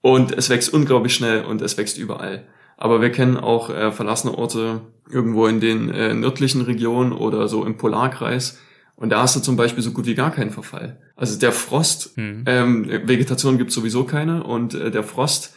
und 0.01 0.31
es 0.31 0.49
wächst 0.49 0.73
unglaublich 0.73 1.15
schnell 1.15 1.43
und 1.43 1.61
es 1.61 1.77
wächst 1.77 1.97
überall. 1.97 2.45
Aber 2.77 3.01
wir 3.01 3.11
kennen 3.11 3.37
auch 3.37 3.69
äh, 3.69 3.91
verlassene 3.91 4.37
Orte 4.37 4.81
irgendwo 5.09 5.47
in 5.47 5.59
den 5.59 5.89
äh, 5.89 6.13
nördlichen 6.13 6.61
Regionen 6.61 7.11
oder 7.11 7.47
so 7.47 7.65
im 7.65 7.77
Polarkreis. 7.77 8.59
Und 8.95 9.09
da 9.09 9.21
hast 9.21 9.35
du 9.35 9.39
zum 9.39 9.55
Beispiel 9.55 9.83
so 9.83 9.91
gut 9.91 10.05
wie 10.05 10.15
gar 10.15 10.31
keinen 10.31 10.51
Verfall. 10.51 10.97
Also 11.15 11.39
der 11.39 11.51
Frost, 11.51 12.17
mhm. 12.17 12.43
ähm, 12.45 12.87
Vegetation 13.05 13.57
gibt 13.57 13.71
sowieso 13.71 14.03
keine 14.03 14.43
und 14.43 14.73
äh, 14.73 14.91
der 14.91 15.03
Frost 15.03 15.55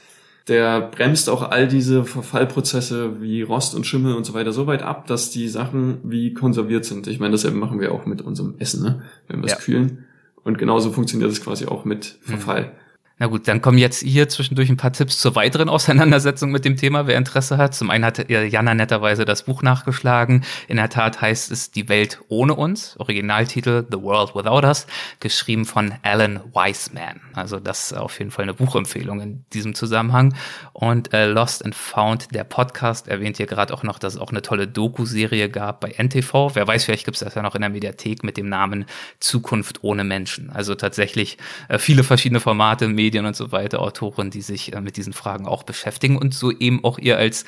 der 0.49 0.81
bremst 0.81 1.29
auch 1.29 1.51
all 1.51 1.67
diese 1.67 2.05
Verfallprozesse 2.05 3.21
wie 3.21 3.43
Rost 3.43 3.75
und 3.75 3.85
Schimmel 3.85 4.15
und 4.15 4.25
so 4.25 4.33
weiter 4.33 4.53
so 4.53 4.67
weit 4.67 4.83
ab, 4.83 5.07
dass 5.07 5.31
die 5.31 5.49
Sachen 5.49 5.99
wie 6.05 6.35
konserviert 6.35 6.85
sind. 6.85 7.09
Ich 7.09 7.19
meine, 7.19 7.33
dasselbe 7.33 7.57
machen 7.57 7.81
wir 7.81 7.93
auch 7.93 8.07
mit 8.07 8.23
unserem 8.23 8.55
Essen, 8.59 8.83
ne? 8.83 9.03
wenn 9.27 9.41
wir 9.41 9.47
es 9.47 9.53
ja. 9.53 9.59
kühlen. 9.59 10.05
Und 10.45 10.59
genauso 10.59 10.93
funktioniert 10.93 11.33
es 11.33 11.43
quasi 11.43 11.67
auch 11.67 11.85
mit 11.85 12.19
Verfall. 12.21 12.63
Mhm. 12.63 12.86
Na 13.19 13.29
gut, 13.29 13.49
dann 13.49 13.63
kommen 13.63 13.79
jetzt 13.79 14.03
hier 14.03 14.29
zwischendurch 14.29 14.69
ein 14.69 14.77
paar 14.77 14.93
Tipps 14.93 15.19
zur 15.19 15.35
weiteren 15.35 15.71
Auseinandersetzung 15.71 16.51
mit 16.51 16.67
dem 16.67 16.77
Thema, 16.77 17.07
wer 17.07 17.17
Interesse 17.17 17.57
hat. 17.57 17.75
Zum 17.75 17.89
einen 17.89 18.05
hat 18.05 18.29
Jana 18.29 18.75
netterweise 18.75 19.25
das 19.25 19.45
Buch 19.45 19.63
nachgeschlagen. 19.63 20.45
In 20.69 20.77
der 20.77 20.91
Tat 20.91 21.23
heißt 21.23 21.51
es 21.51 21.71
Die 21.71 21.89
Welt 21.89 22.21
ohne 22.29 22.55
uns, 22.55 22.95
Originaltitel 22.99 23.87
The 23.91 24.03
World 24.03 24.35
Without 24.35 24.67
Us, 24.67 24.87
geschrieben 25.21 25.65
von 25.65 25.95
Alan 26.03 26.41
Wiseman. 26.53 27.23
Also 27.33 27.59
das 27.59 27.87
ist 27.87 27.97
auf 27.97 28.19
jeden 28.19 28.31
Fall 28.31 28.43
eine 28.43 28.53
Buchempfehlung 28.53 29.21
in 29.23 29.45
diesem 29.55 29.75
Zusammenhang. 29.75 30.35
Und 30.75 31.15
äh, 31.15 31.25
Lost 31.27 31.65
and 31.65 31.75
Found, 31.75 32.35
der 32.35 32.45
Podcast, 32.45 33.09
erwähnt 33.09 33.39
hier 33.39 33.47
gerade 33.47 33.73
auch 33.73 33.83
noch, 33.83 33.99
dass 33.99 34.17
es 34.17 34.21
auch 34.21 34.31
eine 34.31 34.43
tolle 34.43 34.69
Doku-Serie 34.69 35.49
gab 35.49 35.81
bei 35.81 35.95
NTV. 35.97 36.55
Wer 36.55 36.67
weiß, 36.67 36.85
vielleicht 36.85 37.07
gibt 37.07 37.17
es 37.17 37.25
das 37.25 37.35
ja 37.35 37.41
noch 37.41 37.55
in 37.55 37.63
der 37.63 37.71
Mediathek 37.71 38.25
mit 38.25 38.37
dem 38.37 38.51
Namen 38.51 38.85
Zukunft 39.21 39.83
ohne 39.85 40.05
Menschen. 40.05 40.51
Also 40.51 40.75
tatsächlich 40.75 41.39
äh, 41.71 41.79
viele 41.79 42.05
verschiedene 42.05 42.41
Formate, 42.41 42.89
Medien 43.07 43.25
und 43.25 43.37
so 43.37 43.53
weiter, 43.53 43.81
Autoren, 43.81 44.31
die 44.31 44.43
sich 44.43 44.73
äh, 44.73 44.81
mit 44.81 44.97
diesen 44.97 45.13
Fragen 45.13 45.47
auch 45.47 45.63
beschäftigen 45.63 46.19
und 46.19 46.35
so 46.35 46.51
eben 46.51 46.83
auch 46.85 46.99
ihr 46.99 47.17
als, 47.17 47.45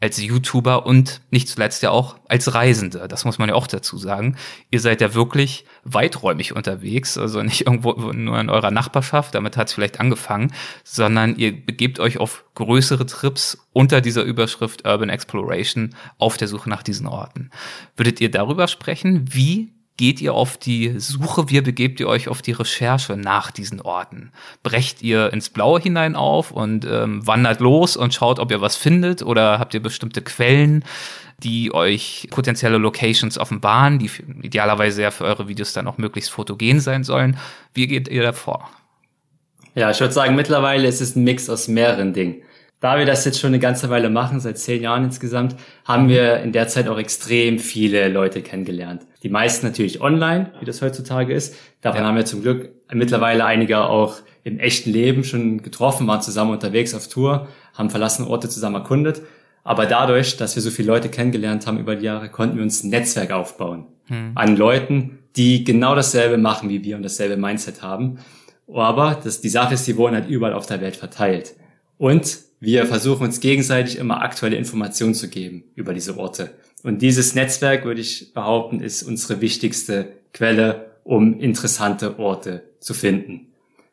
als 0.00 0.22
YouTuber 0.22 0.86
und 0.86 1.20
nicht 1.30 1.48
zuletzt 1.48 1.82
ja 1.82 1.90
auch 1.90 2.16
als 2.28 2.54
Reisende. 2.54 3.06
Das 3.08 3.26
muss 3.26 3.38
man 3.38 3.50
ja 3.50 3.54
auch 3.54 3.66
dazu 3.66 3.98
sagen. 3.98 4.36
Ihr 4.70 4.80
seid 4.80 5.02
ja 5.02 5.12
wirklich 5.12 5.66
weiträumig 5.84 6.56
unterwegs, 6.56 7.18
also 7.18 7.42
nicht 7.42 7.66
irgendwo 7.66 7.92
nur 7.92 8.40
in 8.40 8.48
eurer 8.48 8.70
Nachbarschaft, 8.70 9.34
damit 9.34 9.58
hat 9.58 9.68
es 9.68 9.74
vielleicht 9.74 10.00
angefangen, 10.00 10.52
sondern 10.82 11.36
ihr 11.36 11.52
begebt 11.52 12.00
euch 12.00 12.16
auf 12.16 12.46
größere 12.54 13.04
Trips 13.04 13.68
unter 13.74 14.00
dieser 14.00 14.22
Überschrift 14.22 14.86
Urban 14.86 15.10
Exploration 15.10 15.94
auf 16.16 16.38
der 16.38 16.48
Suche 16.48 16.70
nach 16.70 16.82
diesen 16.82 17.06
Orten. 17.06 17.50
Würdet 17.96 18.20
ihr 18.22 18.30
darüber 18.30 18.66
sprechen, 18.66 19.26
wie 19.30 19.71
geht 19.96 20.20
ihr 20.20 20.34
auf 20.34 20.56
die 20.56 20.98
Suche, 20.98 21.50
wie 21.50 21.60
begebt 21.60 22.00
ihr 22.00 22.08
euch 22.08 22.28
auf 22.28 22.42
die 22.42 22.52
Recherche 22.52 23.16
nach 23.16 23.50
diesen 23.50 23.80
Orten? 23.80 24.32
Brecht 24.62 25.02
ihr 25.02 25.32
ins 25.32 25.50
Blaue 25.50 25.80
hinein 25.80 26.16
auf 26.16 26.50
und 26.50 26.84
ähm, 26.84 27.26
wandert 27.26 27.60
los 27.60 27.96
und 27.96 28.14
schaut, 28.14 28.38
ob 28.38 28.50
ihr 28.50 28.60
was 28.60 28.76
findet? 28.76 29.22
Oder 29.22 29.58
habt 29.58 29.74
ihr 29.74 29.82
bestimmte 29.82 30.22
Quellen, 30.22 30.84
die 31.38 31.74
euch 31.74 32.28
potenzielle 32.30 32.78
Locations 32.78 33.38
offenbaren, 33.38 33.98
die 33.98 34.10
idealerweise 34.42 35.02
ja 35.02 35.10
für 35.10 35.24
eure 35.24 35.48
Videos 35.48 35.72
dann 35.72 35.86
auch 35.86 35.98
möglichst 35.98 36.30
fotogen 36.30 36.80
sein 36.80 37.04
sollen? 37.04 37.36
Wie 37.74 37.86
geht 37.86 38.08
ihr 38.08 38.22
davor? 38.22 38.70
Ja, 39.74 39.90
ich 39.90 40.00
würde 40.00 40.12
sagen, 40.12 40.34
mittlerweile 40.34 40.86
ist 40.86 41.00
es 41.00 41.16
ein 41.16 41.24
Mix 41.24 41.48
aus 41.48 41.68
mehreren 41.68 42.12
Dingen. 42.12 42.42
Da 42.82 42.98
wir 42.98 43.06
das 43.06 43.24
jetzt 43.24 43.38
schon 43.38 43.50
eine 43.50 43.60
ganze 43.60 43.90
Weile 43.90 44.10
machen, 44.10 44.40
seit 44.40 44.58
zehn 44.58 44.82
Jahren 44.82 45.04
insgesamt, 45.04 45.54
haben 45.84 46.08
wir 46.08 46.40
in 46.40 46.50
der 46.50 46.66
Zeit 46.66 46.88
auch 46.88 46.98
extrem 46.98 47.60
viele 47.60 48.08
Leute 48.08 48.42
kennengelernt. 48.42 49.06
Die 49.22 49.28
meisten 49.28 49.64
natürlich 49.64 50.00
online, 50.00 50.50
wie 50.58 50.64
das 50.64 50.82
heutzutage 50.82 51.32
ist. 51.32 51.54
Davon 51.80 52.00
ja. 52.00 52.08
haben 52.08 52.16
wir 52.16 52.24
zum 52.24 52.42
Glück 52.42 52.70
mittlerweile 52.92 53.44
einige 53.44 53.84
auch 53.84 54.16
im 54.42 54.58
echten 54.58 54.90
Leben 54.90 55.22
schon 55.22 55.62
getroffen, 55.62 56.08
waren 56.08 56.22
zusammen 56.22 56.50
unterwegs 56.50 56.92
auf 56.92 57.06
Tour, 57.06 57.46
haben 57.72 57.88
verlassene 57.88 58.26
Orte 58.26 58.48
zusammen 58.48 58.74
erkundet. 58.74 59.22
Aber 59.62 59.86
dadurch, 59.86 60.36
dass 60.36 60.56
wir 60.56 60.62
so 60.62 60.70
viele 60.70 60.88
Leute 60.88 61.08
kennengelernt 61.08 61.68
haben 61.68 61.78
über 61.78 61.94
die 61.94 62.06
Jahre, 62.06 62.30
konnten 62.30 62.56
wir 62.56 62.64
uns 62.64 62.82
ein 62.82 62.90
Netzwerk 62.90 63.30
aufbauen 63.30 63.86
hm. 64.06 64.32
an 64.34 64.56
Leuten, 64.56 65.20
die 65.36 65.62
genau 65.62 65.94
dasselbe 65.94 66.36
machen 66.36 66.68
wie 66.68 66.82
wir 66.82 66.96
und 66.96 67.04
dasselbe 67.04 67.36
Mindset 67.36 67.80
haben. 67.80 68.18
Aber 68.66 69.20
das, 69.22 69.40
die 69.40 69.50
Sache 69.50 69.74
ist, 69.74 69.86
die 69.86 69.96
wurden 69.96 70.16
halt 70.16 70.28
überall 70.28 70.52
auf 70.52 70.66
der 70.66 70.80
Welt 70.80 70.96
verteilt. 70.96 71.54
Und 71.96 72.50
wir 72.62 72.86
versuchen 72.86 73.24
uns 73.24 73.40
gegenseitig 73.40 73.98
immer 73.98 74.22
aktuelle 74.22 74.54
Informationen 74.54 75.14
zu 75.14 75.28
geben 75.28 75.64
über 75.74 75.94
diese 75.94 76.16
Orte. 76.16 76.50
Und 76.84 77.02
dieses 77.02 77.34
Netzwerk, 77.34 77.84
würde 77.84 78.00
ich 78.00 78.32
behaupten, 78.34 78.78
ist 78.78 79.02
unsere 79.02 79.40
wichtigste 79.40 80.12
Quelle, 80.32 80.92
um 81.02 81.40
interessante 81.40 82.20
Orte 82.20 82.62
zu 82.78 82.94
finden. 82.94 83.48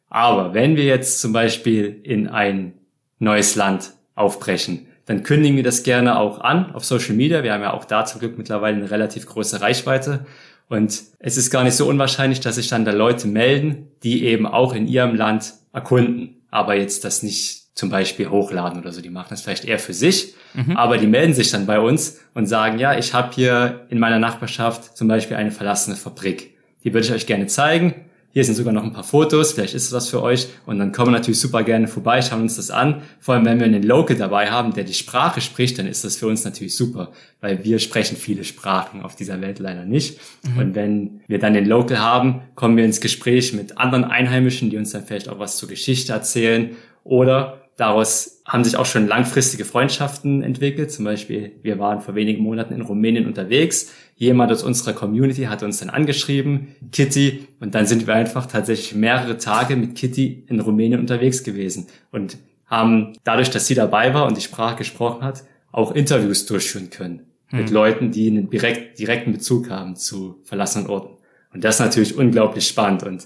Aber 0.07 0.53
wenn 0.53 0.75
wir 0.75 0.83
jetzt 0.83 1.19
zum 1.19 1.33
Beispiel 1.33 1.99
in 2.03 2.27
ein 2.27 2.73
neues 3.17 3.55
Land 3.55 3.93
aufbrechen, 4.13 4.85
dann 5.07 5.23
kündigen 5.23 5.55
wir 5.55 5.63
das 5.63 5.81
gerne 5.81 6.19
auch 6.19 6.39
an 6.39 6.71
auf 6.75 6.85
Social 6.85 7.15
Media. 7.15 7.41
Wir 7.41 7.53
haben 7.53 7.63
ja 7.63 7.73
auch 7.73 7.85
da 7.85 8.05
zum 8.05 8.19
Glück 8.19 8.37
mittlerweile 8.37 8.77
eine 8.77 8.91
relativ 8.91 9.25
große 9.25 9.61
Reichweite. 9.61 10.27
Und 10.67 11.01
es 11.17 11.37
ist 11.37 11.49
gar 11.49 11.63
nicht 11.63 11.75
so 11.75 11.87
unwahrscheinlich, 11.87 12.39
dass 12.39 12.55
sich 12.55 12.67
dann 12.67 12.85
da 12.85 12.91
Leute 12.91 13.27
melden, 13.27 13.87
die 14.03 14.25
eben 14.25 14.45
auch 14.45 14.75
in 14.75 14.87
ihrem 14.87 15.15
Land 15.15 15.55
erkunden, 15.73 16.43
aber 16.51 16.75
jetzt 16.75 17.03
das 17.03 17.23
nicht 17.23 17.58
zum 17.79 17.89
Beispiel 17.89 18.29
hochladen 18.29 18.79
oder 18.79 18.91
so. 18.91 19.01
Die 19.01 19.09
machen 19.09 19.27
das 19.29 19.41
vielleicht 19.41 19.63
eher 19.63 19.79
für 19.79 19.93
sich, 19.93 20.35
mhm. 20.53 20.75
aber 20.75 20.97
die 20.97 21.07
melden 21.07 21.33
sich 21.33 21.49
dann 21.49 21.65
bei 21.65 21.79
uns 21.79 22.19
und 22.33 22.45
sagen, 22.45 22.77
ja, 22.77 22.97
ich 22.97 23.13
habe 23.13 23.33
hier 23.33 23.85
in 23.89 23.99
meiner 23.99 24.19
Nachbarschaft 24.19 24.97
zum 24.97 25.07
Beispiel 25.07 25.37
eine 25.37 25.51
verlassene 25.51 25.95
Fabrik. 25.95 26.57
Die 26.83 26.93
würde 26.93 27.07
ich 27.07 27.13
euch 27.13 27.25
gerne 27.25 27.47
zeigen. 27.47 27.95
Hier 28.31 28.43
sind 28.43 28.55
sogar 28.55 28.73
noch 28.73 28.83
ein 28.83 28.93
paar 28.93 29.03
Fotos, 29.03 29.53
vielleicht 29.53 29.73
ist 29.73 29.87
es 29.87 29.91
was 29.91 30.09
für 30.09 30.21
euch. 30.21 30.49
Und 30.65 30.77
dann 30.77 30.91
kommen 30.91 31.07
wir 31.07 31.17
natürlich 31.17 31.39
super 31.39 31.63
gerne 31.63 31.87
vorbei, 31.87 32.21
schauen 32.21 32.41
uns 32.41 32.57
das 32.57 32.69
an. 32.69 33.01
Vor 33.19 33.33
allem, 33.33 33.45
wenn 33.45 33.59
wir 33.59 33.65
einen 33.65 33.81
Local 33.81 34.15
dabei 34.15 34.51
haben, 34.51 34.73
der 34.73 34.83
die 34.83 34.93
Sprache 34.93 35.41
spricht, 35.41 35.79
dann 35.79 35.87
ist 35.87 36.03
das 36.03 36.17
für 36.17 36.27
uns 36.27 36.43
natürlich 36.43 36.75
super, 36.75 37.11
weil 37.41 37.63
wir 37.63 37.79
sprechen 37.79 38.17
viele 38.17 38.43
Sprachen 38.43 39.01
auf 39.01 39.15
dieser 39.15 39.41
Welt 39.41 39.57
leider 39.59 39.85
nicht. 39.85 40.19
Mhm. 40.43 40.59
Und 40.59 40.75
wenn 40.75 41.21
wir 41.27 41.39
dann 41.39 41.53
den 41.53 41.65
Local 41.65 41.99
haben, 41.99 42.41
kommen 42.55 42.77
wir 42.77 42.85
ins 42.85 43.01
Gespräch 43.01 43.53
mit 43.53 43.77
anderen 43.77 44.03
Einheimischen, 44.03 44.69
die 44.69 44.77
uns 44.77 44.91
dann 44.91 45.05
vielleicht 45.05 45.29
auch 45.29 45.39
was 45.39 45.57
zur 45.57 45.69
Geschichte 45.69 46.11
erzählen. 46.13 46.75
Oder 47.03 47.68
Daraus 47.79 48.41
haben 48.45 48.65
sich 48.65 48.75
auch 48.75 48.85
schon 48.85 49.07
langfristige 49.07 49.63
Freundschaften 49.63 50.43
entwickelt. 50.43 50.91
Zum 50.91 51.05
Beispiel, 51.05 51.53
wir 51.61 51.79
waren 51.79 52.01
vor 52.01 52.13
wenigen 52.13 52.43
Monaten 52.43 52.73
in 52.73 52.81
Rumänien 52.81 53.25
unterwegs. 53.25 53.93
Jemand 54.17 54.51
aus 54.51 54.63
unserer 54.63 54.91
Community 54.91 55.43
hat 55.43 55.63
uns 55.63 55.79
dann 55.79 55.89
angeschrieben, 55.89 56.75
Kitty, 56.91 57.47
und 57.61 57.75
dann 57.75 57.85
sind 57.85 58.05
wir 58.05 58.15
einfach 58.15 58.47
tatsächlich 58.47 58.95
mehrere 58.95 59.37
Tage 59.37 59.77
mit 59.77 59.95
Kitty 59.95 60.43
in 60.49 60.59
Rumänien 60.59 60.99
unterwegs 60.99 61.45
gewesen 61.45 61.87
und 62.11 62.37
haben 62.65 63.13
dadurch, 63.23 63.49
dass 63.49 63.67
sie 63.67 63.75
dabei 63.75 64.13
war 64.13 64.27
und 64.27 64.35
die 64.35 64.41
Sprache 64.41 64.75
gesprochen 64.75 65.23
hat, 65.23 65.43
auch 65.71 65.93
Interviews 65.93 66.45
durchführen 66.47 66.89
können 66.89 67.27
hm. 67.47 67.59
mit 67.59 67.69
Leuten, 67.69 68.11
die 68.11 68.27
einen 68.27 68.49
direkt, 68.49 68.99
direkten 68.99 69.31
Bezug 69.31 69.69
haben 69.69 69.95
zu 69.95 70.41
verlassenen 70.43 70.87
Orten. 70.87 71.15
Und 71.53 71.63
das 71.63 71.75
ist 71.75 71.79
natürlich 71.79 72.17
unglaublich 72.17 72.67
spannend 72.67 73.03
und 73.03 73.25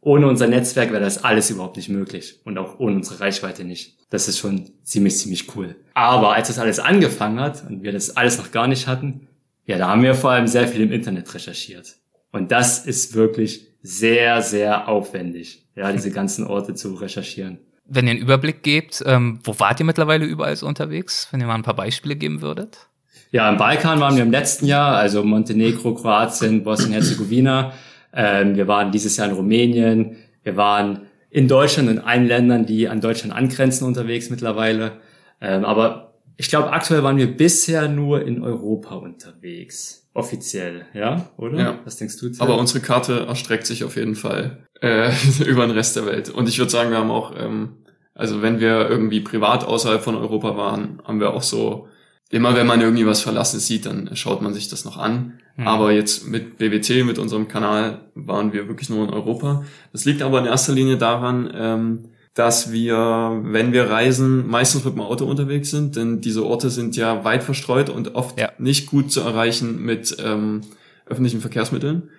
ohne 0.00 0.26
unser 0.26 0.46
Netzwerk 0.46 0.90
wäre 0.92 1.02
das 1.02 1.24
alles 1.24 1.50
überhaupt 1.50 1.76
nicht 1.76 1.88
möglich 1.88 2.40
und 2.44 2.58
auch 2.58 2.78
ohne 2.78 2.96
unsere 2.96 3.20
Reichweite 3.20 3.64
nicht. 3.64 3.98
Das 4.08 4.28
ist 4.28 4.38
schon 4.38 4.70
ziemlich, 4.82 5.18
ziemlich 5.18 5.54
cool. 5.54 5.76
Aber 5.94 6.34
als 6.34 6.48
das 6.48 6.58
alles 6.58 6.78
angefangen 6.78 7.40
hat 7.40 7.64
und 7.68 7.82
wir 7.82 7.92
das 7.92 8.16
alles 8.16 8.38
noch 8.38 8.50
gar 8.50 8.66
nicht 8.66 8.86
hatten, 8.86 9.28
ja, 9.66 9.78
da 9.78 9.88
haben 9.88 10.02
wir 10.02 10.14
vor 10.14 10.30
allem 10.30 10.46
sehr 10.46 10.66
viel 10.66 10.80
im 10.80 10.92
Internet 10.92 11.32
recherchiert. 11.34 11.96
Und 12.32 12.50
das 12.50 12.86
ist 12.86 13.14
wirklich 13.14 13.66
sehr, 13.82 14.42
sehr 14.42 14.88
aufwendig, 14.88 15.66
ja, 15.76 15.92
diese 15.92 16.10
ganzen 16.12 16.46
Orte 16.46 16.74
zu 16.74 16.94
recherchieren. 16.94 17.58
Wenn 17.84 18.06
ihr 18.06 18.12
einen 18.12 18.20
Überblick 18.20 18.62
gebt, 18.62 19.02
ähm, 19.04 19.40
wo 19.44 19.58
wart 19.58 19.80
ihr 19.80 19.86
mittlerweile 19.86 20.24
überall 20.24 20.56
so 20.56 20.66
unterwegs? 20.66 21.28
Wenn 21.30 21.40
ihr 21.40 21.46
mal 21.46 21.56
ein 21.56 21.62
paar 21.62 21.74
Beispiele 21.74 22.16
geben 22.16 22.40
würdet? 22.40 22.88
Ja, 23.32 23.48
im 23.48 23.58
Balkan 23.58 24.00
waren 24.00 24.16
wir 24.16 24.22
im 24.22 24.30
letzten 24.30 24.66
Jahr, 24.66 24.96
also 24.96 25.22
Montenegro, 25.24 25.94
Kroatien, 25.94 26.64
Bosnien-Herzegowina. 26.64 27.72
Ähm, 28.12 28.56
wir 28.56 28.68
waren 28.68 28.92
dieses 28.92 29.16
Jahr 29.16 29.28
in 29.28 29.34
Rumänien. 29.34 30.16
Wir 30.42 30.56
waren 30.56 31.02
in 31.30 31.48
Deutschland, 31.48 31.88
in 31.88 31.98
allen 31.98 32.26
Ländern, 32.26 32.66
die 32.66 32.88
an 32.88 33.00
Deutschland 33.00 33.34
angrenzen, 33.34 33.86
unterwegs 33.86 34.30
mittlerweile. 34.30 34.92
Ähm, 35.40 35.64
aber 35.64 36.14
ich 36.36 36.48
glaube, 36.48 36.72
aktuell 36.72 37.02
waren 37.02 37.18
wir 37.18 37.36
bisher 37.36 37.88
nur 37.88 38.26
in 38.26 38.42
Europa 38.42 38.94
unterwegs. 38.94 40.08
Offiziell, 40.12 40.86
ja, 40.92 41.28
oder? 41.36 41.58
Ja. 41.58 41.78
Was 41.84 41.98
denkst 41.98 42.16
du? 42.18 42.30
Till? 42.30 42.40
Aber 42.40 42.58
unsere 42.58 42.80
Karte 42.80 43.26
erstreckt 43.28 43.66
sich 43.66 43.84
auf 43.84 43.94
jeden 43.96 44.16
Fall 44.16 44.66
äh, 44.80 45.12
über 45.46 45.66
den 45.66 45.70
Rest 45.70 45.96
der 45.96 46.06
Welt. 46.06 46.30
Und 46.30 46.48
ich 46.48 46.58
würde 46.58 46.70
sagen, 46.70 46.90
wir 46.90 46.98
haben 46.98 47.10
auch, 47.10 47.32
ähm, 47.38 47.76
also 48.14 48.42
wenn 48.42 48.58
wir 48.58 48.88
irgendwie 48.88 49.20
privat 49.20 49.64
außerhalb 49.64 50.02
von 50.02 50.16
Europa 50.16 50.56
waren, 50.56 51.00
haben 51.04 51.20
wir 51.20 51.32
auch 51.32 51.42
so 51.42 51.88
immer 52.30 52.54
wenn 52.54 52.66
man 52.66 52.80
irgendwie 52.80 53.06
was 53.06 53.20
Verlassenes 53.20 53.66
sieht, 53.66 53.86
dann 53.86 54.10
schaut 54.14 54.40
man 54.40 54.54
sich 54.54 54.68
das 54.68 54.84
noch 54.84 54.96
an. 54.96 55.40
Mhm. 55.56 55.66
Aber 55.66 55.92
jetzt 55.92 56.28
mit 56.28 56.58
BWT, 56.58 57.04
mit 57.04 57.18
unserem 57.18 57.48
Kanal, 57.48 58.02
waren 58.14 58.52
wir 58.52 58.68
wirklich 58.68 58.88
nur 58.88 59.06
in 59.06 59.12
Europa. 59.12 59.64
Das 59.92 60.04
liegt 60.04 60.22
aber 60.22 60.38
in 60.38 60.46
erster 60.46 60.72
Linie 60.72 60.96
daran, 60.96 61.50
ähm, 61.54 62.04
dass 62.34 62.70
wir, 62.70 63.40
wenn 63.42 63.72
wir 63.72 63.90
reisen, 63.90 64.48
meistens 64.48 64.84
mit 64.84 64.94
dem 64.94 65.02
Auto 65.02 65.24
unterwegs 65.26 65.70
sind, 65.70 65.96
denn 65.96 66.20
diese 66.20 66.46
Orte 66.46 66.70
sind 66.70 66.96
ja 66.96 67.24
weit 67.24 67.42
verstreut 67.42 67.90
und 67.90 68.14
oft 68.14 68.38
ja. 68.38 68.52
nicht 68.58 68.86
gut 68.86 69.10
zu 69.10 69.20
erreichen 69.20 69.82
mit 69.82 70.16
ähm, 70.24 70.60
öffentlichen 71.06 71.40
Verkehrsmitteln. 71.40 72.10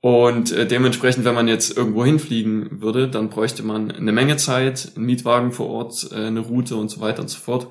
Und 0.00 0.52
äh, 0.52 0.66
dementsprechend, 0.66 1.24
wenn 1.24 1.34
man 1.34 1.48
jetzt 1.48 1.76
irgendwo 1.76 2.04
hinfliegen 2.04 2.82
würde, 2.82 3.08
dann 3.08 3.28
bräuchte 3.28 3.62
man 3.62 3.90
eine 3.90 4.12
Menge 4.12 4.36
Zeit, 4.36 4.92
einen 4.96 5.06
Mietwagen 5.06 5.52
vor 5.52 5.68
Ort, 5.68 6.10
äh, 6.12 6.26
eine 6.26 6.40
Route 6.40 6.76
und 6.76 6.90
so 6.90 7.00
weiter 7.00 7.20
und 7.20 7.28
so 7.28 7.38
fort. 7.38 7.68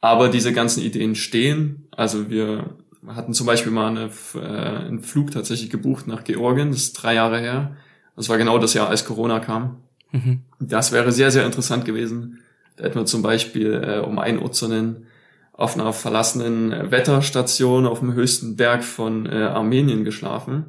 Aber 0.00 0.28
diese 0.28 0.52
ganzen 0.52 0.82
Ideen 0.82 1.14
stehen. 1.14 1.88
Also 1.90 2.30
wir 2.30 2.76
hatten 3.06 3.34
zum 3.34 3.46
Beispiel 3.46 3.72
mal 3.72 3.88
eine, 3.88 4.10
äh, 4.34 4.38
einen 4.38 5.02
Flug 5.02 5.30
tatsächlich 5.30 5.70
gebucht 5.70 6.06
nach 6.06 6.24
Georgien, 6.24 6.70
das 6.70 6.82
ist 6.82 6.92
drei 6.94 7.14
Jahre 7.14 7.40
her. 7.40 7.76
Das 8.16 8.28
war 8.28 8.38
genau 8.38 8.58
das 8.58 8.74
Jahr, 8.74 8.88
als 8.88 9.04
Corona 9.04 9.38
kam. 9.38 9.76
Mhm. 10.10 10.42
Das 10.58 10.92
wäre 10.92 11.12
sehr, 11.12 11.30
sehr 11.30 11.46
interessant 11.46 11.84
gewesen. 11.84 12.40
Da 12.76 12.84
hätten 12.84 12.98
wir 12.98 13.06
zum 13.06 13.22
Beispiel, 13.22 13.74
äh, 13.74 13.98
um 14.00 14.18
einen 14.18 14.38
Ort 14.38 14.54
zu 14.54 14.68
nennen, 14.68 15.06
auf 15.52 15.74
einer 15.74 15.92
verlassenen 15.92 16.90
Wetterstation 16.90 17.86
auf 17.86 17.98
dem 17.98 18.14
höchsten 18.14 18.56
Berg 18.56 18.84
von 18.84 19.26
äh, 19.26 19.42
Armenien 19.42 20.04
geschlafen. 20.04 20.66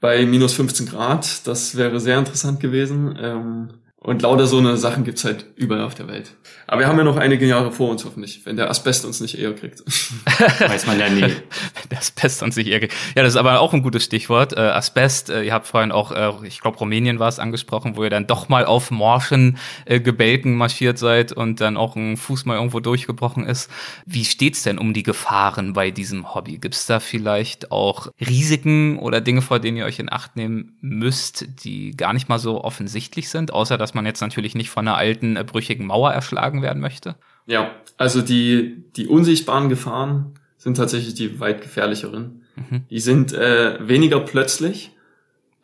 Bei 0.00 0.24
minus 0.24 0.54
15 0.54 0.86
Grad. 0.86 1.46
Das 1.46 1.76
wäre 1.76 2.00
sehr 2.00 2.18
interessant 2.18 2.58
gewesen. 2.58 3.18
Ähm, 3.20 3.68
und 4.02 4.22
lauter 4.22 4.46
so 4.46 4.56
eine 4.56 4.78
Sachen 4.78 5.04
gibt's 5.04 5.26
halt 5.26 5.44
überall 5.56 5.84
auf 5.84 5.94
der 5.94 6.08
Welt. 6.08 6.30
Aber 6.66 6.80
wir 6.80 6.88
haben 6.88 6.96
ja 6.96 7.04
noch 7.04 7.18
einige 7.18 7.44
Jahre 7.46 7.70
vor 7.70 7.90
uns 7.90 8.06
hoffentlich, 8.06 8.46
wenn 8.46 8.56
der 8.56 8.70
Asbest 8.70 9.04
uns 9.04 9.20
nicht 9.20 9.38
eher 9.38 9.52
kriegt. 9.52 9.80
Weiß 10.60 10.86
man 10.86 10.98
ja 10.98 11.10
nie. 11.10 11.20
wenn 11.20 11.88
der 11.90 11.98
Asbest 11.98 12.42
uns 12.42 12.56
nicht 12.56 12.68
eher 12.68 12.78
kriegt. 12.78 12.94
Ja, 13.14 13.22
das 13.22 13.34
ist 13.34 13.36
aber 13.36 13.60
auch 13.60 13.74
ein 13.74 13.82
gutes 13.82 14.04
Stichwort. 14.04 14.54
Äh, 14.54 14.60
Asbest, 14.60 15.28
äh, 15.28 15.42
ihr 15.42 15.52
habt 15.52 15.66
vorhin 15.66 15.92
auch, 15.92 16.12
äh, 16.12 16.46
ich 16.46 16.60
glaube 16.62 16.78
Rumänien 16.78 17.18
war 17.18 17.28
es 17.28 17.38
angesprochen, 17.38 17.96
wo 17.96 18.02
ihr 18.02 18.08
dann 18.08 18.26
doch 18.26 18.48
mal 18.48 18.64
auf 18.64 18.90
morschen 18.90 19.58
äh, 19.84 20.00
Gebälken 20.00 20.54
marschiert 20.54 20.96
seid 20.96 21.32
und 21.32 21.60
dann 21.60 21.76
auch 21.76 21.94
ein 21.94 22.16
Fuß 22.16 22.46
mal 22.46 22.54
irgendwo 22.54 22.80
durchgebrochen 22.80 23.44
ist. 23.44 23.70
Wie 24.06 24.24
steht's 24.24 24.62
denn 24.62 24.78
um 24.78 24.94
die 24.94 25.02
Gefahren 25.02 25.74
bei 25.74 25.90
diesem 25.90 26.34
Hobby? 26.34 26.56
Gibt's 26.56 26.86
da 26.86 27.00
vielleicht 27.00 27.70
auch 27.70 28.06
Risiken 28.18 28.98
oder 28.98 29.20
Dinge, 29.20 29.42
vor 29.42 29.58
denen 29.58 29.76
ihr 29.76 29.84
euch 29.84 29.98
in 29.98 30.10
Acht 30.10 30.36
nehmen 30.36 30.78
müsst, 30.80 31.64
die 31.64 31.90
gar 31.96 32.14
nicht 32.14 32.30
mal 32.30 32.38
so 32.38 32.64
offensichtlich 32.64 33.28
sind, 33.28 33.52
außer 33.52 33.76
dass 33.76 33.89
dass 33.90 33.94
man 33.94 34.06
jetzt 34.06 34.20
natürlich 34.20 34.54
nicht 34.54 34.70
von 34.70 34.86
einer 34.86 34.96
alten, 34.96 35.36
äh, 35.36 35.44
brüchigen 35.44 35.86
Mauer 35.86 36.12
erschlagen 36.12 36.62
werden 36.62 36.80
möchte? 36.80 37.16
Ja, 37.46 37.72
also 37.96 38.22
die, 38.22 38.84
die 38.94 39.08
unsichtbaren 39.08 39.68
Gefahren 39.68 40.34
sind 40.56 40.76
tatsächlich 40.76 41.14
die 41.14 41.40
weit 41.40 41.60
gefährlicheren. 41.60 42.42
Mhm. 42.54 42.82
Die 42.88 43.00
sind 43.00 43.32
äh, 43.32 43.78
weniger 43.80 44.20
plötzlich, 44.20 44.92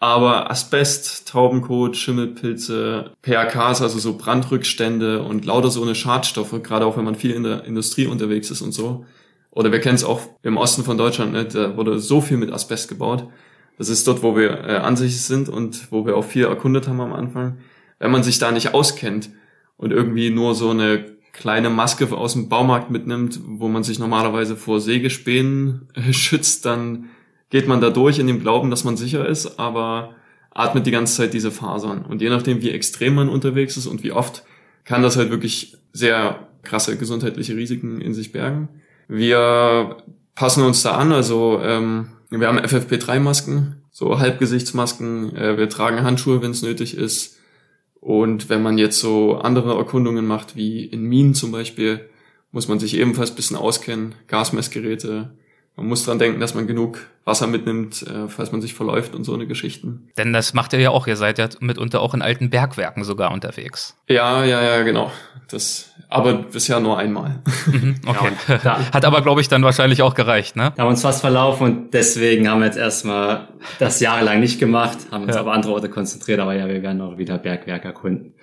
aber 0.01 0.51
Asbest, 0.51 1.29
Taubenkot, 1.29 1.97
Schimmelpilze, 1.97 3.13
PAKs, 3.23 3.81
also 3.81 4.01
so 4.01 4.17
Brandrückstände 4.19 5.23
und 5.23 5.45
lauter 5.45 5.71
so 5.71 5.83
eine 5.83 5.95
Schadstoffe, 5.95 6.61
gerade 6.65 6.85
auch 6.85 6.97
wenn 6.97 7.05
man 7.05 7.15
viel 7.15 7.31
in 7.31 7.45
der 7.45 7.65
Industrie 7.65 8.07
unterwegs 8.07 8.51
ist 8.51 8.61
und 8.61 8.73
so. 8.73 9.07
Oder 9.53 9.71
wir 9.71 9.81
kennen 9.81 9.95
es 9.95 10.05
auch 10.05 10.21
im 10.43 10.57
Osten 10.57 10.83
von 10.83 10.99
Deutschland, 10.99 11.33
ne? 11.33 11.45
da 11.45 11.77
wurde 11.77 12.01
so 12.01 12.21
viel 12.21 12.39
mit 12.39 12.53
Asbest 12.53 12.89
gebaut. 12.89 13.29
Das 13.79 13.89
ist 13.89 14.09
dort, 14.09 14.25
wo 14.25 14.37
wir 14.37 14.51
äh, 14.65 14.77
ansässig 14.79 15.23
sind 15.23 15.49
und 15.49 15.93
wo 15.93 16.05
wir 16.05 16.17
auch 16.17 16.25
viel 16.25 16.47
erkundet 16.47 16.89
haben 16.89 17.01
am 17.01 17.13
Anfang 17.13 17.59
wenn 17.99 18.11
man 18.11 18.23
sich 18.23 18.39
da 18.39 18.51
nicht 18.51 18.75
auskennt 18.75 19.31
und 19.77 19.93
irgendwie 19.93 20.31
nur 20.31 20.55
so 20.55 20.71
eine 20.71 21.17
kleine 21.33 21.71
Maske 21.71 22.11
aus 22.17 22.33
dem 22.33 22.49
Baumarkt 22.49 22.91
mitnimmt, 22.91 23.41
wo 23.47 23.69
man 23.69 23.85
sich 23.85 23.99
normalerweise 23.99 24.57
vor 24.57 24.81
Sägespänen 24.81 25.89
schützt, 26.11 26.65
dann 26.65 27.11
geht 27.51 27.69
man 27.69 27.81
da 27.81 27.91
durch 27.91 28.19
in 28.19 28.27
dem 28.27 28.41
Glauben, 28.41 28.71
dass 28.71 28.85
man 28.85 28.97
sicher 28.97 29.27
ist, 29.27 29.59
aber 29.59 30.15
atmet 30.51 30.87
die 30.87 30.91
ganze 30.91 31.17
Zeit 31.17 31.35
diese 31.35 31.51
Fasern. 31.51 32.05
Und 32.05 32.23
je 32.23 32.31
nachdem, 32.31 32.63
wie 32.63 32.71
extrem 32.71 33.15
man 33.15 33.29
unterwegs 33.29 33.77
ist 33.77 33.87
und 33.87 34.03
wie 34.03 34.13
oft, 34.13 34.45
kann 34.85 35.03
das 35.03 35.17
halt 35.17 35.31
wirklich 35.31 35.77
sehr 35.93 36.49
krasse 36.63 36.97
gesundheitliche 36.97 37.57
Risiken 37.57 38.01
in 38.01 38.15
sich 38.15 38.33
bergen. 38.33 38.69
Wir 39.09 39.99
passen 40.35 40.65
uns 40.65 40.83
da 40.83 40.93
an, 40.93 41.13
also 41.13 41.61
ähm, 41.63 42.09
wir 42.31 42.49
haben 42.49 42.59
FFP3-Masken, 42.59 43.83
so 43.91 44.19
Halbgesichtsmasken, 44.19 45.37
äh, 45.37 45.57
wir 45.57 45.69
tragen 45.69 46.03
Handschuhe, 46.03 46.43
wenn 46.43 46.51
es 46.51 46.63
nötig 46.63 46.97
ist. 46.97 47.36
Und 48.07 48.49
wenn 48.49 48.63
man 48.63 48.79
jetzt 48.79 49.01
so 49.01 49.35
andere 49.39 49.77
Erkundungen 49.77 50.29
macht, 50.29 50.55
wie 50.55 50.85
in 50.85 51.03
Minen 51.03 51.35
zum 51.35 51.51
Beispiel, 51.51 52.09
muss 52.53 52.69
man 52.69 52.79
sich 52.79 52.97
ebenfalls 52.97 53.31
ein 53.31 53.35
bisschen 53.35 53.57
auskennen. 53.57 54.15
Gasmessgeräte. 54.29 55.33
Man 55.75 55.87
muss 55.89 56.05
dran 56.05 56.21
denken, 56.21 56.39
dass 56.39 56.55
man 56.55 56.69
genug 56.69 57.01
Wasser 57.25 57.49
mitnimmt, 57.49 58.03
äh, 58.03 58.29
falls 58.29 58.53
man 58.53 58.63
sich 58.63 58.75
verläuft 58.75 59.17
und 59.17 59.25
so 59.25 59.35
eine 59.35 59.49
Geschichten. 59.49 60.09
Denn 60.17 60.33
das 60.33 60.55
macht 60.55 60.73
ihr 60.73 60.79
ja 60.79 60.91
auch. 60.91 61.09
Ihr 61.09 61.17
seid 61.17 61.41
ja 61.41 61.49
mitunter 61.59 62.01
auch 62.01 62.15
in 62.15 62.23
alten 62.23 62.49
Bergwerken 62.49 63.03
sogar 63.03 63.33
unterwegs. 63.33 63.97
Ja, 64.07 64.45
ja, 64.45 64.63
ja, 64.63 64.85
genau. 64.85 65.11
Das, 65.49 65.91
aber 66.09 66.35
bisher 66.35 66.81
nur 66.81 66.99
einmal. 66.99 67.41
Mhm, 67.67 67.97
okay. 68.07 68.33
Ja, 68.65 68.81
Hat 68.93 69.05
aber, 69.05 69.23
glaube 69.23 69.41
ich, 69.41 69.49
dann 69.49 69.63
wahrscheinlich 69.63 70.03
auch 70.03 70.15
gereicht, 70.15 70.57
ne? 70.57 70.73
Wir 70.75 70.85
haben 70.85 70.91
uns 70.91 71.03
fast 71.03 71.21
verlaufen 71.21 71.65
und 71.65 71.95
deswegen 71.95 72.49
haben 72.49 72.61
wir 72.61 72.67
jetzt 72.67 72.79
erstmal 72.79 73.49
das 73.79 74.01
jahrelang 74.01 74.41
nicht 74.41 74.61
gemacht, 74.61 74.99
haben 75.11 75.25
uns 75.25 75.35
ja. 75.35 75.43
auf 75.43 75.49
andere 75.49 75.73
Orte 75.73 75.89
konzentriert, 75.89 76.41
aber 76.41 76.55
ja, 76.55 76.69
wir 76.69 76.83
werden 76.83 77.01
auch 77.01 77.19
wieder 77.19 77.39
Bergwerk 77.39 77.85
erkunden. 77.85 78.35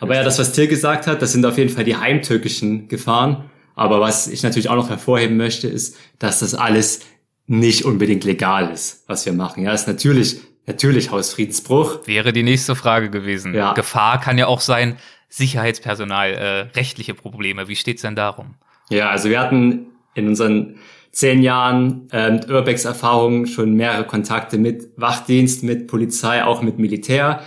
Aber 0.00 0.16
ja, 0.16 0.24
das, 0.24 0.38
was 0.40 0.52
Till 0.52 0.66
gesagt 0.66 1.06
hat, 1.06 1.22
das 1.22 1.30
sind 1.30 1.46
auf 1.46 1.56
jeden 1.58 1.70
Fall 1.70 1.84
die 1.84 1.96
heimtückischen 1.96 2.88
Gefahren. 2.88 3.44
Aber 3.76 4.00
was 4.00 4.26
ich 4.26 4.42
natürlich 4.42 4.68
auch 4.68 4.74
noch 4.74 4.90
hervorheben 4.90 5.36
möchte, 5.36 5.68
ist, 5.68 5.96
dass 6.18 6.40
das 6.40 6.54
alles 6.54 7.00
nicht 7.46 7.84
unbedingt 7.84 8.24
legal 8.24 8.70
ist, 8.72 9.04
was 9.06 9.24
wir 9.26 9.32
machen. 9.32 9.62
Ja, 9.62 9.72
ist 9.72 9.86
natürlich, 9.86 10.40
natürlich 10.66 11.10
Hausfriedensbruch. 11.12 12.06
Wäre 12.06 12.32
die 12.32 12.42
nächste 12.42 12.74
Frage 12.74 13.10
gewesen. 13.10 13.54
Ja. 13.54 13.74
Gefahr 13.74 14.20
kann 14.20 14.38
ja 14.38 14.46
auch 14.48 14.60
sein, 14.60 14.96
Sicherheitspersonal, 15.32 16.32
äh, 16.34 16.60
rechtliche 16.76 17.14
Probleme. 17.14 17.66
Wie 17.66 17.76
steht's 17.76 18.02
denn 18.02 18.14
darum? 18.14 18.54
Ja, 18.90 19.08
also 19.08 19.30
wir 19.30 19.40
hatten 19.40 19.86
in 20.14 20.28
unseren 20.28 20.76
zehn 21.10 21.42
Jahren 21.42 22.06
äh, 22.10 22.38
Urbex-Erfahrung 22.46 23.46
schon 23.46 23.72
mehrere 23.72 24.04
Kontakte 24.04 24.58
mit 24.58 24.90
Wachdienst, 24.96 25.62
mit 25.62 25.86
Polizei, 25.86 26.44
auch 26.44 26.60
mit 26.60 26.78
Militär. 26.78 27.40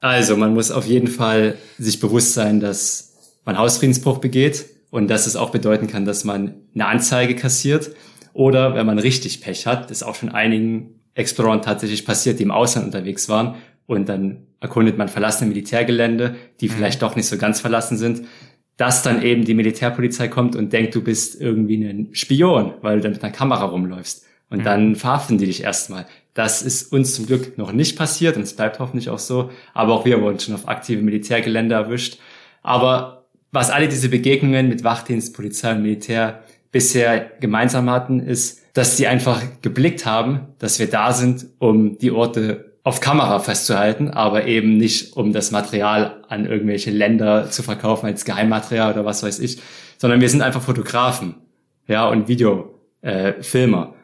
Also 0.00 0.36
man 0.36 0.52
muss 0.52 0.70
auf 0.70 0.86
jeden 0.86 1.08
Fall 1.08 1.56
sich 1.78 1.98
bewusst 1.98 2.34
sein, 2.34 2.60
dass 2.60 3.38
man 3.46 3.56
Hausfriedensbruch 3.56 4.18
begeht 4.18 4.66
und 4.90 5.08
dass 5.08 5.26
es 5.26 5.34
auch 5.34 5.48
bedeuten 5.48 5.86
kann, 5.86 6.04
dass 6.04 6.24
man 6.24 6.56
eine 6.74 6.86
Anzeige 6.86 7.36
kassiert. 7.36 7.90
Oder 8.34 8.74
wenn 8.74 8.84
man 8.84 8.98
richtig 8.98 9.40
Pech 9.40 9.66
hat, 9.66 9.90
ist 9.90 10.02
auch 10.02 10.14
schon 10.14 10.28
einigen 10.28 11.00
Explorern 11.14 11.62
tatsächlich 11.62 12.04
passiert, 12.04 12.38
die 12.38 12.42
im 12.42 12.50
Ausland 12.50 12.86
unterwegs 12.86 13.30
waren 13.30 13.54
und 13.86 14.10
dann 14.10 14.46
erkundet 14.60 14.98
man 14.98 15.08
verlassene 15.08 15.48
Militärgelände, 15.48 16.36
die 16.60 16.68
mhm. 16.68 16.72
vielleicht 16.72 17.02
doch 17.02 17.16
nicht 17.16 17.26
so 17.26 17.38
ganz 17.38 17.60
verlassen 17.60 17.96
sind, 17.96 18.22
dass 18.76 19.02
dann 19.02 19.22
eben 19.22 19.44
die 19.44 19.54
Militärpolizei 19.54 20.28
kommt 20.28 20.56
und 20.56 20.72
denkt, 20.72 20.94
du 20.94 21.02
bist 21.02 21.40
irgendwie 21.40 21.82
ein 21.84 22.08
Spion, 22.12 22.74
weil 22.80 22.96
du 22.96 23.02
dann 23.02 23.12
mit 23.12 23.22
einer 23.22 23.32
Kamera 23.32 23.64
rumläufst. 23.64 24.24
Und 24.48 24.60
mhm. 24.60 24.64
dann 24.64 24.96
verhaften 24.96 25.38
die 25.38 25.46
dich 25.46 25.62
erstmal. 25.62 26.06
Das 26.34 26.62
ist 26.62 26.92
uns 26.92 27.14
zum 27.14 27.26
Glück 27.26 27.58
noch 27.58 27.72
nicht 27.72 27.96
passiert 27.96 28.36
und 28.36 28.42
es 28.42 28.54
bleibt 28.54 28.78
hoffentlich 28.78 29.10
auch 29.10 29.18
so. 29.18 29.50
Aber 29.74 29.94
auch 29.94 30.04
wir 30.04 30.20
wurden 30.22 30.40
schon 30.40 30.54
auf 30.54 30.68
aktive 30.68 31.02
Militärgelände 31.02 31.74
erwischt. 31.74 32.18
Aber 32.62 33.26
was 33.52 33.70
alle 33.70 33.88
diese 33.88 34.08
Begegnungen 34.08 34.68
mit 34.68 34.84
Wachdienst, 34.84 35.34
Polizei 35.34 35.72
und 35.72 35.82
Militär 35.82 36.42
bisher 36.72 37.30
gemeinsam 37.40 37.90
hatten, 37.90 38.20
ist, 38.20 38.62
dass 38.74 38.96
sie 38.96 39.06
einfach 39.06 39.42
geblickt 39.62 40.06
haben, 40.06 40.48
dass 40.58 40.78
wir 40.78 40.88
da 40.88 41.12
sind, 41.12 41.46
um 41.58 41.98
die 41.98 42.12
Orte 42.12 42.69
auf 42.82 43.00
Kamera 43.00 43.38
festzuhalten, 43.40 44.08
aber 44.08 44.46
eben 44.46 44.76
nicht, 44.76 45.16
um 45.16 45.32
das 45.32 45.50
Material 45.50 46.24
an 46.28 46.46
irgendwelche 46.46 46.90
Länder 46.90 47.50
zu 47.50 47.62
verkaufen 47.62 48.06
als 48.06 48.24
Geheimmaterial 48.24 48.92
oder 48.92 49.04
was 49.04 49.22
weiß 49.22 49.38
ich, 49.40 49.60
sondern 49.98 50.20
wir 50.20 50.28
sind 50.28 50.40
einfach 50.40 50.62
Fotografen, 50.62 51.34
ja, 51.86 52.08
und 52.08 52.28
Videofilmer. 52.28 53.94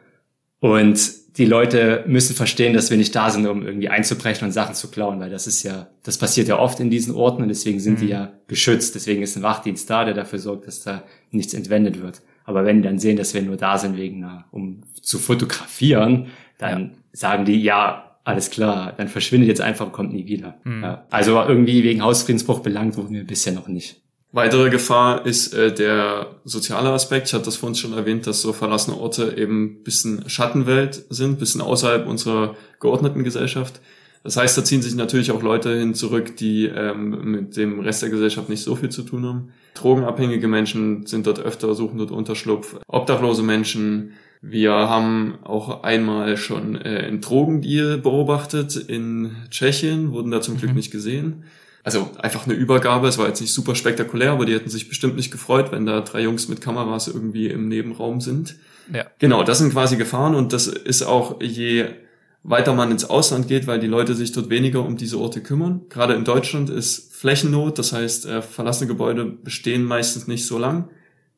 Äh, 0.59 0.65
und 0.67 0.99
die 1.37 1.45
Leute 1.45 2.03
müssen 2.07 2.35
verstehen, 2.35 2.73
dass 2.73 2.89
wir 2.89 2.97
nicht 2.97 3.15
da 3.15 3.29
sind, 3.29 3.45
um 3.47 3.65
irgendwie 3.65 3.89
einzubrechen 3.89 4.45
und 4.45 4.51
Sachen 4.51 4.73
zu 4.73 4.89
klauen, 4.89 5.19
weil 5.19 5.29
das 5.29 5.45
ist 5.45 5.63
ja, 5.63 5.87
das 6.03 6.17
passiert 6.17 6.47
ja 6.47 6.57
oft 6.57 6.79
in 6.79 6.89
diesen 6.89 7.13
Orten 7.13 7.43
und 7.43 7.49
deswegen 7.49 7.79
sind 7.79 7.99
mhm. 7.99 8.05
die 8.05 8.07
ja 8.07 8.33
geschützt. 8.47 8.95
Deswegen 8.95 9.21
ist 9.21 9.35
ein 9.37 9.43
Wachdienst 9.43 9.89
da, 9.89 10.03
der 10.03 10.15
dafür 10.15 10.39
sorgt, 10.39 10.67
dass 10.67 10.81
da 10.83 11.03
nichts 11.31 11.53
entwendet 11.53 12.01
wird. 12.01 12.21
Aber 12.43 12.65
wenn 12.65 12.77
die 12.77 12.87
dann 12.87 12.97
sehen, 12.97 13.17
dass 13.17 13.33
wir 13.33 13.41
nur 13.43 13.57
da 13.57 13.77
sind 13.77 13.97
wegen, 13.97 14.21
na, 14.21 14.45
um 14.51 14.81
zu 15.01 15.19
fotografieren, 15.19 16.27
dann 16.57 16.81
ja. 16.81 16.89
sagen 17.11 17.45
die, 17.45 17.61
ja, 17.61 18.06
alles 18.27 18.49
klar, 18.49 18.93
dann 18.97 19.07
verschwindet 19.07 19.47
jetzt 19.47 19.61
einfach 19.61 19.85
und 19.85 19.93
kommt 19.93 20.11
nie 20.11 20.27
wieder. 20.27 20.57
Mhm. 20.65 20.83
Ja. 20.83 21.05
Also 21.09 21.41
irgendwie 21.41 21.83
wegen 21.83 22.03
Hausfriedensbruch 22.03 22.59
belangt 22.59 22.97
wurden 22.97 23.15
wir 23.15 23.23
bisher 23.23 23.53
noch 23.53 23.69
nicht. 23.69 24.01
Weitere 24.33 24.69
Gefahr 24.69 25.25
ist 25.25 25.53
äh, 25.53 25.73
der 25.73 26.35
soziale 26.43 26.89
Aspekt. 26.89 27.27
Ich 27.27 27.33
hatte 27.33 27.45
das 27.45 27.55
vorhin 27.55 27.75
schon 27.75 27.93
erwähnt, 27.93 28.27
dass 28.27 28.41
so 28.41 28.51
verlassene 28.51 28.97
Orte 28.97 29.35
eben 29.37 29.81
bisschen 29.83 30.29
Schattenwelt 30.29 31.05
sind, 31.09 31.39
bisschen 31.39 31.61
außerhalb 31.61 32.05
unserer 32.05 32.55
geordneten 32.81 33.23
Gesellschaft. 33.23 33.79
Das 34.23 34.35
heißt, 34.35 34.57
da 34.57 34.63
ziehen 34.65 34.81
sich 34.81 34.93
natürlich 34.95 35.31
auch 35.31 35.41
Leute 35.41 35.79
hin 35.79 35.93
zurück, 35.93 36.35
die 36.35 36.65
ähm, 36.65 37.31
mit 37.31 37.55
dem 37.55 37.79
Rest 37.79 38.01
der 38.01 38.09
Gesellschaft 38.09 38.49
nicht 38.49 38.61
so 38.61 38.75
viel 38.75 38.89
zu 38.89 39.03
tun 39.03 39.25
haben. 39.25 39.53
Drogenabhängige 39.75 40.49
Menschen 40.49 41.05
sind 41.05 41.25
dort 41.27 41.39
öfter, 41.39 41.73
suchen 41.75 41.97
dort 41.97 42.11
Unterschlupf. 42.11 42.75
Obdachlose 42.87 43.43
Menschen, 43.43 44.11
wir 44.41 44.71
haben 44.71 45.39
auch 45.43 45.83
einmal 45.83 46.37
schon 46.37 46.75
äh, 46.75 47.03
einen 47.07 47.21
Drogendeal 47.21 47.97
beobachtet 47.97 48.75
in 48.75 49.35
Tschechien, 49.49 50.11
wurden 50.11 50.31
da 50.31 50.41
zum 50.41 50.57
Glück 50.57 50.71
mhm. 50.71 50.77
nicht 50.77 50.91
gesehen. 50.91 51.43
also 51.83 52.11
einfach 52.19 52.45
eine 52.45 52.53
Übergabe. 52.53 53.07
Es 53.07 53.17
war 53.17 53.27
jetzt 53.27 53.41
nicht 53.41 53.53
super 53.53 53.75
spektakulär, 53.75 54.31
aber 54.31 54.45
die 54.45 54.53
hätten 54.53 54.69
sich 54.69 54.89
bestimmt 54.89 55.15
nicht 55.15 55.31
gefreut, 55.31 55.71
wenn 55.71 55.85
da 55.85 56.01
drei 56.01 56.21
Jungs 56.21 56.47
mit 56.47 56.61
Kameras 56.61 57.07
irgendwie 57.07 57.47
im 57.47 57.67
Nebenraum 57.67 58.21
sind. 58.21 58.55
Ja. 58.93 59.05
Genau, 59.19 59.43
das 59.43 59.57
sind 59.57 59.71
quasi 59.71 59.97
Gefahren 59.97 60.35
und 60.35 60.53
das 60.53 60.67
ist 60.67 61.03
auch 61.03 61.41
je 61.41 61.85
weiter 62.43 62.73
man 62.73 62.91
ins 62.91 63.05
Ausland 63.09 63.47
geht, 63.49 63.67
weil 63.67 63.79
die 63.79 63.87
Leute 63.87 64.15
sich 64.15 64.31
dort 64.31 64.49
weniger 64.49 64.85
um 64.85 64.95
diese 64.95 65.19
Orte 65.19 65.41
kümmern. 65.41 65.81
Gerade 65.89 66.13
in 66.13 66.23
Deutschland 66.23 66.69
ist 66.69 67.13
Flächennot, 67.13 67.77
das 67.77 67.91
heißt, 67.91 68.25
äh, 68.25 68.41
verlassene 68.41 68.87
Gebäude 68.87 69.25
bestehen 69.25 69.83
meistens 69.83 70.27
nicht 70.27 70.45
so 70.45 70.57
lang. 70.57 70.89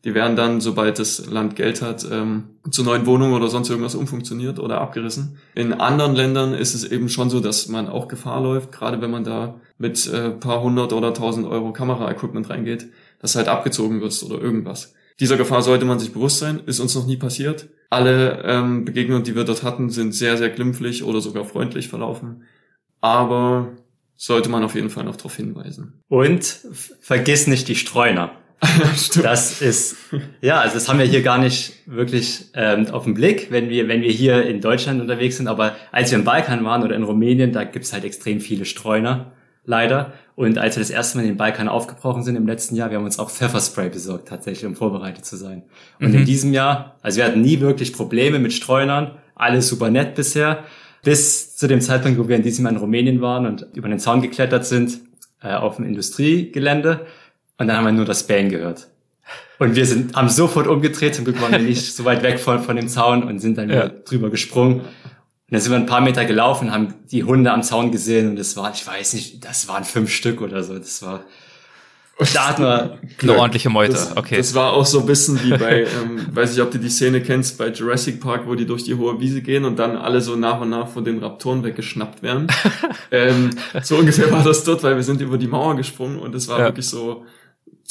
Die 0.06 0.14
werden 0.14 0.38
dann, 0.38 0.62
sobald 0.62 0.98
das 0.98 1.30
Land 1.30 1.58
Geld 1.58 1.82
hat, 1.82 2.08
ähm, 2.10 2.46
zu 2.72 2.84
neuen 2.84 3.06
Wohnungen 3.06 3.34
oder 3.34 3.50
sonst 3.50 3.70
irgendwas 3.70 3.96
umfunktioniert 3.96 4.58
oder 4.58 4.80
abgerissen. 4.80 5.38
In 5.56 5.74
anderen 5.74 6.16
Ländern 6.16 6.54
ist 6.54 6.74
es 6.74 6.90
eben 6.90 7.10
schon 7.10 7.30
so, 7.30 7.42
dass 7.42 7.68
man 7.68 7.90
auch 7.90 8.08
Gefahr 8.08 8.42
läuft, 8.42 8.72
gerade 8.72 9.02
wenn 9.02 9.12
man 9.12 9.26
da 9.26 9.60
mit 9.78 10.08
äh, 10.08 10.30
paar 10.30 10.62
hundert 10.62 10.94
oder 10.94 11.14
tausend 11.14 11.48
Euro 11.48 11.74
Kameraequipment 11.74 12.50
reingeht, 12.50 12.88
dass 13.20 13.36
halt 13.36 13.50
abgezogen 13.50 14.00
wird 14.00 14.24
oder 14.24 14.42
irgendwas. 14.42 14.94
Dieser 15.20 15.36
Gefahr 15.36 15.62
sollte 15.62 15.84
man 15.84 16.00
sich 16.00 16.14
bewusst 16.14 16.40
sein, 16.40 16.62
ist 16.66 16.80
uns 16.80 16.96
noch 16.96 17.06
nie 17.06 17.18
passiert. 17.18 17.68
Alle 17.90 18.42
ähm, 18.46 18.86
Begegnungen, 18.86 19.26
die 19.26 19.36
wir 19.36 19.44
dort 19.44 19.64
hatten, 19.64 19.90
sind 19.90 20.14
sehr, 20.14 20.38
sehr 20.38 20.50
glimpflich 20.50 21.04
oder 21.04 21.20
sogar 21.20 21.44
freundlich 21.44 21.90
verlaufen. 21.90 22.44
Aber 23.02 23.74
sollte 24.16 24.50
man 24.50 24.64
auf 24.64 24.76
jeden 24.76 24.90
Fall 24.90 25.04
noch 25.04 25.18
darauf 25.18 25.36
hinweisen. 25.36 26.02
Und 26.08 26.44
vergiss 27.02 27.48
nicht 27.48 27.68
die 27.68 27.76
Streuner. 27.76 28.32
das 29.24 29.62
ist, 29.62 29.96
ja, 30.42 30.60
also 30.60 30.74
das 30.74 30.90
haben 30.90 31.00
wir 31.00 31.06
hier 31.06 31.22
gar 31.22 31.38
nicht 31.38 31.74
wirklich 31.86 32.46
ähm, 32.54 32.88
auf 32.88 33.06
den 33.06 33.14
Blick, 33.14 33.48
wenn 33.52 33.70
wir, 33.70 33.88
wenn 33.88 34.02
wir 34.02 34.12
hier 34.12 34.46
in 34.46 34.60
Deutschland 34.60 35.00
unterwegs 35.00 35.38
sind. 35.38 35.48
Aber 35.48 35.76
als 35.92 36.12
wir 36.12 36.18
im 36.18 36.26
Balkan 36.26 36.64
waren 36.66 36.84
oder 36.84 36.96
in 36.96 37.04
Rumänien, 37.04 37.54
da 37.54 37.64
gibt's 37.64 37.94
halt 37.94 38.04
extrem 38.04 38.42
viele 38.42 38.66
Streuner, 38.66 39.32
leider. 39.66 40.14
Und 40.36 40.58
als 40.58 40.76
wir 40.76 40.82
das 40.82 40.90
erste 40.90 41.18
Mal 41.18 41.24
in 41.24 41.30
den 41.30 41.38
Balkan 41.38 41.70
aufgebrochen 41.70 42.24
sind 42.24 42.36
im 42.36 42.48
letzten 42.48 42.76
Jahr, 42.76 42.90
wir 42.90 42.98
haben 42.98 43.06
uns 43.06 43.20
auch 43.20 43.30
Pfefferspray 43.30 43.90
besorgt, 43.90 44.28
tatsächlich, 44.28 44.66
um 44.66 44.76
vorbereitet 44.76 45.26
zu 45.26 45.38
sein. 45.38 45.64
Und 46.00 46.10
mhm. 46.10 46.20
in 46.20 46.26
diesem 46.26 46.54
Jahr, 46.54 46.98
also 47.02 47.18
wir 47.18 47.26
hatten 47.26 47.42
nie 47.42 47.62
wirklich 47.62 47.94
Probleme 47.94 48.40
mit 48.40 48.52
Streunern, 48.52 49.12
alles 49.36 49.70
super 49.70 49.90
nett 49.90 50.16
bisher, 50.16 50.66
bis 51.04 51.56
zu 51.56 51.68
dem 51.68 51.80
Zeitpunkt, 51.80 52.20
wo 52.20 52.28
wir 52.28 52.36
in 52.36 52.44
diesem 52.44 52.66
Jahr 52.66 52.74
in 52.74 52.80
Rumänien 52.80 53.22
waren 53.22 53.46
und 53.46 53.68
über 53.74 53.88
den 53.88 54.00
Zaun 54.00 54.22
geklettert 54.22 54.66
sind, 54.66 55.00
äh, 55.42 55.54
auf 55.54 55.78
dem 55.78 55.86
Industriegelände 55.86 57.06
und 57.60 57.68
dann 57.68 57.78
haben 57.78 57.86
wir 57.86 57.92
nur 57.92 58.06
das 58.06 58.26
Bang 58.26 58.50
gehört. 58.50 58.88
Und 59.60 59.76
wir 59.76 59.86
sind, 59.86 60.16
haben 60.16 60.30
sofort 60.30 60.68
umgedreht, 60.68 61.14
zum 61.14 61.26
Glück 61.26 61.42
waren 61.42 61.52
wir 61.52 61.60
nicht 61.60 61.94
so 61.94 62.06
weit 62.06 62.24
weg 62.24 62.40
von, 62.40 62.64
von 62.64 62.78
dem 62.78 62.88
Zaun 62.88 63.24
und 63.24 63.40
sind 63.40 63.58
dann 63.58 63.68
wieder 63.68 63.90
drüber 63.90 64.30
gesprungen. 64.30 64.80
Und 64.80 64.86
dann 65.56 65.62
sind 65.62 65.72
wir 65.72 65.78
ein 65.78 65.86
paar 65.86 66.02
Meter 66.02 66.26
gelaufen, 66.26 66.72
haben 66.72 66.94
die 67.12 67.26
Hunde 67.26 67.52
am 67.52 67.62
Zaun 67.62 67.92
gesehen 67.92 68.30
und 68.30 68.36
das 68.38 68.56
war, 68.56 68.72
ich 68.74 68.88
weiß 68.88 69.14
nicht, 69.14 69.44
das 69.44 69.68
waren 69.68 69.84
fünf 69.84 70.12
Stück 70.12 70.42
oder 70.42 70.64
so. 70.64 70.78
Das 70.78 71.02
war, 71.02 71.26
da 72.34 72.48
hat 72.48 72.60
man 72.60 73.00
eine 73.22 73.38
ordentliche 73.38 73.70
Meute. 73.70 73.94
Das, 73.94 74.16
okay. 74.16 74.38
Das 74.38 74.54
war 74.54 74.72
auch 74.72 74.86
so 74.86 75.02
ein 75.02 75.06
bisschen 75.06 75.44
wie 75.44 75.58
bei, 75.58 75.82
ähm, 75.84 76.28
weiß 76.32 76.54
ich, 76.54 76.62
ob 76.62 76.72
du 76.72 76.78
die 76.78 76.90
Szene 76.90 77.22
kennst, 77.22 77.58
bei 77.58 77.70
Jurassic 77.70 78.22
Park, 78.22 78.44
wo 78.46 78.56
die 78.56 78.66
durch 78.66 78.84
die 78.84 78.96
hohe 78.96 79.20
Wiese 79.20 79.42
gehen 79.42 79.66
und 79.66 79.78
dann 79.78 79.98
alle 79.98 80.22
so 80.22 80.38
nach 80.38 80.62
und 80.62 80.70
nach 80.70 80.88
von 80.88 81.04
den 81.04 81.20
Raptoren 81.20 81.64
weggeschnappt 81.64 82.22
werden. 82.24 82.48
ähm, 83.12 83.50
so 83.82 83.98
ungefähr 83.98 84.32
war 84.32 84.44
das 84.44 84.64
dort, 84.64 84.84
weil 84.84 84.96
wir 84.96 85.04
sind 85.04 85.20
über 85.20 85.38
die 85.38 85.48
Mauer 85.48 85.76
gesprungen 85.76 86.20
und 86.20 86.36
es 86.36 86.48
war 86.48 86.60
ja. 86.60 86.66
wirklich 86.66 86.88
so, 86.88 87.26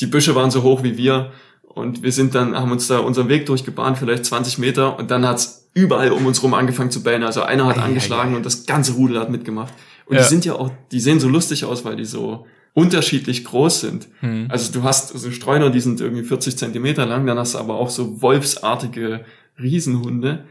die 0.01 0.07
Büsche 0.07 0.35
waren 0.35 0.51
so 0.51 0.63
hoch 0.63 0.83
wie 0.83 0.97
wir 0.97 1.33
und 1.63 2.03
wir 2.03 2.13
sind 2.13 2.35
dann, 2.35 2.57
haben 2.57 2.73
uns 2.73 2.89
da 2.89 2.99
unseren 2.99 3.29
Weg 3.29 3.47
durchgebahnt, 3.47 3.99
vielleicht 3.99 4.25
20 4.25 4.59
Meter 4.59 4.99
und 4.99 5.11
dann 5.11 5.27
hat's 5.27 5.69
überall 5.75 6.11
um 6.13 6.27
uns 6.27 6.43
rum 6.43 6.55
angefangen 6.55 6.91
zu 6.91 7.03
bellen. 7.03 7.23
Also 7.23 7.43
einer 7.43 7.67
hat 7.67 7.79
ei, 7.79 7.83
angeschlagen 7.83 8.31
ei, 8.31 8.35
ei. 8.35 8.37
und 8.37 8.47
das 8.47 8.67
ganze 8.67 8.93
Rudel 8.93 9.19
hat 9.21 9.31
mitgemacht. 9.31 9.73
Und 10.07 10.17
ja. 10.17 10.23
die 10.23 10.29
sind 10.29 10.45
ja 10.45 10.55
auch, 10.55 10.71
die 10.91 11.01
sehen 11.01 11.21
so 11.21 11.29
lustig 11.29 11.65
aus, 11.65 11.85
weil 11.85 11.97
die 11.97 12.05
so 12.05 12.47
unterschiedlich 12.75 13.45
groß 13.45 13.81
sind. 13.81 14.09
Hm. 14.21 14.47
Also 14.49 14.73
du 14.73 14.83
hast 14.83 15.09
so 15.09 15.31
Streuner, 15.31 15.71
die 15.71 15.81
sind 15.81 16.01
irgendwie 16.01 16.23
40 16.23 16.57
Zentimeter 16.57 17.07
lang, 17.07 17.27
dann 17.27 17.39
hast 17.39 17.55
du 17.55 17.59
aber 17.59 17.75
auch 17.75 17.91
so 17.91 18.23
wolfsartige 18.23 19.25
Riesenhunde. 19.61 20.45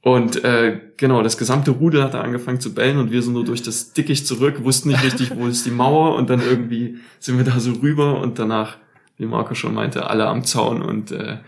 Und 0.00 0.44
äh, 0.44 0.80
genau, 0.96 1.22
das 1.22 1.38
gesamte 1.38 1.72
Rudel 1.72 2.02
hat 2.02 2.14
da 2.14 2.20
angefangen 2.20 2.60
zu 2.60 2.72
bellen 2.72 2.98
und 2.98 3.10
wir 3.10 3.22
sind 3.22 3.32
nur 3.32 3.44
durch 3.44 3.62
das 3.62 3.92
Dickicht 3.92 4.26
zurück, 4.26 4.62
wussten 4.64 4.88
nicht 4.88 5.02
richtig, 5.02 5.32
wo 5.36 5.46
ist 5.46 5.66
die 5.66 5.70
Mauer 5.70 6.14
und 6.14 6.30
dann 6.30 6.40
irgendwie 6.40 6.98
sind 7.18 7.36
wir 7.36 7.44
da 7.44 7.58
so 7.58 7.72
rüber 7.72 8.20
und 8.20 8.38
danach 8.38 8.76
wie 9.18 9.26
Marco 9.26 9.54
schon 9.54 9.74
meinte, 9.74 10.08
alle 10.08 10.26
am 10.26 10.44
Zaun 10.44 10.80
und 10.82 11.12
äh, 11.12 11.38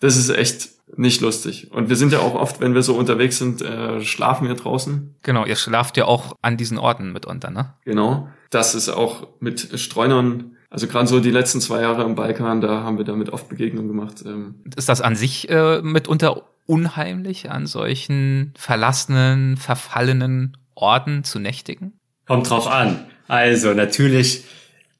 das 0.00 0.16
ist 0.16 0.28
echt 0.28 0.70
nicht 0.96 1.20
lustig. 1.20 1.70
Und 1.70 1.88
wir 1.88 1.96
sind 1.96 2.12
ja 2.12 2.20
auch 2.20 2.34
oft, 2.34 2.60
wenn 2.60 2.74
wir 2.74 2.82
so 2.82 2.94
unterwegs 2.94 3.38
sind, 3.38 3.62
äh, 3.62 4.00
schlafen 4.02 4.48
wir 4.48 4.54
draußen. 4.54 5.14
Genau, 5.22 5.44
ihr 5.44 5.56
schlaft 5.56 5.96
ja 5.96 6.06
auch 6.06 6.36
an 6.40 6.56
diesen 6.56 6.78
Orten 6.78 7.12
mitunter, 7.12 7.50
ne? 7.50 7.74
Genau. 7.84 8.28
Das 8.50 8.74
ist 8.74 8.88
auch 8.88 9.28
mit 9.40 9.78
Streunern, 9.78 10.56
also 10.70 10.86
gerade 10.86 11.06
so 11.06 11.20
die 11.20 11.30
letzten 11.30 11.60
zwei 11.60 11.82
Jahre 11.82 12.04
im 12.04 12.14
Balkan, 12.14 12.60
da 12.60 12.82
haben 12.82 12.96
wir 12.96 13.04
damit 13.04 13.30
oft 13.30 13.48
Begegnungen 13.48 13.88
gemacht. 13.88 14.22
Ähm. 14.24 14.62
Ist 14.76 14.88
das 14.88 15.00
an 15.00 15.16
sich 15.16 15.50
äh, 15.50 15.82
mitunter 15.82 16.42
unheimlich, 16.66 17.50
an 17.50 17.66
solchen 17.66 18.54
verlassenen, 18.56 19.56
verfallenen 19.56 20.56
Orten 20.74 21.24
zu 21.24 21.38
nächtigen? 21.38 21.98
Kommt 22.26 22.48
drauf 22.48 22.66
an. 22.66 23.06
Also 23.26 23.74
natürlich 23.74 24.44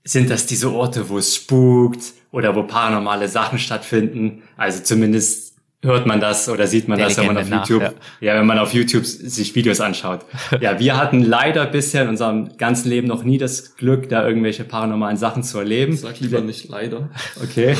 sind 0.08 0.30
das 0.30 0.46
diese 0.46 0.72
Orte, 0.72 1.08
wo 1.08 1.18
es 1.18 1.34
spukt 1.34 2.14
oder 2.30 2.54
wo 2.54 2.62
paranormale 2.62 3.28
Sachen 3.28 3.58
stattfinden. 3.58 4.42
Also 4.56 4.82
zumindest 4.82 5.54
hört 5.82 6.06
man 6.06 6.18
das 6.18 6.48
oder 6.48 6.66
sieht 6.66 6.88
man 6.88 6.98
Der 6.98 7.08
das, 7.08 7.18
wenn 7.18 7.26
man 7.26 7.36
auf 7.36 7.48
nach, 7.48 7.68
YouTube, 7.68 7.94
ja. 8.20 8.32
ja. 8.32 8.40
wenn 8.40 8.46
man 8.46 8.58
auf 8.58 8.72
YouTube 8.72 9.04
sich 9.04 9.54
Videos 9.54 9.80
anschaut. 9.80 10.24
ja, 10.60 10.78
wir 10.80 10.96
hatten 10.96 11.22
leider 11.22 11.66
bisher 11.66 12.02
in 12.02 12.08
unserem 12.08 12.56
ganzen 12.56 12.88
Leben 12.88 13.06
noch 13.06 13.22
nie 13.22 13.38
das 13.38 13.76
Glück, 13.76 14.08
da 14.08 14.26
irgendwelche 14.26 14.64
paranormalen 14.64 15.16
Sachen 15.18 15.42
zu 15.42 15.58
erleben. 15.58 15.96
Sag 15.96 16.18
lieber 16.20 16.40
nicht 16.40 16.68
leider. 16.68 17.10
Okay. 17.42 17.76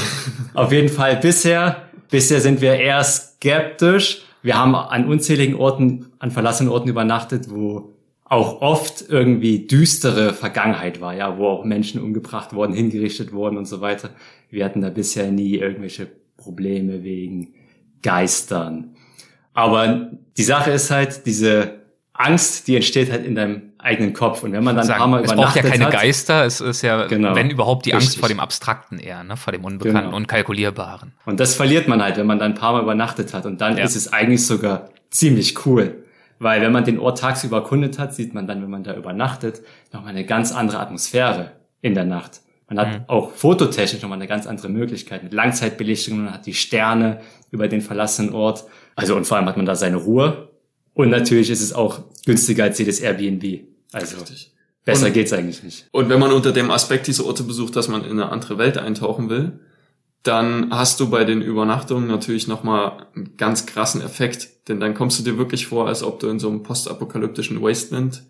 auf 0.54 0.70
jeden 0.70 0.90
Fall 0.90 1.16
bisher, 1.16 1.88
bisher 2.10 2.40
sind 2.40 2.60
wir 2.60 2.74
eher 2.74 3.02
skeptisch. 3.02 4.22
Wir 4.42 4.56
haben 4.56 4.74
an 4.74 5.08
unzähligen 5.08 5.56
Orten, 5.56 6.12
an 6.18 6.30
verlassenen 6.30 6.70
Orten 6.70 6.88
übernachtet, 6.88 7.50
wo 7.50 7.97
auch 8.28 8.60
oft 8.60 9.04
irgendwie 9.08 9.66
düstere 9.66 10.34
Vergangenheit 10.34 11.00
war, 11.00 11.14
ja, 11.14 11.38
wo 11.38 11.48
auch 11.48 11.64
Menschen 11.64 12.02
umgebracht 12.02 12.52
wurden, 12.52 12.74
hingerichtet 12.74 13.32
wurden 13.32 13.56
und 13.56 13.64
so 13.64 13.80
weiter. 13.80 14.10
Wir 14.50 14.64
hatten 14.64 14.80
da 14.80 14.90
bisher 14.90 15.30
nie 15.30 15.56
irgendwelche 15.56 16.08
Probleme 16.36 17.02
wegen 17.02 17.54
Geistern. 18.02 18.94
Aber 19.54 20.12
die 20.36 20.42
Sache 20.42 20.70
ist 20.70 20.90
halt, 20.90 21.26
diese 21.26 21.78
Angst, 22.12 22.68
die 22.68 22.76
entsteht 22.76 23.10
halt 23.10 23.24
in 23.24 23.34
deinem 23.34 23.72
eigenen 23.78 24.12
Kopf. 24.12 24.42
Und 24.42 24.52
wenn 24.52 24.62
man 24.62 24.76
dann 24.76 24.84
sagen, 24.84 24.96
ein 24.96 24.98
paar 25.00 25.08
Mal 25.08 25.24
es 25.24 25.32
übernachtet 25.32 25.64
hat... 25.64 25.64
Es 25.64 25.70
braucht 25.70 25.78
ja 25.78 25.84
keine 25.84 25.96
hat, 25.96 26.02
Geister, 26.02 26.44
es 26.44 26.60
ist 26.60 26.82
ja, 26.82 27.06
genau, 27.06 27.34
wenn 27.34 27.50
überhaupt, 27.50 27.86
die 27.86 27.90
richtig. 27.90 28.08
Angst 28.08 28.18
vor 28.18 28.28
dem 28.28 28.40
Abstrakten 28.40 28.98
eher, 28.98 29.24
ne? 29.24 29.36
vor 29.36 29.52
dem 29.52 29.64
Unbekannten, 29.64 30.06
genau. 30.06 30.16
Unkalkulierbaren. 30.16 31.12
Und 31.24 31.40
das 31.40 31.54
verliert 31.54 31.88
man 31.88 32.02
halt, 32.02 32.16
wenn 32.18 32.26
man 32.26 32.38
dann 32.38 32.52
ein 32.52 32.58
paar 32.58 32.72
Mal 32.72 32.82
übernachtet 32.82 33.32
hat. 33.34 33.46
Und 33.46 33.60
dann 33.60 33.78
ja. 33.78 33.84
ist 33.84 33.96
es 33.96 34.12
eigentlich 34.12 34.44
sogar 34.44 34.90
ziemlich 35.10 35.64
cool. 35.64 36.04
Weil 36.38 36.60
wenn 36.62 36.72
man 36.72 36.84
den 36.84 36.98
Ort 36.98 37.18
tagsüber 37.18 37.58
erkundet 37.58 37.98
hat, 37.98 38.14
sieht 38.14 38.34
man 38.34 38.46
dann, 38.46 38.62
wenn 38.62 38.70
man 38.70 38.84
da 38.84 38.94
übernachtet, 38.94 39.62
nochmal 39.92 40.10
eine 40.10 40.24
ganz 40.24 40.52
andere 40.52 40.78
Atmosphäre 40.78 41.52
in 41.80 41.94
der 41.94 42.04
Nacht. 42.04 42.42
Man 42.68 42.78
hat 42.78 42.92
mhm. 42.92 43.04
auch 43.06 43.32
fototechnisch 43.32 44.02
nochmal 44.02 44.18
eine 44.18 44.28
ganz 44.28 44.46
andere 44.46 44.68
Möglichkeit 44.68 45.22
mit 45.22 45.32
Langzeitbelichtung, 45.32 46.24
man 46.24 46.34
hat 46.34 46.46
die 46.46 46.54
Sterne 46.54 47.20
über 47.50 47.66
den 47.66 47.80
verlassenen 47.80 48.34
Ort. 48.34 48.64
Also 48.94 49.16
und 49.16 49.26
vor 49.26 49.38
allem 49.38 49.46
hat 49.46 49.56
man 49.56 49.66
da 49.66 49.74
seine 49.74 49.96
Ruhe. 49.96 50.50
Und 50.92 51.10
natürlich 51.10 51.50
ist 51.50 51.62
es 51.62 51.72
auch 51.72 52.00
günstiger 52.26 52.64
als 52.64 52.78
jedes 52.78 53.00
Airbnb. 53.00 53.60
Also 53.92 54.18
Richtig. 54.18 54.52
besser 54.84 55.06
und, 55.06 55.12
geht's 55.14 55.32
eigentlich 55.32 55.62
nicht. 55.62 55.88
Und 55.92 56.08
wenn 56.10 56.20
man 56.20 56.32
unter 56.32 56.52
dem 56.52 56.70
Aspekt 56.70 57.06
diese 57.06 57.24
Orte 57.24 57.42
besucht, 57.42 57.74
dass 57.74 57.88
man 57.88 58.04
in 58.04 58.12
eine 58.12 58.30
andere 58.30 58.58
Welt 58.58 58.76
eintauchen 58.76 59.30
will, 59.30 59.60
dann 60.28 60.68
hast 60.70 61.00
du 61.00 61.08
bei 61.08 61.24
den 61.24 61.40
Übernachtungen 61.40 62.06
natürlich 62.06 62.48
nochmal 62.48 63.06
einen 63.16 63.38
ganz 63.38 63.64
krassen 63.64 64.02
Effekt, 64.02 64.68
denn 64.68 64.78
dann 64.78 64.92
kommst 64.92 65.18
du 65.18 65.24
dir 65.24 65.38
wirklich 65.38 65.66
vor, 65.66 65.88
als 65.88 66.02
ob 66.02 66.20
du 66.20 66.28
in 66.28 66.38
so 66.38 66.50
einem 66.50 66.62
postapokalyptischen 66.62 67.62
Wasteland 67.62 68.24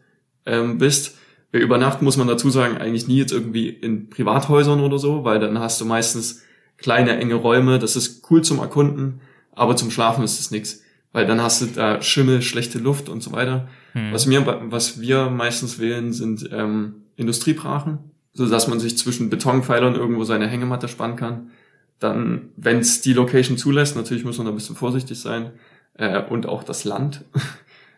ähm, 0.46 0.78
bist. 0.78 1.18
Bei 1.50 1.58
Übernachten 1.58 2.04
muss 2.04 2.16
man 2.16 2.28
dazu 2.28 2.50
sagen, 2.50 2.78
eigentlich 2.78 3.08
nie 3.08 3.18
jetzt 3.18 3.32
irgendwie 3.32 3.68
in 3.68 4.10
Privathäusern 4.10 4.80
oder 4.80 4.98
so, 5.00 5.24
weil 5.24 5.40
dann 5.40 5.58
hast 5.58 5.80
du 5.80 5.86
meistens 5.86 6.44
kleine, 6.76 7.18
enge 7.18 7.34
Räume, 7.34 7.80
das 7.80 7.96
ist 7.96 8.30
cool 8.30 8.42
zum 8.42 8.60
Erkunden, 8.60 9.20
aber 9.52 9.74
zum 9.74 9.90
Schlafen 9.90 10.22
ist 10.22 10.38
es 10.38 10.52
nichts, 10.52 10.82
weil 11.12 11.26
dann 11.26 11.42
hast 11.42 11.62
du 11.62 11.66
da 11.66 12.00
Schimmel, 12.00 12.42
schlechte 12.42 12.78
Luft 12.78 13.08
und 13.08 13.24
so 13.24 13.32
weiter. 13.32 13.68
Hm. 13.94 14.12
Was, 14.12 14.26
mir, 14.26 14.46
was 14.70 15.00
wir 15.00 15.30
meistens 15.30 15.80
wählen, 15.80 16.12
sind 16.12 16.48
ähm, 16.52 17.02
Industriebrachen, 17.16 17.98
so 18.32 18.48
dass 18.48 18.68
man 18.68 18.78
sich 18.78 18.96
zwischen 18.96 19.30
Betonpfeilern 19.30 19.96
irgendwo 19.96 20.22
seine 20.22 20.46
Hängematte 20.46 20.86
spannen 20.86 21.16
kann 21.16 21.50
dann, 21.98 22.50
wenn 22.56 22.78
es 22.78 23.00
die 23.00 23.12
Location 23.12 23.58
zulässt, 23.58 23.96
natürlich 23.96 24.24
muss 24.24 24.38
man 24.38 24.46
da 24.46 24.52
ein 24.52 24.56
bisschen 24.56 24.76
vorsichtig 24.76 25.18
sein 25.18 25.52
äh, 25.94 26.22
und 26.22 26.46
auch 26.46 26.62
das 26.62 26.84
Land. 26.84 27.24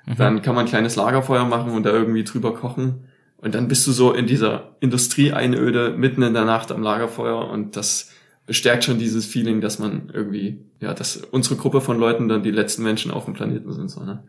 Mhm. 0.06 0.16
Dann 0.16 0.42
kann 0.42 0.54
man 0.54 0.64
ein 0.64 0.70
kleines 0.70 0.96
Lagerfeuer 0.96 1.44
machen 1.44 1.72
und 1.72 1.84
da 1.84 1.90
irgendwie 1.90 2.24
drüber 2.24 2.54
kochen. 2.54 3.04
Und 3.36 3.54
dann 3.54 3.68
bist 3.68 3.86
du 3.86 3.92
so 3.92 4.12
in 4.12 4.26
dieser 4.26 4.76
Industrieeinöde 4.80 5.94
mitten 5.96 6.22
in 6.22 6.34
der 6.34 6.44
Nacht 6.44 6.72
am 6.72 6.82
Lagerfeuer 6.82 7.48
und 7.48 7.76
das 7.76 8.10
bestärkt 8.46 8.84
schon 8.84 8.98
dieses 8.98 9.26
Feeling, 9.26 9.60
dass 9.60 9.78
man 9.78 10.10
irgendwie, 10.12 10.64
ja, 10.80 10.92
dass 10.92 11.16
unsere 11.16 11.56
Gruppe 11.56 11.80
von 11.80 11.98
Leuten 11.98 12.28
dann 12.28 12.42
die 12.42 12.50
letzten 12.50 12.82
Menschen 12.82 13.10
auf 13.10 13.24
dem 13.24 13.34
Planeten 13.34 13.72
sind. 13.72 13.88
So, 13.88 14.02
ne? 14.02 14.24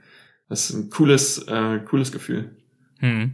Das 0.48 0.70
ist 0.70 0.76
ein 0.76 0.90
cooles, 0.90 1.48
äh, 1.48 1.80
cooles 1.80 2.12
Gefühl. 2.12 2.56
Hm. 3.02 3.34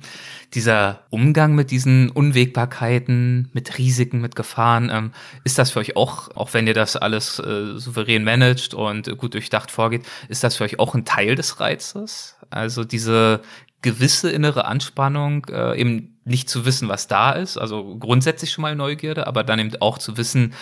Dieser 0.53 1.01
Umgang 1.09 1.53
mit 1.53 1.71
diesen 1.71 2.09
Unwägbarkeiten, 2.09 3.49
mit 3.53 3.77
Risiken, 3.77 4.21
mit 4.21 4.35
Gefahren, 4.35 4.89
ähm, 4.89 5.11
ist 5.43 5.59
das 5.59 5.71
für 5.71 5.79
euch 5.79 5.97
auch, 5.97 6.35
auch 6.35 6.53
wenn 6.53 6.67
ihr 6.67 6.73
das 6.73 6.95
alles 6.95 7.39
äh, 7.39 7.77
souverän 7.77 8.23
managt 8.23 8.73
und 8.73 9.17
gut 9.17 9.33
durchdacht 9.33 9.69
vorgeht, 9.69 10.03
ist 10.29 10.43
das 10.43 10.55
für 10.55 10.63
euch 10.63 10.79
auch 10.79 10.95
ein 10.95 11.03
Teil 11.03 11.35
des 11.35 11.59
Reizes? 11.59 12.37
Also 12.49 12.85
diese 12.85 13.41
gewisse 13.81 14.31
innere 14.31 14.65
Anspannung, 14.65 15.45
äh, 15.51 15.77
eben 15.77 16.17
nicht 16.23 16.49
zu 16.49 16.65
wissen, 16.65 16.87
was 16.87 17.07
da 17.07 17.33
ist, 17.33 17.57
also 17.57 17.97
grundsätzlich 17.97 18.51
schon 18.51 18.61
mal 18.61 18.75
Neugierde, 18.75 19.27
aber 19.27 19.43
dann 19.43 19.59
eben 19.59 19.71
auch 19.81 19.97
zu 19.97 20.17
wissen, 20.17 20.53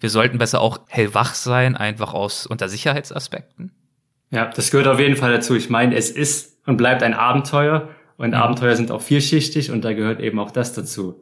wir 0.00 0.10
sollten 0.10 0.38
besser 0.38 0.60
auch 0.60 0.80
hellwach 0.88 1.34
sein, 1.34 1.76
einfach 1.76 2.14
aus 2.14 2.46
unter 2.46 2.70
Sicherheitsaspekten. 2.70 3.72
Ja, 4.30 4.46
das 4.46 4.70
gehört 4.70 4.88
auf 4.88 4.98
jeden 4.98 5.16
Fall 5.16 5.32
dazu. 5.32 5.54
Ich 5.54 5.70
meine, 5.70 5.94
es 5.94 6.10
ist 6.10 6.54
und 6.66 6.76
bleibt 6.78 7.02
ein 7.02 7.14
Abenteuer 7.14 7.88
und 8.16 8.28
mhm. 8.28 8.34
Abenteuer 8.34 8.76
sind 8.76 8.90
auch 8.90 9.02
vielschichtig 9.02 9.70
und 9.70 9.84
da 9.84 9.92
gehört 9.92 10.20
eben 10.20 10.38
auch 10.38 10.50
das 10.50 10.72
dazu. 10.72 11.20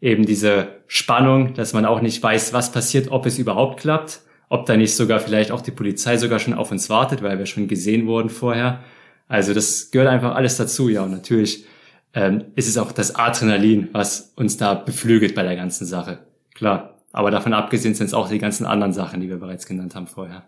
Eben 0.00 0.24
diese 0.24 0.68
Spannung, 0.86 1.54
dass 1.54 1.72
man 1.72 1.84
auch 1.84 2.00
nicht 2.00 2.22
weiß, 2.22 2.52
was 2.52 2.70
passiert, 2.70 3.10
ob 3.10 3.26
es 3.26 3.38
überhaupt 3.38 3.80
klappt, 3.80 4.20
ob 4.48 4.66
da 4.66 4.76
nicht 4.76 4.94
sogar 4.94 5.18
vielleicht 5.20 5.50
auch 5.50 5.60
die 5.60 5.72
Polizei 5.72 6.16
sogar 6.16 6.38
schon 6.38 6.54
auf 6.54 6.70
uns 6.70 6.88
wartet, 6.88 7.22
weil 7.22 7.38
wir 7.38 7.46
schon 7.46 7.68
gesehen 7.68 8.06
wurden 8.06 8.30
vorher. 8.30 8.80
Also 9.26 9.52
das 9.52 9.90
gehört 9.90 10.08
einfach 10.08 10.34
alles 10.34 10.56
dazu, 10.56 10.88
ja. 10.88 11.02
Und 11.02 11.10
natürlich 11.10 11.66
ähm, 12.14 12.44
ist 12.54 12.68
es 12.68 12.78
auch 12.78 12.92
das 12.92 13.14
Adrenalin, 13.14 13.88
was 13.92 14.32
uns 14.36 14.56
da 14.56 14.74
beflügelt 14.74 15.34
bei 15.34 15.42
der 15.42 15.56
ganzen 15.56 15.84
Sache. 15.84 16.20
Klar. 16.54 16.94
Aber 17.12 17.30
davon 17.30 17.52
abgesehen 17.54 17.94
sind 17.94 18.06
es 18.06 18.14
auch 18.14 18.28
die 18.28 18.38
ganzen 18.38 18.66
anderen 18.66 18.92
Sachen, 18.92 19.20
die 19.20 19.28
wir 19.28 19.38
bereits 19.38 19.66
genannt 19.66 19.94
haben 19.94 20.06
vorher. 20.06 20.44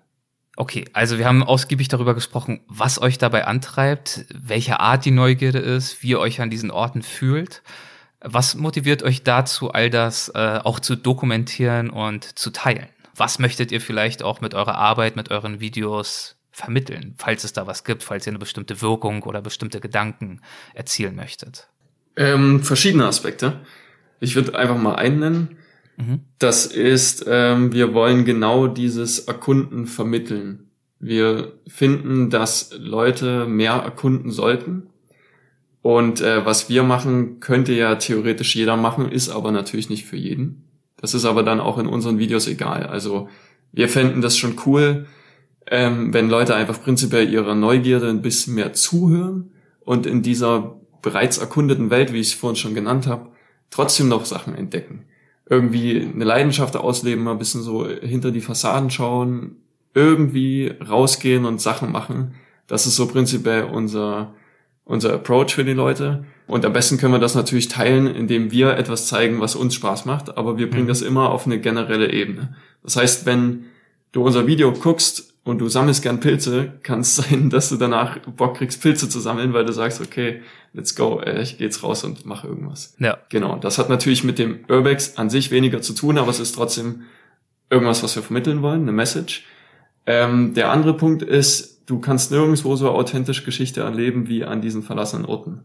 Okay, 0.57 0.85
also 0.93 1.19
wir 1.19 1.27
haben 1.27 1.43
ausgiebig 1.43 1.89
darüber 1.89 2.15
gesprochen, 2.15 2.61
was 2.67 3.01
euch 3.01 3.19
dabei 3.19 3.47
antreibt, 3.47 4.27
welche 4.35 4.81
Art 4.81 5.05
die 5.05 5.11
Neugierde 5.11 5.59
ist, 5.59 6.03
wie 6.03 6.09
ihr 6.09 6.19
euch 6.19 6.41
an 6.41 6.51
diesen 6.51 6.71
Orten 6.71 7.03
fühlt. 7.03 7.63
Was 8.21 8.55
motiviert 8.55 9.03
euch 9.03 9.23
dazu, 9.23 9.71
all 9.71 9.89
das 9.89 10.29
äh, 10.35 10.61
auch 10.63 10.81
zu 10.81 10.97
dokumentieren 10.97 11.89
und 11.89 12.39
zu 12.39 12.51
teilen? 12.51 12.89
Was 13.15 13.39
möchtet 13.39 13.73
ihr 13.73 13.81
vielleicht 13.81 14.23
auch 14.23 14.41
mit 14.41 14.55
eurer 14.55 14.75
Arbeit, 14.75 15.17
mit 15.17 15.31
euren 15.31 15.61
Videos 15.61 16.37
vermitteln, 16.51 17.15
falls 17.17 17.45
es 17.45 17.53
da 17.53 17.67
was 17.67 17.85
gibt, 17.85 18.03
falls 18.03 18.27
ihr 18.27 18.33
eine 18.33 18.39
bestimmte 18.39 18.83
Wirkung 18.83 19.23
oder 19.23 19.41
bestimmte 19.41 19.81
Gedanken 19.81 20.43
erzielen 20.75 21.17
möchtet? 21.17 21.69
Ähm, 22.17 22.63
verschiedene 22.63 23.07
Aspekte. 23.07 23.61
Ich 24.21 24.35
würde 24.35 24.59
einfach 24.59 24.77
mal 24.77 24.97
einen 24.97 25.21
nennen. 25.21 25.57
Mhm. 25.97 26.21
Das 26.39 26.67
ist, 26.67 27.25
ähm, 27.29 27.73
wir 27.73 27.95
wollen 27.95 28.25
genau 28.25 28.67
dieses 28.67 29.21
Erkunden 29.21 29.87
vermitteln. 29.87 30.71
Wir 30.99 31.53
finden, 31.67 32.31
dass 32.31 32.71
Leute 32.79 33.47
mehr 33.47 33.73
erkunden 33.73 34.31
sollten. 34.31 34.85
Und 35.83 36.21
äh, 36.21 36.45
was 36.45 36.69
wir 36.69 36.83
machen, 36.83 37.41
könnte 37.41 37.73
ja 37.73 37.95
theoretisch 37.95 38.55
jeder 38.55 38.77
machen, 38.77 39.11
ist 39.11 39.31
aber 39.31 39.51
natürlich 39.51 39.89
nicht 39.89 40.05
für 40.05 40.17
jeden. 40.17 40.65
Das 40.99 41.15
ist 41.15 41.25
aber 41.25 41.43
dann 41.43 41.61
auch 41.61 41.79
in 41.79 41.87
unseren 41.87 42.19
Videos 42.19 42.47
egal. 42.47 42.85
Also 42.85 43.29
wir 43.73 43.89
fänden 43.89 44.21
das 44.21 44.37
schon 44.37 44.57
cool, 44.67 45.07
ähm, 45.67 46.13
wenn 46.13 46.29
Leute 46.29 46.55
einfach 46.55 46.83
prinzipiell 46.83 47.33
ihrer 47.33 47.55
Neugierde 47.55 48.11
ein 48.11 48.21
bisschen 48.21 48.55
mehr 48.55 48.75
zuhören 48.75 49.53
und 49.81 50.05
in 50.05 50.21
dieser 50.21 50.77
bereits 51.01 51.39
erkundeten 51.39 51.89
Welt, 51.89 52.13
wie 52.13 52.21
ich 52.21 52.29
es 52.29 52.35
vorhin 52.35 52.57
schon 52.57 52.75
genannt 52.75 53.07
habe, 53.07 53.31
trotzdem 53.71 54.09
noch 54.09 54.27
Sachen 54.27 54.55
entdecken 54.55 55.07
irgendwie 55.51 56.09
eine 56.15 56.25
Leidenschaft 56.25 56.77
ausleben, 56.77 57.25
mal 57.25 57.33
ein 57.33 57.39
bisschen 57.39 57.61
so 57.61 57.87
hinter 57.87 58.31
die 58.31 58.41
Fassaden 58.41 58.89
schauen, 58.89 59.57
irgendwie 59.93 60.73
rausgehen 60.89 61.45
und 61.45 61.61
Sachen 61.61 61.91
machen. 61.91 62.35
Das 62.69 62.87
ist 62.87 62.95
so 62.95 63.09
prinzipiell 63.09 63.65
unser, 63.65 64.33
unser 64.85 65.13
Approach 65.13 65.53
für 65.55 65.65
die 65.65 65.73
Leute. 65.73 66.25
Und 66.47 66.65
am 66.65 66.73
besten 66.73 66.99
können 66.99 67.15
wir 67.15 67.19
das 67.19 67.35
natürlich 67.35 67.67
teilen, 67.67 68.07
indem 68.07 68.53
wir 68.53 68.77
etwas 68.77 69.09
zeigen, 69.09 69.41
was 69.41 69.57
uns 69.57 69.75
Spaß 69.75 70.05
macht, 70.05 70.39
aber 70.39 70.57
wir 70.57 70.71
bringen 70.71 70.85
mhm. 70.85 70.89
das 70.89 71.03
immer 71.03 71.31
auf 71.31 71.47
eine 71.47 71.61
generelle 71.61 72.13
Ebene. 72.13 72.57
Das 72.85 72.95
heißt, 72.97 73.27
wenn 73.27 73.65
du 74.13 74.23
unser 74.23 74.47
Video 74.47 74.73
guckst 74.73 75.30
und 75.51 75.59
du 75.59 75.69
sammelst 75.69 76.03
gern 76.03 76.21
Pilze, 76.21 76.75
kann 76.85 77.01
es 77.01 77.17
sein, 77.17 77.51
dass 77.51 77.69
du 77.69 77.77
danach 77.77 78.19
Bock 78.21 78.59
kriegst, 78.59 78.81
Pilze 78.81 79.09
zu 79.09 79.19
sammeln, 79.19 79.53
weil 79.53 79.65
du 79.65 79.73
sagst, 79.73 80.01
okay, 80.01 80.43
let's 80.73 80.95
go, 80.95 81.21
äh, 81.21 81.43
ich 81.43 81.59
geh 81.59 81.65
jetzt 81.65 81.83
raus 81.83 82.05
und 82.05 82.25
mache 82.25 82.47
irgendwas. 82.47 82.95
Ja. 83.01 83.19
Genau. 83.31 83.57
Das 83.57 83.77
hat 83.77 83.89
natürlich 83.89 84.23
mit 84.23 84.39
dem 84.39 84.61
Urbex 84.69 85.17
an 85.17 85.29
sich 85.29 85.51
weniger 85.51 85.83
zu 85.83 85.93
tun, 85.93 86.19
aber 86.19 86.31
es 86.31 86.39
ist 86.39 86.53
trotzdem 86.53 87.03
irgendwas, 87.69 88.05
was 88.05 88.15
wir 88.15 88.23
vermitteln 88.23 88.63
wollen, 88.63 88.83
eine 88.83 88.93
Message. 88.93 89.45
Ähm, 90.07 90.55
der 90.55 90.71
andere 90.71 90.97
Punkt 90.97 91.23
ist, 91.23 91.83
du 91.87 91.99
kannst 91.99 92.31
nirgendwo 92.31 92.77
so 92.77 92.89
authentisch 92.91 93.45
Geschichte 93.45 93.81
erleben 93.81 94.29
wie 94.29 94.45
an 94.45 94.63
diesen 94.63 94.85
verlassenen 94.85 95.25
Orten. 95.27 95.65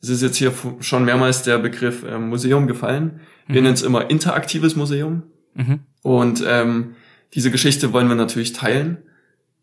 Es 0.00 0.08
ist 0.08 0.22
jetzt 0.22 0.36
hier 0.36 0.52
schon 0.80 1.04
mehrmals 1.04 1.42
der 1.42 1.58
Begriff 1.58 2.04
äh, 2.04 2.18
Museum 2.18 2.66
gefallen. 2.66 3.20
Wir 3.46 3.60
mhm. 3.60 3.64
nennen 3.64 3.74
es 3.74 3.82
immer 3.82 4.08
interaktives 4.08 4.76
Museum. 4.76 5.24
Mhm. 5.54 5.80
Und 6.02 6.42
ähm, 6.46 6.94
diese 7.34 7.50
Geschichte 7.50 7.92
wollen 7.92 8.08
wir 8.08 8.14
natürlich 8.14 8.54
teilen 8.54 8.98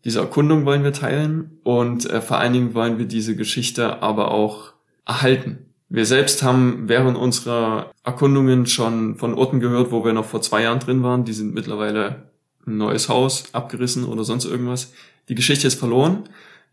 diese 0.04 0.20
Erkundung 0.20 0.66
wollen 0.66 0.84
wir 0.84 0.92
teilen 0.92 1.58
und 1.62 2.08
äh, 2.08 2.20
vor 2.20 2.38
allen 2.38 2.52
Dingen 2.52 2.74
wollen 2.74 2.98
wir 2.98 3.06
diese 3.06 3.36
Geschichte 3.36 4.02
aber 4.02 4.30
auch 4.30 4.74
erhalten. 5.06 5.58
Wir 5.88 6.06
selbst 6.06 6.42
haben 6.42 6.88
während 6.88 7.16
unserer 7.16 7.90
Erkundungen 8.04 8.66
schon 8.66 9.16
von 9.16 9.34
Orten 9.34 9.60
gehört, 9.60 9.90
wo 9.90 10.04
wir 10.04 10.12
noch 10.12 10.24
vor 10.24 10.42
zwei 10.42 10.62
Jahren 10.62 10.80
drin 10.80 11.02
waren. 11.02 11.24
Die 11.24 11.32
sind 11.32 11.54
mittlerweile 11.54 12.30
ein 12.66 12.76
neues 12.76 13.08
Haus 13.08 13.44
abgerissen 13.52 14.04
oder 14.04 14.24
sonst 14.24 14.44
irgendwas. 14.44 14.92
Die 15.28 15.34
Geschichte 15.34 15.66
ist 15.66 15.78
verloren, 15.78 16.24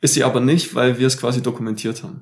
ist 0.02 0.14
sie 0.14 0.24
aber 0.24 0.40
nicht, 0.40 0.76
weil 0.76 0.98
wir 1.00 1.08
es 1.08 1.18
quasi 1.18 1.42
dokumentiert 1.42 2.04
haben. 2.04 2.22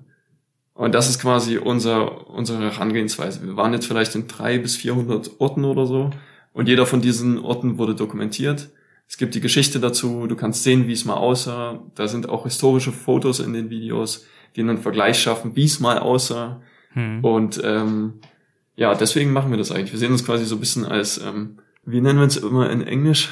Und 0.73 0.95
das 0.95 1.09
ist 1.09 1.19
quasi 1.19 1.57
unser, 1.57 2.29
unsere 2.29 2.59
Herangehensweise. 2.59 3.43
Wir 3.43 3.57
waren 3.57 3.73
jetzt 3.73 3.85
vielleicht 3.85 4.15
in 4.15 4.27
drei 4.27 4.57
bis 4.59 4.75
vierhundert 4.75 5.31
Orten 5.39 5.65
oder 5.65 5.85
so. 5.85 6.11
Und 6.53 6.67
jeder 6.67 6.85
von 6.85 7.01
diesen 7.01 7.39
Orten 7.39 7.77
wurde 7.77 7.95
dokumentiert. 7.95 8.69
Es 9.09 9.17
gibt 9.17 9.33
die 9.33 9.41
Geschichte 9.41 9.79
dazu, 9.79 10.27
du 10.27 10.35
kannst 10.35 10.63
sehen, 10.63 10.87
wie 10.87 10.93
es 10.93 11.03
mal 11.03 11.15
aussah. 11.15 11.79
Da 11.95 12.07
sind 12.07 12.29
auch 12.29 12.43
historische 12.43 12.91
Fotos 12.91 13.39
in 13.39 13.53
den 13.53 13.71
Videos, 13.71 14.27
die 14.55 14.61
einen 14.61 14.77
Vergleich 14.77 15.19
schaffen, 15.19 15.55
wie 15.55 15.65
es 15.65 15.79
mal 15.79 15.97
aussah. 15.97 16.61
Hm. 16.93 17.25
Und 17.25 17.59
ähm, 17.63 18.19
ja, 18.75 18.93
deswegen 18.93 19.33
machen 19.33 19.49
wir 19.49 19.57
das 19.57 19.71
eigentlich. 19.71 19.91
Wir 19.91 19.99
sehen 19.99 20.11
uns 20.11 20.23
quasi 20.23 20.45
so 20.45 20.55
ein 20.55 20.59
bisschen 20.59 20.85
als, 20.85 21.17
ähm, 21.17 21.57
wie 21.85 22.01
nennen 22.01 22.19
wir 22.19 22.27
es 22.27 22.37
immer 22.37 22.69
in 22.69 22.85
Englisch? 22.85 23.29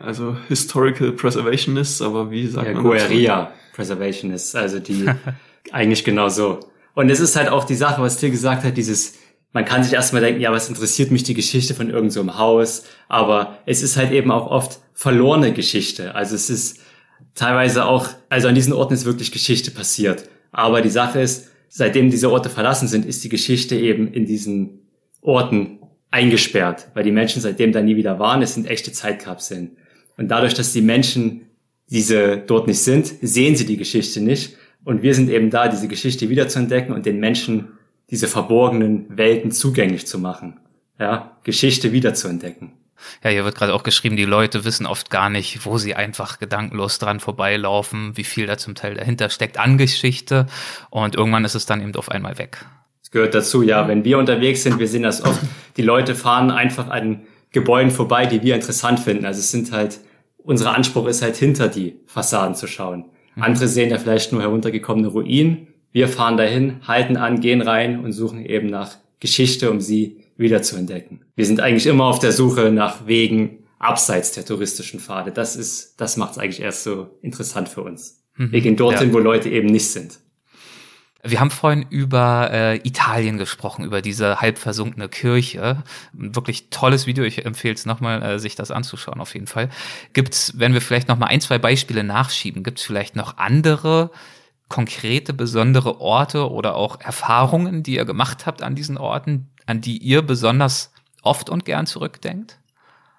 Also 0.00 0.34
Historical 0.48 1.12
Preservationists, 1.12 2.00
aber 2.00 2.30
wie 2.30 2.46
sagt 2.46 2.68
ja, 2.68 2.72
man 2.72 2.82
Guerilla 2.82 3.52
Preservationists, 3.74 4.54
also 4.54 4.78
die 4.78 5.04
eigentlich 5.72 6.04
genau 6.04 6.30
so. 6.30 6.60
Und 6.94 7.10
es 7.10 7.20
ist 7.20 7.36
halt 7.36 7.50
auch 7.50 7.64
die 7.64 7.74
Sache, 7.74 8.00
was 8.00 8.16
Till 8.16 8.30
gesagt 8.30 8.64
hat, 8.64 8.78
dieses 8.78 9.18
man 9.52 9.64
kann 9.64 9.84
sich 9.84 9.92
erstmal 9.92 10.22
denken, 10.22 10.40
ja, 10.40 10.50
was 10.50 10.68
interessiert 10.68 11.10
mich 11.10 11.24
die 11.24 11.34
Geschichte 11.34 11.74
von 11.74 11.90
irgendeinem 11.90 12.28
so 12.28 12.38
Haus? 12.38 12.84
Aber 13.08 13.58
es 13.66 13.82
ist 13.82 13.96
halt 13.96 14.12
eben 14.12 14.30
auch 14.30 14.50
oft 14.50 14.80
verlorene 14.94 15.52
Geschichte. 15.52 16.14
Also 16.14 16.34
es 16.34 16.48
ist 16.48 16.80
teilweise 17.34 17.84
auch, 17.84 18.08
also 18.30 18.48
an 18.48 18.54
diesen 18.54 18.72
Orten 18.72 18.94
ist 18.94 19.04
wirklich 19.04 19.30
Geschichte 19.30 19.70
passiert. 19.70 20.28
Aber 20.52 20.80
die 20.80 20.90
Sache 20.90 21.20
ist, 21.20 21.48
seitdem 21.68 22.10
diese 22.10 22.30
Orte 22.30 22.50
verlassen 22.50 22.88
sind, 22.88 23.04
ist 23.04 23.24
die 23.24 23.28
Geschichte 23.28 23.76
eben 23.76 24.12
in 24.12 24.26
diesen 24.26 24.80
Orten 25.20 25.78
eingesperrt, 26.10 26.88
weil 26.94 27.04
die 27.04 27.12
Menschen 27.12 27.40
seitdem 27.40 27.72
da 27.72 27.80
nie 27.80 27.96
wieder 27.96 28.18
waren. 28.18 28.42
Es 28.42 28.54
sind 28.54 28.66
echte 28.66 28.92
Zeitkapseln. 28.92 29.76
Und 30.16 30.28
dadurch, 30.28 30.54
dass 30.54 30.72
die 30.72 30.82
Menschen 30.82 31.42
diese 31.90 32.38
dort 32.38 32.66
nicht 32.66 32.80
sind, 32.80 33.12
sehen 33.20 33.56
sie 33.56 33.66
die 33.66 33.76
Geschichte 33.76 34.20
nicht. 34.20 34.56
Und 34.84 35.02
wir 35.02 35.14
sind 35.14 35.30
eben 35.30 35.50
da, 35.50 35.68
diese 35.68 35.88
Geschichte 35.88 36.28
wieder 36.28 36.48
zu 36.48 36.58
entdecken 36.58 36.92
und 36.92 37.06
den 37.06 37.20
Menschen 37.20 37.68
diese 38.12 38.28
verborgenen 38.28 39.06
Welten 39.08 39.50
zugänglich 39.50 40.06
zu 40.06 40.18
machen, 40.18 40.60
ja, 41.00 41.38
Geschichte 41.42 41.92
wiederzuentdecken. 41.92 42.72
Ja, 43.24 43.30
hier 43.30 43.44
wird 43.44 43.56
gerade 43.56 43.74
auch 43.74 43.82
geschrieben, 43.82 44.16
die 44.16 44.26
Leute 44.26 44.64
wissen 44.64 44.86
oft 44.86 45.10
gar 45.10 45.30
nicht, 45.30 45.64
wo 45.64 45.78
sie 45.78 45.94
einfach 45.94 46.38
gedankenlos 46.38 46.98
dran 46.98 47.18
vorbeilaufen, 47.18 48.16
wie 48.16 48.22
viel 48.22 48.46
da 48.46 48.58
zum 48.58 48.76
Teil 48.76 48.94
dahinter 48.94 49.30
steckt 49.30 49.58
an 49.58 49.78
Geschichte 49.78 50.46
und 50.90 51.16
irgendwann 51.16 51.44
ist 51.44 51.56
es 51.56 51.66
dann 51.66 51.80
eben 51.80 51.96
auf 51.96 52.10
einmal 52.10 52.38
weg. 52.38 52.64
Das 53.00 53.10
gehört 53.10 53.34
dazu, 53.34 53.62
ja. 53.62 53.88
Wenn 53.88 54.04
wir 54.04 54.18
unterwegs 54.18 54.62
sind, 54.62 54.78
wir 54.78 54.86
sehen 54.86 55.02
das 55.02 55.24
oft, 55.24 55.40
die 55.78 55.82
Leute 55.82 56.14
fahren 56.14 56.50
einfach 56.50 56.88
an 56.90 57.22
Gebäuden 57.50 57.90
vorbei, 57.90 58.26
die 58.26 58.42
wir 58.42 58.54
interessant 58.54 59.00
finden. 59.00 59.24
Also 59.24 59.40
es 59.40 59.50
sind 59.50 59.72
halt, 59.72 60.00
unser 60.36 60.74
Anspruch 60.74 61.06
ist 61.06 61.22
halt 61.22 61.36
hinter 61.36 61.68
die 61.68 61.98
Fassaden 62.06 62.54
zu 62.54 62.66
schauen. 62.66 63.06
Mhm. 63.34 63.42
Andere 63.42 63.68
sehen 63.68 63.90
ja 63.90 63.98
vielleicht 63.98 64.32
nur 64.32 64.42
heruntergekommene 64.42 65.08
Ruinen 65.08 65.71
wir 65.92 66.08
fahren 66.08 66.36
dahin, 66.36 66.86
halten 66.86 67.16
an, 67.16 67.40
gehen 67.40 67.60
rein 67.60 68.00
und 68.00 68.12
suchen 68.12 68.44
eben 68.44 68.68
nach 68.68 68.96
Geschichte, 69.20 69.70
um 69.70 69.80
sie 69.80 70.24
wieder 70.36 70.62
zu 70.62 70.76
entdecken. 70.76 71.20
Wir 71.36 71.46
sind 71.46 71.60
eigentlich 71.60 71.86
immer 71.86 72.04
auf 72.04 72.18
der 72.18 72.32
Suche 72.32 72.72
nach 72.72 73.06
Wegen 73.06 73.58
abseits 73.78 74.32
der 74.32 74.44
touristischen 74.44 75.00
Pfade. 75.00 75.32
Das 75.32 75.56
ist, 75.56 76.00
das 76.00 76.16
macht 76.16 76.32
es 76.32 76.38
eigentlich 76.38 76.60
erst 76.60 76.84
so 76.84 77.18
interessant 77.20 77.68
für 77.68 77.82
uns. 77.82 78.22
Mhm, 78.36 78.52
wir 78.52 78.60
gehen 78.60 78.76
dorthin, 78.76 79.08
ja. 79.08 79.14
wo 79.14 79.18
Leute 79.18 79.48
eben 79.50 79.68
nicht 79.68 79.90
sind. 79.90 80.18
Wir 81.24 81.38
haben 81.38 81.50
vorhin 81.50 81.86
über 81.88 82.50
äh, 82.52 82.76
Italien 82.78 83.38
gesprochen, 83.38 83.84
über 83.84 84.02
diese 84.02 84.40
halb 84.40 84.58
versunkene 84.58 85.08
Kirche. 85.08 85.84
Ein 86.18 86.34
wirklich 86.34 86.70
tolles 86.70 87.06
Video. 87.06 87.22
Ich 87.22 87.44
empfehle 87.44 87.74
es 87.74 87.86
nochmal, 87.86 88.22
äh, 88.22 88.38
sich 88.40 88.56
das 88.56 88.72
anzuschauen 88.72 89.20
auf 89.20 89.34
jeden 89.34 89.46
Fall. 89.46 89.68
Gibt's, 90.14 90.54
wenn 90.56 90.74
wir 90.74 90.80
vielleicht 90.80 91.06
noch 91.06 91.18
mal 91.18 91.26
ein, 91.26 91.40
zwei 91.40 91.58
Beispiele 91.58 92.02
nachschieben, 92.02 92.64
gibt's 92.64 92.82
vielleicht 92.82 93.14
noch 93.14 93.36
andere 93.36 94.10
konkrete, 94.72 95.34
besondere 95.34 96.00
Orte 96.00 96.50
oder 96.50 96.76
auch 96.76 96.98
Erfahrungen, 96.98 97.82
die 97.82 97.96
ihr 97.96 98.06
gemacht 98.06 98.46
habt 98.46 98.62
an 98.62 98.74
diesen 98.74 98.96
Orten, 98.96 99.50
an 99.66 99.82
die 99.82 99.98
ihr 99.98 100.22
besonders 100.22 100.92
oft 101.20 101.50
und 101.50 101.66
gern 101.66 101.86
zurückdenkt? 101.86 102.58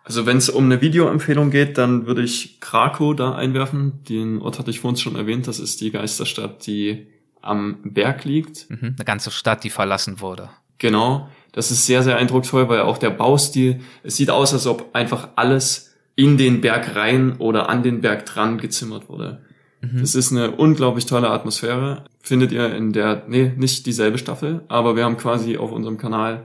Also 0.04 0.26
wenn 0.26 0.38
es 0.38 0.50
um 0.50 0.66
eine 0.66 0.82
Videoempfehlung 0.82 1.52
geht, 1.52 1.78
dann 1.78 2.08
würde 2.08 2.24
ich 2.24 2.60
Krakow 2.60 3.16
da 3.16 3.36
einwerfen. 3.36 4.04
Den 4.10 4.42
Ort 4.42 4.58
hatte 4.58 4.72
ich 4.72 4.80
vorhin 4.80 4.98
schon 4.98 5.16
erwähnt. 5.16 5.48
Das 5.48 5.60
ist 5.60 5.80
die 5.80 5.92
Geisterstadt, 5.92 6.66
die 6.66 7.06
am 7.42 7.78
Berg 7.84 8.26
liegt. 8.26 8.70
Mhm, 8.72 8.96
eine 8.98 9.06
ganze 9.06 9.30
Stadt, 9.30 9.64
die 9.64 9.70
verlassen 9.70 10.20
wurde. 10.22 10.50
Genau. 10.80 11.30
Das 11.52 11.70
ist 11.70 11.86
sehr, 11.86 12.02
sehr 12.02 12.18
eindrucksvoll, 12.18 12.68
weil 12.68 12.82
auch 12.82 12.98
der 12.98 13.12
Baustil, 13.12 13.82
es 14.02 14.18
sieht 14.18 14.32
aus, 14.32 14.54
als 14.54 14.66
ob 14.66 14.90
einfach 14.96 15.30
alles 15.36 15.94
in 16.16 16.38
den 16.38 16.62
Berg 16.62 16.96
rein 16.96 17.38
oder 17.38 17.70
an 17.70 17.84
den 17.84 18.02
Berg 18.02 18.26
dran 18.26 18.58
gezimmert 18.58 19.08
wurde. 19.08 19.46
Mhm. 19.84 20.00
Das 20.00 20.16
ist 20.16 20.32
eine 20.32 20.52
unglaublich 20.52 21.06
tolle 21.06 21.30
Atmosphäre. 21.30 22.06
Findet 22.22 22.52
ihr 22.52 22.74
in 22.74 22.94
der, 22.94 23.24
nee, 23.28 23.52
nicht 23.56 23.86
dieselbe 23.86 24.18
Staffel, 24.18 24.62
aber 24.70 24.96
wir 24.96 25.04
haben 25.04 25.18
quasi 25.18 25.58
auf 25.58 25.72
unserem 25.72 25.98
Kanal 25.98 26.44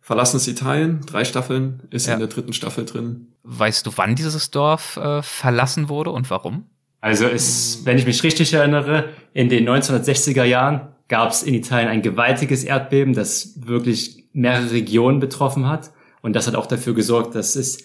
Verlassenes 0.00 0.48
Italien, 0.48 1.02
drei 1.04 1.24
Staffeln, 1.26 1.82
ist 1.90 2.06
ja. 2.06 2.14
in 2.14 2.20
der 2.20 2.28
dritten 2.28 2.54
Staffel 2.54 2.86
drin. 2.86 3.26
Weißt 3.42 3.86
du, 3.86 3.90
wann 3.96 4.14
dieses 4.14 4.50
Dorf 4.50 4.96
äh, 4.96 5.20
verlassen 5.20 5.90
wurde 5.90 6.10
und 6.10 6.30
warum? 6.30 6.64
Also 7.02 7.26
es, 7.26 7.82
wenn 7.84 7.98
ich 7.98 8.06
mich 8.06 8.22
richtig 8.22 8.54
erinnere, 8.54 9.10
in 9.34 9.50
den 9.50 9.68
1960er 9.68 10.44
Jahren 10.44 10.88
gab 11.08 11.30
es 11.30 11.42
in 11.42 11.52
Italien 11.52 11.88
ein 11.88 12.00
gewaltiges 12.00 12.64
Erdbeben, 12.64 13.12
das 13.12 13.54
wirklich 13.66 14.24
mehrere 14.32 14.70
Regionen 14.70 15.20
betroffen 15.20 15.68
hat. 15.68 15.90
Und 16.22 16.34
das 16.34 16.46
hat 16.46 16.54
auch 16.54 16.66
dafür 16.66 16.94
gesorgt, 16.94 17.34
dass 17.34 17.54
es 17.54 17.84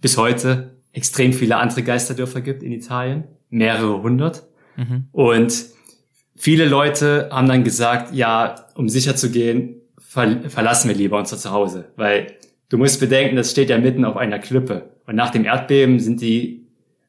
bis 0.00 0.16
heute 0.16 0.76
extrem 0.92 1.32
viele 1.32 1.56
andere 1.56 1.82
Geisterdörfer 1.82 2.42
gibt 2.42 2.62
in 2.62 2.70
Italien, 2.70 3.24
mehrere 3.50 4.02
hundert. 4.02 4.44
Mhm. 4.76 5.08
Und 5.12 5.66
viele 6.36 6.66
Leute 6.66 7.28
haben 7.32 7.48
dann 7.48 7.64
gesagt, 7.64 8.14
ja, 8.14 8.66
um 8.74 8.88
sicher 8.88 9.16
zu 9.16 9.30
gehen, 9.30 9.76
ver 9.98 10.48
verlassen 10.48 10.88
wir 10.88 10.96
lieber 10.96 11.18
unser 11.18 11.38
Zuhause, 11.38 11.86
weil 11.96 12.36
du 12.68 12.78
musst 12.78 13.00
bedenken, 13.00 13.36
das 13.36 13.50
steht 13.50 13.70
ja 13.70 13.78
mitten 13.78 14.04
auf 14.04 14.16
einer 14.16 14.38
Klippe. 14.38 14.90
Und 15.06 15.16
nach 15.16 15.30
dem 15.30 15.44
Erdbeben 15.44 16.00
sind 16.00 16.20
die 16.20 16.66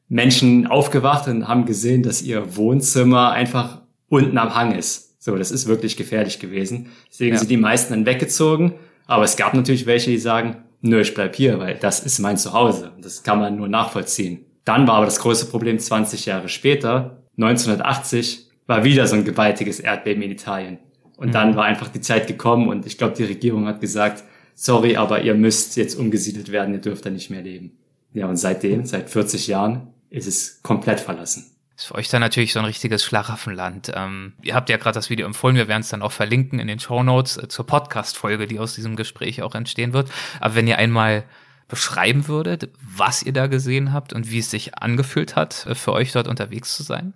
Menschen 0.08 0.66
aufgewacht 0.66 1.28
und 1.28 1.48
haben 1.48 1.66
gesehen, 1.66 2.02
dass 2.02 2.22
ihr 2.22 2.56
Wohnzimmer 2.56 3.32
einfach 3.32 3.82
unten 4.08 4.38
am 4.38 4.54
Hang 4.54 4.74
ist. 4.74 5.22
So, 5.22 5.36
das 5.36 5.50
ist 5.50 5.66
wirklich 5.66 5.96
gefährlich 5.96 6.38
gewesen. 6.38 6.90
Deswegen 7.10 7.34
ja. 7.34 7.38
sind 7.38 7.50
die 7.50 7.56
meisten 7.56 7.92
dann 7.92 8.06
weggezogen. 8.06 8.74
Aber 9.06 9.24
es 9.24 9.36
gab 9.36 9.54
natürlich 9.54 9.86
welche, 9.86 10.10
die 10.10 10.18
sagen, 10.18 10.56
nö, 10.80 11.00
ich 11.00 11.14
bleib 11.14 11.34
hier, 11.34 11.58
weil 11.58 11.74
das 11.74 12.00
ist 12.00 12.18
mein 12.18 12.36
Zuhause. 12.36 12.92
Das 13.02 13.22
kann 13.22 13.38
man 13.38 13.56
nur 13.56 13.68
nachvollziehen. 13.68 14.44
Dann 14.68 14.86
war 14.86 14.96
aber 14.96 15.06
das 15.06 15.20
große 15.20 15.46
Problem 15.46 15.78
20 15.78 16.26
Jahre 16.26 16.50
später, 16.50 17.22
1980, 17.38 18.50
war 18.66 18.84
wieder 18.84 19.06
so 19.06 19.16
ein 19.16 19.24
gewaltiges 19.24 19.80
Erdbeben 19.80 20.22
in 20.22 20.30
Italien. 20.30 20.76
Und 21.16 21.28
mhm. 21.28 21.32
dann 21.32 21.56
war 21.56 21.64
einfach 21.64 21.88
die 21.88 22.02
Zeit 22.02 22.26
gekommen 22.26 22.68
und 22.68 22.84
ich 22.84 22.98
glaube, 22.98 23.14
die 23.14 23.24
Regierung 23.24 23.66
hat 23.66 23.80
gesagt, 23.80 24.24
sorry, 24.54 24.96
aber 24.96 25.22
ihr 25.22 25.34
müsst 25.34 25.78
jetzt 25.78 25.94
umgesiedelt 25.94 26.52
werden, 26.52 26.74
ihr 26.74 26.82
dürft 26.82 27.06
da 27.06 27.08
nicht 27.08 27.30
mehr 27.30 27.40
leben. 27.40 27.78
Ja, 28.12 28.26
und 28.26 28.36
seitdem, 28.36 28.84
seit 28.84 29.08
40 29.08 29.46
Jahren, 29.46 29.94
ist 30.10 30.28
es 30.28 30.62
komplett 30.62 31.00
verlassen. 31.00 31.46
Ist 31.74 31.86
für 31.86 31.94
euch 31.94 32.10
dann 32.10 32.20
natürlich 32.20 32.52
so 32.52 32.58
ein 32.58 32.66
richtiges 32.66 33.02
Schlaraffenland. 33.02 33.90
Ähm, 33.94 34.34
ihr 34.42 34.54
habt 34.54 34.68
ja 34.68 34.76
gerade 34.76 34.96
das 34.96 35.08
Video 35.08 35.24
empfohlen, 35.24 35.56
wir 35.56 35.68
werden 35.68 35.80
es 35.80 35.88
dann 35.88 36.02
auch 36.02 36.12
verlinken 36.12 36.58
in 36.58 36.68
den 36.68 36.78
Show 36.78 37.02
Notes 37.02 37.38
äh, 37.38 37.48
zur 37.48 37.66
Podcast-Folge, 37.66 38.46
die 38.46 38.58
aus 38.58 38.74
diesem 38.74 38.96
Gespräch 38.96 39.40
auch 39.40 39.54
entstehen 39.54 39.94
wird. 39.94 40.10
Aber 40.40 40.56
wenn 40.56 40.66
ihr 40.66 40.76
einmal 40.76 41.24
beschreiben 41.68 42.28
würdet, 42.28 42.70
was 42.80 43.22
ihr 43.22 43.32
da 43.32 43.46
gesehen 43.46 43.92
habt 43.92 44.12
und 44.12 44.30
wie 44.30 44.38
es 44.38 44.50
sich 44.50 44.76
angefühlt 44.76 45.36
hat, 45.36 45.66
äh, 45.68 45.74
für 45.74 45.92
euch 45.92 46.12
dort 46.12 46.26
unterwegs 46.26 46.76
zu 46.76 46.82
sein? 46.82 47.14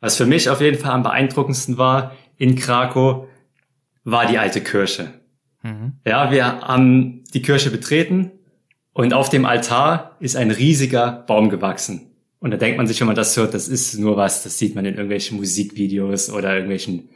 Was 0.00 0.16
für 0.16 0.26
mich 0.26 0.50
auf 0.50 0.60
jeden 0.60 0.78
Fall 0.78 0.92
am 0.92 1.02
beeindruckendsten 1.02 1.78
war, 1.78 2.12
in 2.36 2.56
Krakow 2.56 3.26
war 4.04 4.26
die 4.26 4.38
alte 4.38 4.62
Kirche. 4.62 5.12
Mhm. 5.62 5.94
Ja, 6.04 6.30
wir 6.30 6.60
haben 6.60 7.24
die 7.34 7.42
Kirche 7.42 7.70
betreten 7.70 8.32
und 8.92 9.12
auf 9.12 9.28
dem 9.28 9.44
Altar 9.44 10.16
ist 10.20 10.36
ein 10.36 10.50
riesiger 10.50 11.24
Baum 11.26 11.50
gewachsen. 11.50 12.12
Und 12.38 12.50
da 12.50 12.56
denkt 12.56 12.76
man 12.76 12.86
sich, 12.86 13.00
wenn 13.00 13.06
man 13.06 13.16
das 13.16 13.36
hört, 13.36 13.54
das 13.54 13.66
ist 13.68 13.98
nur 13.98 14.16
was, 14.16 14.42
das 14.42 14.58
sieht 14.58 14.74
man 14.74 14.84
in 14.84 14.94
irgendwelchen 14.94 15.38
Musikvideos 15.38 16.30
oder 16.30 16.54
irgendwelchen 16.54 17.08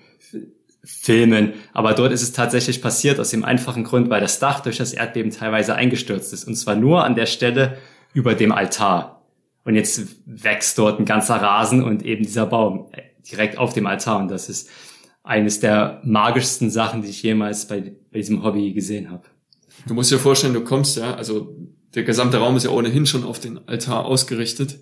Filmen. 0.83 1.53
Aber 1.73 1.93
dort 1.95 2.13
ist 2.13 2.23
es 2.23 2.33
tatsächlich 2.33 2.81
passiert 2.81 3.21
aus 3.21 3.31
dem 3.31 3.45
einfachen 3.45 3.85
Grund, 3.85 4.11
weil 4.11 4.21
das 4.21 4.39
Dach 4.39 4.61
durch 4.61 4.79
das 4.79 4.93
Erdbeben 4.93 5.31
teilweise 5.31 5.75
eingestürzt 5.75 6.33
ist. 6.33 6.45
Und 6.45 6.57
zwar 6.57 6.77
nur 6.77 7.05
an 7.05 7.15
der 7.15 7.27
Stelle 7.27 7.77
über 8.15 8.35
dem 8.35 8.53
Altar. 8.53 9.23
Und 9.65 9.75
jetzt 9.75 10.17
wächst 10.25 10.79
dort 10.79 10.99
ein 10.99 11.05
ganzer 11.05 11.37
Rasen 11.37 11.83
und 11.83 12.03
eben 12.03 12.23
dieser 12.23 12.47
Baum 12.47 12.91
direkt 13.31 13.59
auf 13.59 13.75
dem 13.75 13.87
Altar. 13.87 14.21
Und 14.21 14.31
das 14.31 14.49
ist 14.49 14.71
eines 15.23 15.61
der 15.61 16.01
magischsten 16.03 16.71
Sachen, 16.71 17.03
die 17.03 17.09
ich 17.09 17.23
jemals 17.23 17.67
bei, 17.69 17.81
bei 18.11 18.19
diesem 18.19 18.43
Hobby 18.43 18.73
gesehen 18.73 19.11
habe. 19.11 19.25
Du 19.87 19.95
musst 19.95 20.11
dir 20.11 20.19
vorstellen, 20.19 20.55
du 20.55 20.65
kommst 20.65 20.97
ja, 20.97 21.15
also 21.15 21.57
der 21.95 22.05
gesamte 22.05 22.39
Raum 22.39 22.57
ist 22.57 22.65
ja 22.65 22.71
ohnehin 22.71 23.07
schon 23.07 23.25
auf 23.25 23.39
den 23.39 23.59
Altar 23.69 24.07
ausgerichtet. 24.07 24.81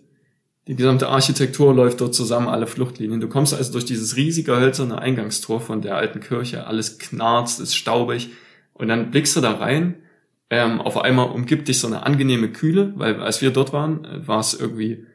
Die 0.69 0.77
gesamte 0.77 1.09
Architektur 1.09 1.75
läuft 1.75 2.03
dort 2.03 2.15
zusammen, 2.15 2.47
alle 2.47 2.67
Fluchtlinien. 2.67 3.21
Du 3.21 3.29
kommst 3.29 3.55
also 3.55 3.73
durch 3.73 3.87
dieses 3.87 4.17
riesige 4.17 4.55
hölzerne 4.55 4.99
Eingangstor 4.99 5.63
von 5.63 5.81
der 5.81 5.97
alten 5.97 6.21
Kirche, 6.21 6.67
alles 6.67 6.99
knarzt, 6.99 7.59
ist 7.59 7.75
staubig. 7.75 8.29
Und 8.75 8.89
dann 8.89 9.11
blickst 9.11 9.35
du 9.35 9.41
da 9.41 9.53
rein, 9.53 9.95
ähm, 10.51 10.83
auf 10.83 10.99
einmal 10.99 11.31
umgibt 11.31 11.69
dich 11.69 11.79
so 11.79 11.87
eine 11.87 12.05
angenehme 12.05 12.51
Kühle, 12.51 12.93
weil 12.97 13.19
als 13.21 13.41
wir 13.41 13.51
dort 13.51 13.73
waren, 13.73 14.05
äh, 14.05 14.29
war 14.29 14.41
es 14.41 14.53
irgendwie 14.53 15.07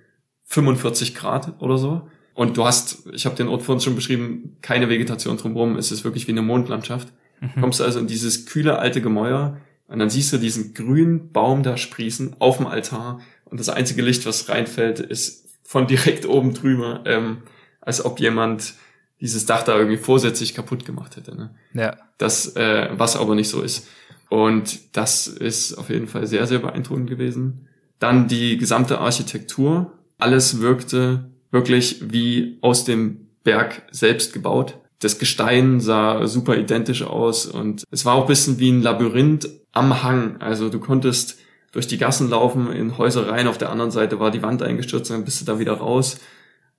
45 0.46 1.14
Grad 1.14 1.62
oder 1.62 1.78
so. 1.78 2.10
Und 2.34 2.58
du 2.58 2.66
hast, 2.66 3.08
ich 3.14 3.28
habe 3.28 3.36
den 3.36 3.48
Ort 3.48 3.62
vorhin 3.62 3.80
schon 3.80 3.96
beschrieben, 3.96 4.58
keine 4.64 4.90
Vegetation 4.90 5.38
drumherum. 5.38 5.78
Es 5.78 5.92
ist 5.92 6.04
wirklich 6.04 6.28
wie 6.28 6.32
eine 6.32 6.42
Mondlandschaft. 6.42 7.10
Mhm. 7.42 7.62
Kommst 7.62 7.80
also 7.80 8.00
in 8.00 8.08
dieses 8.08 8.48
kühle 8.48 8.80
alte 8.80 9.02
Gemäuer 9.02 9.58
und 9.88 10.00
dann 10.00 10.10
siehst 10.10 10.34
du 10.34 10.38
diesen 10.38 10.74
grünen 10.74 11.32
Baum 11.32 11.62
da 11.62 11.78
sprießen 11.78 12.38
auf 12.40 12.58
dem 12.58 12.66
Altar 12.66 13.20
und 13.46 13.60
das 13.60 13.70
einzige 13.70 14.02
Licht, 14.02 14.26
was 14.26 14.50
reinfällt, 14.50 15.00
ist 15.00 15.43
von 15.74 15.88
direkt 15.88 16.28
oben 16.28 16.54
drüber, 16.54 17.02
ähm, 17.06 17.38
als 17.82 18.06
ob 18.06 18.20
jemand 18.20 18.76
dieses 19.20 19.48
Dach 19.48 19.64
da 19.64 19.76
irgendwie 19.76 19.98
vorsätzlich 19.98 20.54
kaputt 20.54 20.86
gemacht 20.86 21.16
hätte. 21.16 21.36
Ne? 21.36 21.50
Ja. 21.74 21.98
Das, 22.20 22.56
äh, 22.56 22.90
was 22.92 23.18
aber 23.18 23.34
nicht 23.34 23.50
so 23.50 23.64
ist. 23.64 23.88
Und 24.30 24.96
das 24.96 25.26
ist 25.26 25.74
auf 25.74 25.90
jeden 25.90 26.08
Fall 26.08 26.28
sehr, 26.28 26.46
sehr 26.46 26.60
beeindruckend 26.60 27.10
gewesen. 27.10 27.68
Dann 27.98 28.28
die 28.28 28.58
gesamte 28.58 29.00
Architektur. 29.00 29.94
Alles 30.20 30.62
wirkte 30.62 31.32
wirklich 31.50 32.04
wie 32.12 32.60
aus 32.62 32.86
dem 32.86 33.30
Berg 33.44 33.82
selbst 33.90 34.32
gebaut. 34.32 34.78
Das 35.00 35.18
Gestein 35.18 35.80
sah 35.80 36.28
super 36.28 36.56
identisch 36.56 37.02
aus 37.02 37.48
und 37.48 37.84
es 37.90 38.06
war 38.06 38.14
auch 38.14 38.28
bisschen 38.28 38.60
wie 38.60 38.72
ein 38.72 38.84
Labyrinth 38.84 39.50
am 39.72 40.04
Hang. 40.04 40.38
Also 40.40 40.70
du 40.70 40.80
konntest 40.80 41.40
durch 41.74 41.88
die 41.88 41.98
Gassen 41.98 42.30
laufen, 42.30 42.72
in 42.72 42.98
Häuser 42.98 43.28
rein, 43.28 43.48
auf 43.48 43.58
der 43.58 43.70
anderen 43.70 43.92
Seite 43.92 44.20
war 44.20 44.32
die 44.32 44.42
Wand 44.42 44.64
eingestürzt, 44.64 45.12
dann 45.12 45.26
bist 45.26 45.42
du 45.42 45.46
da 45.46 45.60
wieder 45.60 45.74
raus. 45.74 46.20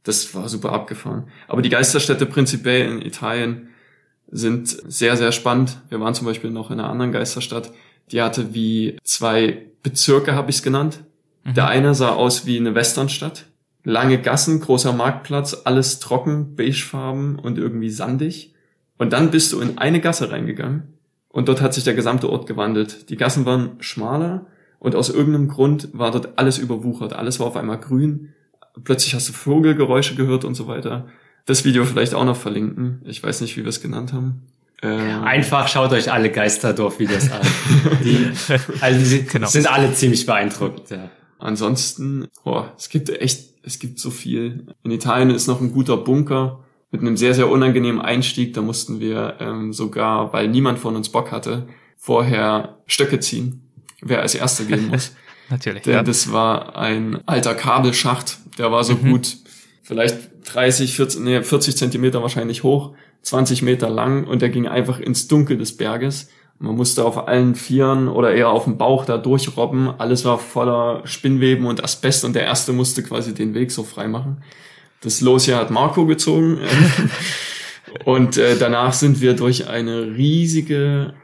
Das 0.04 0.34
war 0.34 0.48
super 0.48 0.72
abgefahren. 0.72 1.28
Aber 1.48 1.60
die 1.60 1.68
Geisterstädte 1.68 2.24
prinzipiell 2.24 2.90
in 2.90 3.02
Italien 3.02 3.68
sind 4.30 4.68
sehr, 4.68 5.16
sehr 5.18 5.32
spannend. 5.32 5.78
Wir 5.90 6.00
waren 6.00 6.14
zum 6.14 6.26
Beispiel 6.26 6.50
noch 6.50 6.70
in 6.70 6.80
einer 6.80 6.88
anderen 6.88 7.12
Geisterstadt, 7.12 7.70
die 8.10 8.22
hatte 8.22 8.54
wie 8.54 8.96
zwei 9.02 9.66
Bezirke, 9.82 10.34
habe 10.34 10.50
ich 10.50 10.56
es 10.56 10.62
genannt. 10.62 11.04
Mhm. 11.44 11.54
Der 11.54 11.68
eine 11.68 11.94
sah 11.94 12.12
aus 12.14 12.46
wie 12.46 12.56
eine 12.56 12.74
Westernstadt 12.74 13.46
lange 13.84 14.20
Gassen, 14.20 14.60
großer 14.60 14.92
Marktplatz, 14.92 15.62
alles 15.64 16.00
trocken, 16.00 16.56
beigefarben 16.56 17.38
und 17.38 17.58
irgendwie 17.58 17.90
sandig. 17.90 18.54
Und 18.98 19.12
dann 19.12 19.30
bist 19.30 19.52
du 19.52 19.60
in 19.60 19.78
eine 19.78 20.00
Gasse 20.00 20.30
reingegangen 20.30 20.94
und 21.28 21.48
dort 21.48 21.60
hat 21.60 21.74
sich 21.74 21.84
der 21.84 21.94
gesamte 21.94 22.30
Ort 22.30 22.46
gewandelt. 22.46 23.10
Die 23.10 23.16
Gassen 23.16 23.44
waren 23.44 23.76
schmaler 23.80 24.46
und 24.84 24.94
aus 24.94 25.08
irgendeinem 25.08 25.48
Grund 25.48 25.88
war 25.94 26.10
dort 26.10 26.38
alles 26.38 26.58
überwuchert. 26.58 27.14
Alles 27.14 27.40
war 27.40 27.46
auf 27.46 27.56
einmal 27.56 27.78
grün. 27.78 28.34
Plötzlich 28.84 29.14
hast 29.14 29.30
du 29.30 29.32
Vogelgeräusche 29.32 30.14
gehört 30.14 30.44
und 30.44 30.54
so 30.54 30.66
weiter. 30.66 31.08
Das 31.46 31.64
Video 31.64 31.86
vielleicht 31.86 32.12
auch 32.12 32.26
noch 32.26 32.36
verlinken. 32.36 33.00
Ich 33.06 33.22
weiß 33.22 33.40
nicht, 33.40 33.56
wie 33.56 33.62
wir 33.62 33.70
es 33.70 33.80
genannt 33.80 34.12
haben. 34.12 34.42
Ähm 34.82 35.22
Einfach 35.24 35.68
schaut 35.68 35.92
euch 35.92 36.12
alle 36.12 36.30
Geisterdorf-Videos 36.30 37.30
an. 37.32 37.40
Die, 38.04 38.28
also 38.82 39.16
die 39.16 39.24
genau. 39.24 39.46
sind 39.46 39.72
alle 39.72 39.90
ziemlich 39.94 40.26
beeindruckend. 40.26 40.90
Ja. 40.90 41.08
Ansonsten, 41.38 42.28
boah, 42.44 42.74
es 42.76 42.90
gibt 42.90 43.08
echt 43.08 43.54
es 43.62 43.78
gibt 43.78 43.98
so 43.98 44.10
viel. 44.10 44.66
In 44.82 44.90
Italien 44.90 45.30
ist 45.30 45.46
noch 45.46 45.62
ein 45.62 45.72
guter 45.72 45.96
Bunker 45.96 46.60
mit 46.90 47.00
einem 47.00 47.16
sehr, 47.16 47.32
sehr 47.32 47.48
unangenehmen 47.48 48.02
Einstieg. 48.02 48.52
Da 48.52 48.60
mussten 48.60 49.00
wir 49.00 49.38
ähm, 49.40 49.72
sogar, 49.72 50.34
weil 50.34 50.48
niemand 50.48 50.78
von 50.78 50.94
uns 50.94 51.08
Bock 51.08 51.32
hatte, 51.32 51.66
vorher 51.96 52.80
Stöcke 52.86 53.20
ziehen, 53.20 53.63
wer 54.04 54.22
als 54.22 54.34
Erster 54.34 54.64
gehen 54.64 54.88
muss. 54.88 55.12
Natürlich. 55.50 55.82
Denn 55.82 55.94
ja. 55.94 56.02
das 56.02 56.32
war 56.32 56.76
ein 56.76 57.20
alter 57.26 57.54
Kabelschacht, 57.54 58.38
der 58.58 58.72
war 58.72 58.84
so 58.84 58.94
mhm. 58.94 59.10
gut, 59.10 59.36
vielleicht 59.82 60.16
30, 60.52 60.94
40, 60.94 61.20
nee, 61.20 61.42
40 61.42 61.76
Zentimeter 61.76 62.22
wahrscheinlich 62.22 62.62
hoch, 62.62 62.94
20 63.22 63.62
Meter 63.62 63.90
lang 63.90 64.24
und 64.26 64.42
der 64.42 64.48
ging 64.48 64.66
einfach 64.66 65.00
ins 65.00 65.28
Dunkel 65.28 65.58
des 65.58 65.76
Berges. 65.76 66.28
Man 66.58 66.76
musste 66.76 67.04
auf 67.04 67.26
allen 67.26 67.56
Vieren 67.56 68.08
oder 68.08 68.32
eher 68.32 68.48
auf 68.48 68.64
dem 68.64 68.78
Bauch 68.78 69.04
da 69.04 69.18
durchrobben. 69.18 69.92
Alles 69.98 70.24
war 70.24 70.38
voller 70.38 71.02
Spinnweben 71.04 71.66
und 71.66 71.82
Asbest 71.82 72.24
und 72.24 72.34
der 72.34 72.44
erste 72.44 72.72
musste 72.72 73.02
quasi 73.02 73.34
den 73.34 73.54
Weg 73.54 73.72
so 73.72 73.82
frei 73.82 74.06
machen. 74.06 74.42
Das 75.00 75.20
Los 75.20 75.44
hier 75.44 75.56
hat 75.56 75.70
Marco 75.70 76.06
gezogen. 76.06 76.60
und 78.04 78.38
äh, 78.38 78.56
danach 78.56 78.92
sind 78.92 79.20
wir 79.20 79.34
durch 79.34 79.68
eine 79.68 80.14
riesige, 80.16 81.14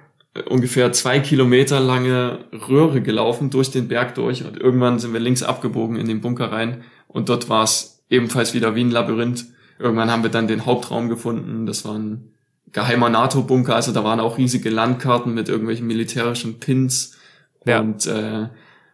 ungefähr 0.48 0.92
zwei 0.92 1.18
Kilometer 1.18 1.80
lange 1.80 2.44
Röhre 2.68 3.00
gelaufen, 3.02 3.50
durch 3.50 3.70
den 3.70 3.88
Berg 3.88 4.14
durch. 4.14 4.44
Und 4.44 4.58
irgendwann 4.58 4.98
sind 4.98 5.12
wir 5.12 5.20
links 5.20 5.42
abgebogen 5.42 5.96
in 5.96 6.06
den 6.06 6.20
Bunker 6.20 6.52
rein. 6.52 6.82
Und 7.08 7.28
dort 7.28 7.48
war 7.48 7.64
es 7.64 8.04
ebenfalls 8.08 8.54
wieder 8.54 8.74
wie 8.74 8.84
ein 8.84 8.90
Labyrinth. 8.90 9.46
Irgendwann 9.78 10.10
haben 10.10 10.22
wir 10.22 10.30
dann 10.30 10.46
den 10.46 10.66
Hauptraum 10.66 11.08
gefunden. 11.08 11.66
Das 11.66 11.84
war 11.84 11.98
ein 11.98 12.30
geheimer 12.72 13.08
NATO-Bunker. 13.08 13.74
Also 13.74 13.92
da 13.92 14.04
waren 14.04 14.20
auch 14.20 14.38
riesige 14.38 14.70
Landkarten 14.70 15.34
mit 15.34 15.48
irgendwelchen 15.48 15.86
militärischen 15.86 16.60
Pins. 16.60 17.16
Ja. 17.64 17.80
Und 17.80 18.06
äh, 18.06 18.48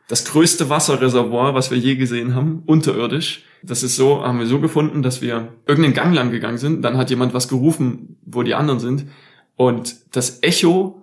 das 0.08 0.24
größte 0.24 0.70
Wasserreservoir, 0.70 1.54
was 1.54 1.70
wir 1.70 1.78
je 1.78 1.96
gesehen 1.96 2.34
haben, 2.34 2.62
unterirdisch. 2.64 3.44
Das 3.62 3.82
ist 3.82 3.96
so, 3.96 4.22
haben 4.22 4.38
wir 4.38 4.46
so 4.46 4.60
gefunden, 4.60 5.02
dass 5.02 5.20
wir 5.20 5.48
irgendeinen 5.66 5.94
Gang 5.94 6.14
lang 6.14 6.30
gegangen 6.30 6.58
sind. 6.58 6.82
Dann 6.82 6.96
hat 6.96 7.10
jemand 7.10 7.34
was 7.34 7.48
gerufen, 7.48 8.16
wo 8.24 8.42
die 8.42 8.54
anderen 8.54 8.80
sind. 8.80 9.06
Und 9.56 9.96
das 10.12 10.42
Echo 10.42 11.02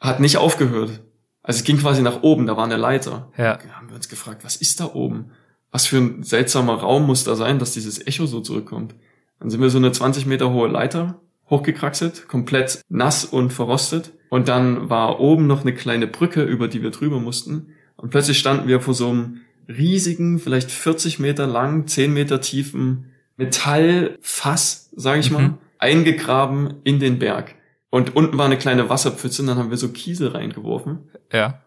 hat 0.00 0.20
nicht 0.20 0.38
aufgehört. 0.38 1.00
Also 1.42 1.58
es 1.58 1.64
ging 1.64 1.78
quasi 1.78 2.02
nach 2.02 2.22
oben, 2.22 2.46
da 2.46 2.56
war 2.56 2.64
eine 2.64 2.76
Leiter. 2.76 3.30
Ja. 3.36 3.56
Da 3.56 3.72
haben 3.74 3.88
wir 3.88 3.96
uns 3.96 4.08
gefragt, 4.08 4.44
was 4.44 4.56
ist 4.56 4.80
da 4.80 4.90
oben? 4.94 5.30
Was 5.70 5.86
für 5.86 5.98
ein 5.98 6.22
seltsamer 6.22 6.74
Raum 6.74 7.06
muss 7.06 7.24
da 7.24 7.36
sein, 7.36 7.58
dass 7.58 7.72
dieses 7.72 8.06
Echo 8.06 8.26
so 8.26 8.40
zurückkommt? 8.40 8.94
Dann 9.38 9.50
sind 9.50 9.60
wir 9.60 9.70
so 9.70 9.78
eine 9.78 9.92
20 9.92 10.26
Meter 10.26 10.50
hohe 10.50 10.68
Leiter 10.68 11.20
hochgekraxelt, 11.48 12.28
komplett 12.28 12.80
nass 12.88 13.24
und 13.24 13.52
verrostet. 13.52 14.12
Und 14.28 14.48
dann 14.48 14.88
war 14.88 15.18
oben 15.20 15.46
noch 15.46 15.62
eine 15.62 15.74
kleine 15.74 16.06
Brücke, 16.06 16.42
über 16.42 16.68
die 16.68 16.82
wir 16.82 16.90
drüber 16.90 17.18
mussten. 17.18 17.72
Und 17.96 18.10
plötzlich 18.10 18.38
standen 18.38 18.68
wir 18.68 18.80
vor 18.80 18.94
so 18.94 19.10
einem 19.10 19.40
riesigen, 19.68 20.38
vielleicht 20.38 20.70
40 20.70 21.18
Meter 21.18 21.46
lang, 21.46 21.86
10 21.86 22.12
Meter 22.12 22.40
tiefen 22.40 23.06
Metallfass, 23.36 24.90
sage 24.94 25.20
ich 25.20 25.30
mhm. 25.30 25.36
mal, 25.36 25.58
eingegraben 25.78 26.74
in 26.84 27.00
den 27.00 27.18
Berg. 27.18 27.54
Und 27.90 28.14
unten 28.14 28.38
war 28.38 28.46
eine 28.46 28.58
kleine 28.58 28.88
Wasserpfütze 28.88 29.42
und 29.42 29.48
dann 29.48 29.58
haben 29.58 29.70
wir 29.70 29.76
so 29.76 29.88
Kiesel 29.88 30.28
reingeworfen. 30.28 31.10
Ja. 31.32 31.60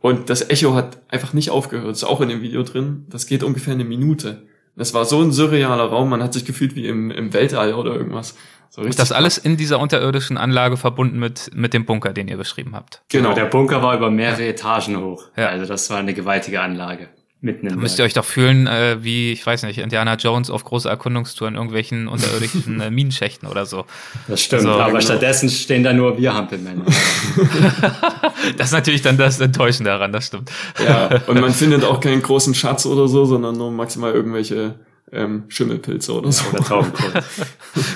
Und 0.00 0.30
das 0.30 0.48
Echo 0.48 0.74
hat 0.74 0.98
einfach 1.08 1.32
nicht 1.32 1.50
aufgehört. 1.50 1.92
ist 1.92 2.04
auch 2.04 2.20
in 2.20 2.28
dem 2.28 2.42
Video 2.42 2.62
drin. 2.62 3.06
Das 3.10 3.26
geht 3.26 3.42
ungefähr 3.42 3.74
eine 3.74 3.84
Minute. 3.84 4.46
Das 4.76 4.94
war 4.94 5.04
so 5.04 5.20
ein 5.20 5.32
surrealer 5.32 5.84
Raum. 5.84 6.10
Man 6.10 6.22
hat 6.22 6.32
sich 6.32 6.44
gefühlt 6.44 6.74
wie 6.74 6.86
im, 6.86 7.10
im 7.10 7.32
Weltall 7.32 7.74
oder 7.74 7.94
irgendwas. 7.94 8.36
So 8.70 8.82
und 8.82 8.98
das 8.98 9.10
alles 9.10 9.36
in 9.36 9.56
dieser 9.56 9.80
unterirdischen 9.80 10.38
Anlage 10.38 10.76
verbunden 10.76 11.18
mit, 11.18 11.50
mit 11.54 11.74
dem 11.74 11.84
Bunker, 11.84 12.12
den 12.12 12.28
ihr 12.28 12.36
beschrieben 12.36 12.74
habt. 12.74 13.02
Genau, 13.08 13.34
der 13.34 13.46
Bunker 13.46 13.82
war 13.82 13.96
über 13.96 14.10
mehrere 14.10 14.46
Etagen 14.46 14.96
hoch. 15.00 15.24
Ja. 15.36 15.48
Also 15.48 15.66
das 15.66 15.90
war 15.90 15.98
eine 15.98 16.14
gewaltige 16.14 16.60
Anlage. 16.60 17.08
Mitten 17.42 17.66
im 17.66 17.76
da 17.76 17.80
müsst 17.80 17.98
ihr 17.98 18.04
euch 18.04 18.12
doch 18.12 18.24
fühlen, 18.24 18.66
äh, 18.66 18.98
wie, 19.02 19.32
ich 19.32 19.46
weiß 19.46 19.62
nicht, 19.62 19.78
Indiana 19.78 20.16
Jones 20.16 20.50
auf 20.50 20.62
große 20.62 20.88
Erkundungstouren, 20.88 21.54
irgendwelchen 21.54 22.06
unterirdischen 22.06 22.80
äh, 22.82 22.90
Minenschächten 22.90 23.48
oder 23.48 23.64
so. 23.64 23.86
Das 24.28 24.42
stimmt, 24.42 24.66
also, 24.66 24.78
aber 24.78 24.90
genau. 24.90 25.00
stattdessen 25.00 25.48
stehen 25.48 25.82
da 25.82 25.94
nur 25.94 26.18
wir 26.18 26.34
Hampelmänner. 26.34 26.84
das 28.58 28.66
ist 28.66 28.72
natürlich 28.72 29.00
dann 29.00 29.16
das 29.16 29.40
Enttäuschende 29.40 29.90
daran, 29.90 30.12
das 30.12 30.26
stimmt. 30.26 30.50
Ja, 30.84 31.08
und 31.28 31.40
man 31.40 31.52
findet 31.54 31.82
auch 31.82 32.00
keinen 32.00 32.20
großen 32.20 32.54
Schatz 32.54 32.84
oder 32.84 33.08
so, 33.08 33.24
sondern 33.24 33.56
nur 33.56 33.70
maximal 33.70 34.12
irgendwelche 34.12 34.74
ähm, 35.10 35.44
Schimmelpilze 35.48 36.12
oder 36.12 36.30
so. 36.32 36.44
Oder 36.50 36.92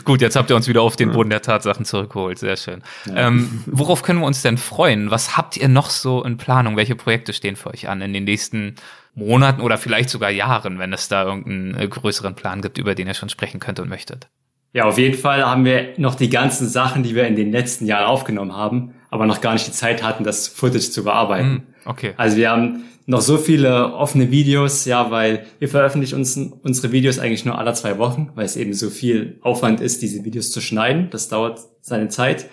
Gut, 0.05 0.23
jetzt 0.23 0.37
habt 0.37 0.49
ihr 0.49 0.57
uns 0.57 0.69
wieder 0.69 0.81
auf 0.81 0.97
den 0.97 1.13
Boden 1.13 1.31
der 1.31 1.43
Tatsachen 1.43 1.85
zurückgeholt. 1.85 2.39
Sehr 2.39 2.57
schön. 2.57 2.83
Ja. 3.07 3.29
Ähm, 3.29 3.63
worauf 3.67 4.03
können 4.03 4.21
wir 4.21 4.27
uns 4.27 4.43
denn 4.43 4.59
freuen? 4.59 5.11
Was 5.11 5.37
habt 5.37 5.57
ihr 5.57 5.69
noch 5.69 5.91
so 5.91 6.25
in 6.25 6.39
Planung? 6.39 6.77
Welche 6.77 6.97
Projekte 6.97 7.33
stehen 7.33 7.57
für 7.57 7.71
euch 7.71 7.89
an 7.89 8.01
in 8.01 8.13
den 8.13 8.25
nächsten 8.25 8.77
Monaten 9.15 9.61
oder 9.61 9.79
vielleicht 9.79 10.11
sogar 10.11 10.31
Jahren, 10.31 10.79
wenn 10.79 10.93
es 10.93 11.09
da 11.09 11.25
irgendeinen 11.25 11.75
äh, 11.75 11.89
größeren 11.89 12.35
Plan 12.35 12.63
gibt, 12.63 12.79
über 12.79 12.95
den 12.95 13.07
ihr 13.07 13.15
schon 13.15 13.29
sprechen 13.29 13.61
könnt 13.61 13.79
und 13.81 13.89
möchtet? 13.89 14.29
Ja, 14.73 14.87
auf 14.87 14.99
jeden 14.99 15.17
Fall 15.17 15.45
haben 15.45 15.65
wir 15.65 15.95
noch 15.99 16.17
die 16.17 16.29
ganzen 16.29 16.69
Sachen, 16.69 17.05
die 17.05 17.15
wir 17.15 17.29
in 17.29 17.37
den 17.37 17.53
letzten 17.53 17.87
Jahren 17.87 18.07
aufgenommen 18.07 18.57
haben, 18.57 18.95
aber 19.09 19.25
noch 19.27 19.41
gar 19.41 19.53
nicht 19.53 19.69
die 19.69 19.73
Zeit 19.73 20.03
hatten, 20.03 20.25
das 20.25 20.49
Footage 20.49 20.91
zu 20.91 21.05
bearbeiten. 21.05 21.49
Hm, 21.49 21.63
okay. 21.85 22.15
Also 22.17 22.37
wir 22.37 22.51
haben 22.51 22.83
noch 23.07 23.21
so 23.21 23.37
viele 23.37 23.93
offene 23.95 24.33
Videos, 24.33 24.85
ja, 24.85 25.13
weil 25.13 25.47
wir 25.61 25.69
veröffentlichen 25.69 26.17
uns, 26.17 26.37
unsere 26.37 26.91
Videos 26.91 27.21
eigentlich 27.21 27.45
nur 27.45 27.57
alle 27.57 27.73
zwei 27.75 27.99
Wochen, 27.99 28.31
weil 28.35 28.47
es 28.47 28.57
eben 28.57 28.75
so 28.75 28.91
viel 28.91 29.39
Aufwand 29.43 29.81
ist, 29.81 30.03
diese 30.03 30.25
Videos 30.25 30.51
zu 30.51 30.61
schneiden. 30.61 31.09
Das 31.11 31.29
dauert 31.29 31.61
seine 31.81 32.09
Zeit. 32.09 32.47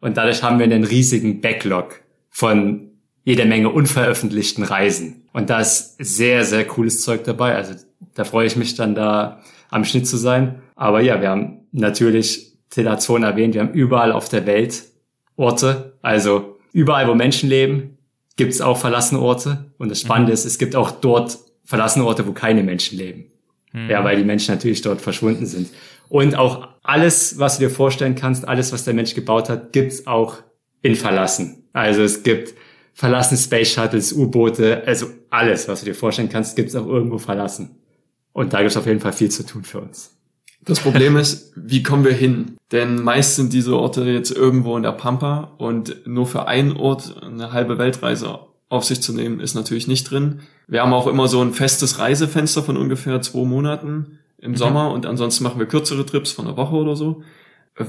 Und 0.00 0.16
dadurch 0.16 0.42
haben 0.42 0.58
wir 0.58 0.64
einen 0.64 0.82
riesigen 0.82 1.40
Backlog 1.40 2.00
von 2.28 2.90
jeder 3.22 3.44
Menge 3.44 3.68
unveröffentlichten 3.68 4.64
Reisen. 4.64 5.21
Und 5.32 5.50
da 5.50 5.60
ist 5.60 5.96
sehr, 5.98 6.44
sehr 6.44 6.66
cooles 6.66 7.02
Zeug 7.02 7.24
dabei. 7.24 7.54
Also 7.54 7.74
da 8.14 8.24
freue 8.24 8.46
ich 8.46 8.56
mich 8.56 8.74
dann 8.74 8.94
da 8.94 9.40
am 9.70 9.84
Schnitt 9.84 10.06
zu 10.06 10.16
sein. 10.16 10.62
Aber 10.74 11.00
ja, 11.00 11.20
wir 11.20 11.30
haben 11.30 11.66
natürlich 11.72 12.52
Telazon 12.70 13.22
erwähnt, 13.22 13.54
wir 13.54 13.62
haben 13.62 13.72
überall 13.72 14.12
auf 14.12 14.28
der 14.28 14.46
Welt 14.46 14.84
Orte, 15.36 15.98
also 16.02 16.58
überall, 16.72 17.08
wo 17.08 17.14
Menschen 17.14 17.48
leben, 17.48 17.98
gibt 18.36 18.52
es 18.52 18.60
auch 18.60 18.78
verlassene 18.78 19.20
Orte. 19.20 19.72
Und 19.78 19.90
das 19.90 20.00
Spannende 20.00 20.30
mhm. 20.30 20.34
ist, 20.34 20.44
es 20.44 20.58
gibt 20.58 20.76
auch 20.76 20.90
dort 20.90 21.38
verlassene 21.64 22.04
Orte, 22.04 22.26
wo 22.26 22.32
keine 22.32 22.62
Menschen 22.62 22.98
leben. 22.98 23.26
Mhm. 23.72 23.90
Ja, 23.90 24.04
weil 24.04 24.16
die 24.16 24.24
Menschen 24.24 24.54
natürlich 24.54 24.82
dort 24.82 25.00
verschwunden 25.00 25.46
sind. 25.46 25.70
Und 26.08 26.36
auch 26.36 26.68
alles, 26.82 27.38
was 27.38 27.58
du 27.58 27.64
dir 27.64 27.70
vorstellen 27.70 28.14
kannst, 28.14 28.46
alles, 28.46 28.72
was 28.72 28.84
der 28.84 28.94
Mensch 28.94 29.14
gebaut 29.14 29.48
hat, 29.48 29.72
gibt's 29.72 30.06
auch 30.06 30.36
in 30.82 30.94
Verlassen. 30.94 31.64
Also 31.72 32.02
es 32.02 32.22
gibt 32.22 32.54
verlassene 32.94 33.38
Space 33.38 33.72
Shuttles, 33.72 34.12
U-Boote, 34.12 34.82
also 34.86 35.06
alles, 35.30 35.68
was 35.68 35.80
du 35.80 35.86
dir 35.86 35.94
vorstellen 35.94 36.28
kannst, 36.28 36.56
gibt's 36.56 36.74
auch 36.74 36.86
irgendwo 36.86 37.18
verlassen. 37.18 37.76
Und 38.32 38.52
da 38.52 38.60
gibt's 38.60 38.76
auf 38.76 38.86
jeden 38.86 39.00
Fall 39.00 39.12
viel 39.12 39.30
zu 39.30 39.44
tun 39.44 39.64
für 39.64 39.80
uns. 39.80 40.16
Das 40.64 40.80
Problem 40.80 41.16
ist, 41.16 41.52
wie 41.56 41.82
kommen 41.82 42.04
wir 42.04 42.12
hin? 42.12 42.56
Denn 42.70 43.02
meist 43.02 43.36
sind 43.36 43.52
diese 43.52 43.76
Orte 43.76 44.04
jetzt 44.04 44.30
irgendwo 44.30 44.76
in 44.76 44.84
der 44.84 44.92
Pampa 44.92 45.54
und 45.58 46.06
nur 46.06 46.26
für 46.26 46.46
einen 46.46 46.76
Ort 46.76 47.16
eine 47.20 47.52
halbe 47.52 47.78
Weltreise 47.78 48.38
auf 48.68 48.84
sich 48.84 49.02
zu 49.02 49.12
nehmen, 49.12 49.40
ist 49.40 49.54
natürlich 49.54 49.88
nicht 49.88 50.10
drin. 50.10 50.40
Wir 50.68 50.82
haben 50.82 50.94
auch 50.94 51.06
immer 51.06 51.28
so 51.28 51.42
ein 51.42 51.52
festes 51.52 51.98
Reisefenster 51.98 52.62
von 52.62 52.76
ungefähr 52.76 53.20
zwei 53.20 53.44
Monaten 53.44 54.18
im 54.38 54.52
mhm. 54.52 54.56
Sommer 54.56 54.92
und 54.92 55.04
ansonsten 55.04 55.44
machen 55.44 55.58
wir 55.58 55.66
kürzere 55.66 56.06
Trips 56.06 56.32
von 56.32 56.46
einer 56.46 56.56
Woche 56.56 56.76
oder 56.76 56.96
so. 56.96 57.22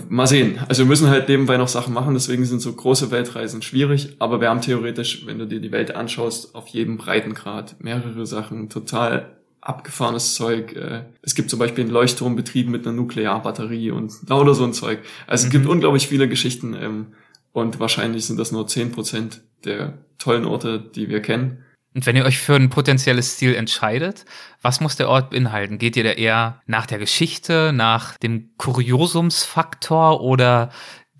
Mal 0.07 0.27
sehen. 0.27 0.59
Also 0.69 0.83
wir 0.83 0.87
müssen 0.87 1.09
halt 1.09 1.27
nebenbei 1.27 1.57
noch 1.57 1.67
Sachen 1.67 1.93
machen, 1.93 2.13
deswegen 2.13 2.45
sind 2.45 2.61
so 2.61 2.71
große 2.71 3.11
Weltreisen 3.11 3.61
schwierig, 3.61 4.15
aber 4.19 4.39
wir 4.39 4.49
haben 4.49 4.61
theoretisch, 4.61 5.25
wenn 5.25 5.39
du 5.39 5.45
dir 5.45 5.59
die 5.59 5.73
Welt 5.73 5.93
anschaust, 5.93 6.55
auf 6.55 6.67
jedem 6.67 6.97
Breitengrad 6.97 7.75
mehrere 7.83 8.25
Sachen 8.25 8.69
total 8.69 9.37
abgefahrenes 9.59 10.35
Zeug. 10.35 10.73
Äh, 10.73 11.03
es 11.21 11.35
gibt 11.35 11.49
zum 11.49 11.59
Beispiel 11.59 11.83
einen 11.83 11.93
Leuchtturm 11.93 12.35
betrieben 12.35 12.71
mit 12.71 12.87
einer 12.87 12.95
Nuklearbatterie 12.95 13.91
und 13.91 14.13
lauter 14.29 14.53
so 14.53 14.63
ein 14.63 14.73
Zeug. 14.73 14.99
Also 15.27 15.43
mhm. 15.43 15.47
es 15.47 15.51
gibt 15.51 15.65
mhm. 15.65 15.71
unglaublich 15.71 16.07
viele 16.07 16.29
Geschichten 16.29 16.75
ähm, 16.79 17.07
und 17.51 17.79
wahrscheinlich 17.79 18.25
sind 18.25 18.39
das 18.39 18.53
nur 18.53 18.67
zehn 18.67 18.91
Prozent 18.91 19.41
der 19.65 19.97
tollen 20.17 20.45
Orte, 20.45 20.79
die 20.79 21.09
wir 21.09 21.21
kennen. 21.21 21.63
Und 21.93 22.05
wenn 22.05 22.15
ihr 22.15 22.25
euch 22.25 22.39
für 22.39 22.55
ein 22.55 22.69
potenzielles 22.69 23.37
Ziel 23.37 23.55
entscheidet, 23.55 24.25
was 24.61 24.81
muss 24.81 24.95
der 24.95 25.09
Ort 25.09 25.29
beinhalten? 25.29 25.77
Geht 25.77 25.95
ihr 25.95 26.03
da 26.03 26.11
eher 26.11 26.61
nach 26.65 26.85
der 26.85 26.97
Geschichte, 26.97 27.71
nach 27.73 28.17
dem 28.17 28.51
Kuriosumsfaktor 28.57 30.21
oder 30.21 30.71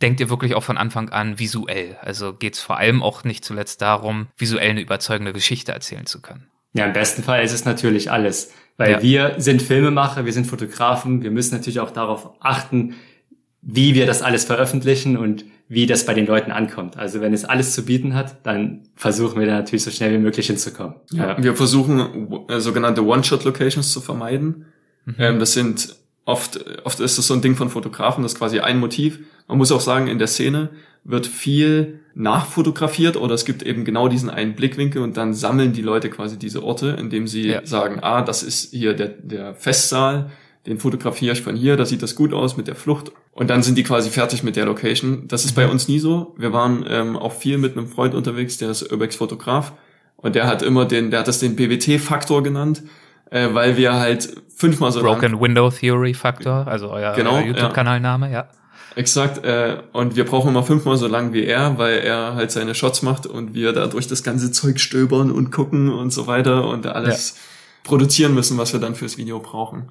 denkt 0.02 0.20
ihr 0.20 0.30
wirklich 0.30 0.56
auch 0.56 0.64
von 0.64 0.78
Anfang 0.78 1.10
an 1.10 1.40
visuell? 1.40 1.98
Also 2.02 2.34
geht 2.34 2.56
es 2.56 2.62
vor 2.62 2.78
allem 2.78 3.04
auch 3.04 3.24
nicht 3.24 3.46
zuletzt 3.46 3.82
darum, 3.82 4.28
visuell 4.38 4.72
eine 4.72 4.82
überzeugende 4.82 5.34
Geschichte 5.34 5.72
erzählen 5.72 6.06
zu 6.06 6.22
können? 6.22 6.48
Ja, 6.74 6.86
im 6.86 6.94
besten 6.94 7.22
Fall 7.24 7.44
ist 7.44 7.54
es 7.54 7.66
natürlich 7.66 8.12
alles. 8.12 8.52
Weil 8.78 8.92
ja. 8.92 9.02
wir 9.04 9.36
sind 9.38 9.62
Filmemacher, 9.62 10.26
wir 10.26 10.34
sind 10.34 10.48
Fotografen, 10.48 11.22
wir 11.22 11.30
müssen 11.30 11.54
natürlich 11.54 11.80
auch 11.80 11.92
darauf 11.92 12.32
achten, 12.40 12.96
wie 13.62 13.94
wir 13.94 14.08
das 14.08 14.24
alles 14.24 14.46
veröffentlichen 14.46 15.16
und 15.16 15.46
wie 15.70 15.86
das 15.86 16.06
bei 16.06 16.14
den 16.14 16.28
Leuten 16.28 16.52
ankommt. 16.52 16.98
Also 16.98 17.22
wenn 17.22 17.34
es 17.34 17.46
alles 17.46 17.74
zu 17.74 17.86
bieten 17.86 18.14
hat, 18.14 18.46
dann 18.46 18.82
versuchen 18.96 19.40
wir 19.40 19.48
da 19.48 19.54
natürlich 19.54 19.84
so 19.84 19.92
schnell 19.92 20.14
wie 20.14 20.18
möglich 20.18 20.48
hinzukommen. 20.48 20.96
Ja, 21.12 21.30
ja. 21.30 21.44
Wir 21.44 21.56
versuchen 21.56 22.48
äh, 22.48 22.60
sogenannte 22.60 23.06
One-Shot-Locations 23.06 23.92
zu 23.92 24.02
vermeiden. 24.02 24.66
Mhm. 25.06 25.16
Ähm, 25.18 25.40
das 25.40 25.54
sind 25.54 25.96
oft, 26.26 26.64
oft 26.84 27.00
ist 27.00 27.18
das 27.18 27.28
so 27.28 27.34
ein 27.34 27.42
Ding 27.42 27.56
von 27.56 27.70
Fotografen, 27.70 28.24
das 28.24 28.34
ist 28.34 28.38
quasi 28.38 28.60
ein 28.60 28.80
Motiv. 28.80 29.20
Man 29.48 29.58
muss 29.58 29.72
auch 29.72 29.82
sagen, 29.82 30.08
in 30.08 30.20
der 30.20 30.28
Szene 30.28 30.70
wird 31.04 31.28
viel 31.28 32.00
nachfotografiert 32.16 33.18
oder 33.18 33.34
es 33.34 33.44
gibt 33.44 33.64
eben 33.64 33.84
genau 33.84 34.08
diesen 34.08 34.30
einen 34.30 34.56
Blickwinkel 34.56 35.02
und 35.02 35.18
dann 35.18 35.34
sammeln 35.34 35.74
die 35.74 35.82
Leute 35.82 36.10
quasi 36.10 36.38
diese 36.38 36.64
Orte, 36.64 36.96
indem 37.00 37.28
sie 37.28 37.48
ja. 37.48 37.66
sagen, 37.66 38.00
ah, 38.02 38.22
das 38.22 38.44
ist 38.44 38.72
hier 38.72 38.94
der, 38.94 39.10
der 39.10 39.56
Festsaal, 39.56 40.32
den 40.66 40.80
fotografiere 40.80 41.34
ich 41.34 41.42
von 41.42 41.56
hier, 41.56 41.76
da 41.76 41.86
sieht 41.86 42.02
das 42.02 42.16
gut 42.16 42.34
aus 42.34 42.56
mit 42.56 42.68
der 42.68 42.76
Flucht. 42.76 43.12
Und 43.34 43.50
dann 43.50 43.64
sind 43.64 43.78
die 43.78 43.84
quasi 43.84 44.10
fertig 44.10 44.44
mit 44.44 44.56
der 44.56 44.66
Location. 44.66 45.28
Das 45.28 45.44
ist 45.44 45.54
bei 45.54 45.68
uns 45.68 45.88
nie 45.88 46.00
so. 46.00 46.34
Wir 46.38 46.54
waren 46.54 46.86
ähm, 46.88 47.18
auch 47.18 47.34
viel 47.34 47.58
mit 47.58 47.76
einem 47.76 47.88
Freund 47.88 48.14
unterwegs, 48.14 48.58
der 48.58 48.70
ist 48.70 48.92
Urbex-Fotograf. 48.92 49.74
Und 50.16 50.36
der 50.36 50.48
hat 50.48 50.62
immer 50.62 50.86
den, 50.86 51.12
der 51.12 51.20
hat 51.20 51.28
das 51.28 51.40
den 51.40 51.58
BWT-Faktor 51.58 52.44
genannt, 52.44 52.84
äh, 53.30 53.50
weil 53.52 53.76
wir 53.76 53.94
halt 53.94 54.42
fünfmal 54.56 54.94
so 54.94 55.02
Broken 55.02 55.34
lang 55.34 55.42
Window 55.42 55.70
Theory 55.70 56.14
Faktor, 56.14 56.66
also 56.66 56.92
euer, 56.92 57.14
genau, 57.14 57.36
euer 57.36 57.48
YouTube-Kanalname, 57.48 58.32
ja. 58.32 58.48
Exakt, 58.96 59.44
äh, 59.44 59.78
und 59.92 60.16
wir 60.16 60.24
brauchen 60.24 60.50
immer 60.50 60.64
fünfmal 60.64 60.96
so 60.98 61.08
lang 61.08 61.34
wie 61.34 61.44
er, 61.44 61.78
weil 61.78 62.00
er 62.00 62.36
halt 62.36 62.52
seine 62.52 62.76
Shots 62.76 63.02
macht 63.02 63.26
und 63.26 63.54
wir 63.54 63.74
da 63.74 63.88
durch 63.88 64.08
das 64.08 64.24
ganze 64.24 64.52
Zeug 64.52 64.80
stöbern 64.80 65.32
und 65.32 65.52
gucken 65.52 65.92
und 65.92 66.14
so 66.14 66.28
weiter 66.28 66.68
und 66.68 66.86
alles 66.86 67.32
ja. 67.32 67.42
produzieren 67.84 68.34
müssen, 68.34 68.58
was 68.58 68.72
wir 68.72 68.80
dann 68.80 68.96
fürs 68.96 69.18
Video 69.18 69.40
brauchen. 69.40 69.90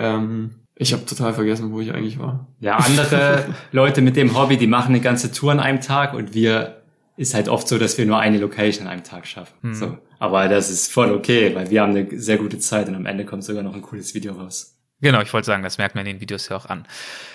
Ähm, 0.00 0.50
ich 0.74 0.94
habe 0.94 1.04
total 1.04 1.34
vergessen, 1.34 1.72
wo 1.72 1.80
ich 1.80 1.92
eigentlich 1.92 2.18
war. 2.18 2.48
Ja, 2.58 2.78
andere 2.78 3.54
Leute 3.72 4.00
mit 4.00 4.16
dem 4.16 4.36
Hobby, 4.36 4.56
die 4.56 4.66
machen 4.66 4.94
eine 4.94 5.00
ganze 5.00 5.30
Tour 5.30 5.52
an 5.52 5.60
einem 5.60 5.80
Tag 5.80 6.14
und 6.14 6.34
wir 6.34 6.80
ist 7.16 7.34
halt 7.34 7.50
oft 7.50 7.68
so, 7.68 7.76
dass 7.76 7.98
wir 7.98 8.06
nur 8.06 8.18
eine 8.18 8.38
Location 8.38 8.86
an 8.86 8.94
einem 8.94 9.04
Tag 9.04 9.26
schaffen. 9.26 9.54
Mhm. 9.60 9.74
So. 9.74 9.98
Aber 10.18 10.48
das 10.48 10.70
ist 10.70 10.90
voll 10.90 11.12
okay, 11.12 11.54
weil 11.54 11.70
wir 11.70 11.82
haben 11.82 11.94
eine 11.94 12.18
sehr 12.18 12.38
gute 12.38 12.58
Zeit 12.58 12.88
und 12.88 12.94
am 12.94 13.04
Ende 13.04 13.26
kommt 13.26 13.44
sogar 13.44 13.62
noch 13.62 13.74
ein 13.74 13.82
cooles 13.82 14.14
Video 14.14 14.32
raus. 14.32 14.79
Genau, 15.02 15.22
ich 15.22 15.32
wollte 15.32 15.46
sagen, 15.46 15.62
das 15.62 15.78
merkt 15.78 15.94
man 15.94 16.04
in 16.04 16.16
den 16.16 16.20
Videos 16.20 16.50
ja 16.50 16.56
auch 16.56 16.66
an. 16.66 16.86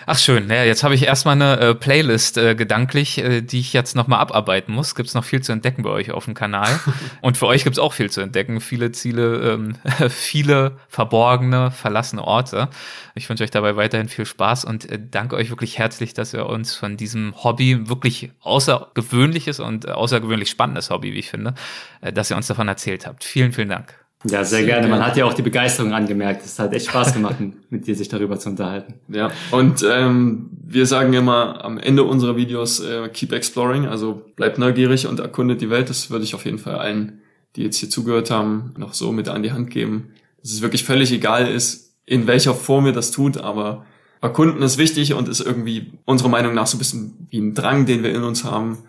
Ach 0.06 0.20
schön, 0.20 0.50
ja, 0.52 0.64
jetzt 0.64 0.84
habe 0.84 0.94
ich 0.94 1.04
erstmal 1.04 1.34
eine 1.34 1.60
äh, 1.60 1.74
Playlist 1.74 2.38
äh, 2.38 2.54
gedanklich, 2.54 3.18
äh, 3.18 3.42
die 3.42 3.60
ich 3.60 3.74
jetzt 3.74 3.96
nochmal 3.96 4.20
abarbeiten 4.20 4.72
muss. 4.72 4.94
Gibt's 4.94 5.16
noch 5.16 5.24
viel 5.24 5.42
zu 5.42 5.52
entdecken 5.52 5.82
bei 5.82 5.90
euch 5.90 6.12
auf 6.12 6.26
dem 6.26 6.36
Kanal. 6.36 6.80
Und 7.22 7.38
für 7.38 7.48
euch 7.48 7.64
gibt's 7.64 7.80
auch 7.80 7.94
viel 7.94 8.12
zu 8.12 8.22
entdecken. 8.22 8.62
Viele 8.62 8.92
Ziele, 8.92 9.54
ähm, 9.54 9.78
viele 10.10 10.78
verborgene, 10.90 11.72
verlassene 11.72 12.24
Orte. 12.24 12.70
Ich 13.16 13.28
wünsche 13.30 13.44
euch 13.44 13.52
dabei 13.52 13.76
weiterhin 13.76 14.10
viel 14.10 14.28
Spaß 14.28 14.66
und 14.66 14.88
äh, 14.92 15.00
danke 15.00 15.36
euch 15.36 15.50
wirklich 15.50 15.80
herzlich, 15.80 16.14
dass 16.14 16.36
ihr 16.36 16.46
uns 16.46 16.76
von 16.76 16.98
diesem 16.98 17.34
Hobby, 17.44 17.90
wirklich 17.90 18.32
außergewöhnliches 18.42 19.60
und 19.60 19.86
äh, 19.86 19.92
außergewöhnlich 19.92 20.52
spannendes 20.52 20.92
Hobby, 20.92 21.14
wie 21.14 21.20
ich 21.20 21.32
finde, 21.32 21.56
äh, 22.02 22.14
dass 22.14 22.30
ihr 22.30 22.38
uns 22.38 22.46
davon 22.46 22.68
erzählt 22.68 23.08
habt. 23.08 23.24
Vielen, 23.24 23.54
vielen 23.54 23.70
Dank. 23.70 24.05
Ja, 24.30 24.44
sehr, 24.44 24.64
gerne. 24.64 24.88
Man 24.88 25.06
hat 25.06 25.18
ja 25.18 25.26
auch 25.26 25.34
die 25.34 25.42
Begeisterung 25.42 25.94
angemerkt. 25.94 26.44
Es 26.44 26.58
hat 26.58 26.74
echt 26.74 26.88
Spaß 26.88 27.14
gemacht, 27.14 27.36
mit 27.70 27.86
dir 27.86 27.96
sich 27.96 28.08
darüber 28.08 28.40
zu 28.40 28.50
unterhalten. 28.50 28.96
Ja, 29.08 29.32
und 29.52 29.86
ähm, 29.88 30.50
wir 30.64 30.86
sagen 30.86 31.14
immer 31.14 31.64
am 31.64 31.78
Ende 31.78 32.04
unserer 32.04 32.36
Videos, 32.36 32.80
äh, 32.80 33.08
keep 33.10 33.32
exploring, 33.34 33.86
also 33.86 34.22
bleibt 34.36 34.58
neugierig 34.58 35.08
und 35.08 35.20
erkundet 35.20 35.62
die 35.62 35.70
Welt. 35.70 35.90
Das 35.90 36.10
würde 36.10 36.24
ich 36.24 36.34
auf 36.34 36.46
jeden 36.46 36.58
Fall 36.58 36.76
allen, 36.76 37.22
die 37.56 37.64
jetzt 37.64 37.78
hier 37.78 37.90
zugehört 37.90 38.32
haben, 38.32 38.74
noch 38.78 38.94
so 38.94 39.12
mit 39.12 39.30
an 39.30 39.44
die 39.44 39.52
Hand 39.52 39.70
geben. 39.70 40.12
Dass 40.42 40.52
es 40.52 40.62
wirklich 40.62 40.84
völlig 40.84 41.12
egal 41.12 41.48
ist, 41.48 41.94
in 42.06 42.28
welcher 42.28 42.54
Form 42.54 42.86
ihr 42.86 42.94
das 42.94 43.12
tut, 43.12 43.38
aber 43.38 43.86
erkunden 44.22 44.62
ist 44.64 44.78
wichtig 44.78 45.14
und 45.14 45.28
ist 45.28 45.40
irgendwie 45.40 45.94
unserer 46.06 46.30
Meinung 46.30 46.54
nach 46.54 46.68
so 46.68 46.78
ein 46.78 46.80
bisschen 46.80 47.28
wie 47.30 47.40
ein 47.40 47.54
Drang, 47.54 47.86
den 47.86 48.04
wir 48.04 48.14
in 48.14 48.24
uns 48.24 48.44
haben 48.44 48.80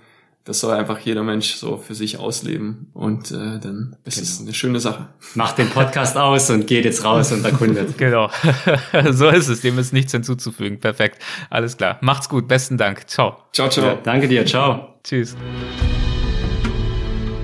das 0.46 0.60
soll 0.60 0.74
einfach 0.74 1.00
jeder 1.00 1.24
Mensch 1.24 1.56
so 1.56 1.76
für 1.76 1.94
sich 1.94 2.18
ausleben 2.18 2.88
und 2.94 3.32
äh, 3.32 3.58
dann 3.58 3.96
ist 4.04 4.14
genau. 4.14 4.28
es 4.28 4.40
eine 4.40 4.54
schöne 4.54 4.80
Sache. 4.80 5.08
Macht 5.34 5.58
den 5.58 5.68
Podcast 5.68 6.16
aus 6.16 6.48
und 6.50 6.68
geht 6.68 6.84
jetzt 6.84 7.04
raus 7.04 7.32
und 7.32 7.44
erkundet. 7.44 7.98
genau. 7.98 8.30
so 9.10 9.28
ist 9.28 9.48
es. 9.48 9.60
Dem 9.60 9.76
ist 9.78 9.92
nichts 9.92 10.12
hinzuzufügen. 10.12 10.78
Perfekt. 10.78 11.20
Alles 11.50 11.76
klar. 11.76 11.98
Macht's 12.00 12.28
gut. 12.28 12.46
Besten 12.46 12.78
Dank. 12.78 13.08
Ciao. 13.08 13.38
Ciao, 13.52 13.68
ciao. 13.68 13.86
Ja, 13.86 13.94
danke 13.96 14.28
dir. 14.28 14.46
Ciao. 14.46 14.94
Tschüss. 15.02 15.36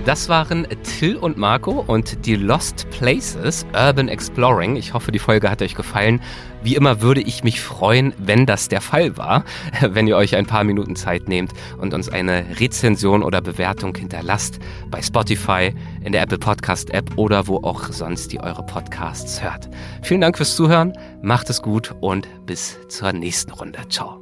Das 0.05 0.29
waren 0.29 0.67
Till 0.83 1.17
und 1.17 1.37
Marco 1.37 1.85
und 1.87 2.27
die 2.27 2.35
Lost 2.35 2.91
Places 2.91 3.65
Urban 3.73 4.09
Exploring. 4.09 4.75
Ich 4.75 4.95
hoffe, 4.95 5.13
die 5.13 5.21
Folge 5.21 5.49
hat 5.49 5.63
euch 5.63 5.77
gefallen. 5.77 6.21
Wie 6.65 6.75
immer 6.75 7.03
würde 7.03 7.21
ich 7.21 7.45
mich 7.45 7.61
freuen, 7.61 8.13
wenn 8.19 8.45
das 8.45 8.69
der 8.69 8.81
Fall 8.81 9.17
war, 9.17 9.45
wenn 9.81 10.09
ihr 10.09 10.17
euch 10.17 10.35
ein 10.35 10.47
paar 10.47 10.65
Minuten 10.65 10.97
Zeit 10.97 11.29
nehmt 11.29 11.53
und 11.79 11.95
uns 11.95 12.09
eine 12.09 12.45
Rezension 12.59 13.23
oder 13.23 13.41
Bewertung 13.41 13.95
hinterlasst 13.95 14.59
bei 14.91 15.01
Spotify, 15.01 15.73
in 16.03 16.11
der 16.11 16.23
Apple 16.23 16.39
Podcast 16.39 16.91
App 16.91 17.17
oder 17.17 17.47
wo 17.47 17.59
auch 17.59 17.85
sonst 17.93 18.33
ihr 18.33 18.43
eure 18.43 18.67
Podcasts 18.67 19.41
hört. 19.41 19.71
Vielen 20.03 20.21
Dank 20.21 20.37
fürs 20.37 20.57
Zuhören, 20.57 20.95
macht 21.23 21.49
es 21.49 21.63
gut 21.63 21.95
und 22.01 22.27
bis 22.45 22.77
zur 22.89 23.13
nächsten 23.13 23.53
Runde. 23.53 23.79
Ciao. 23.89 24.22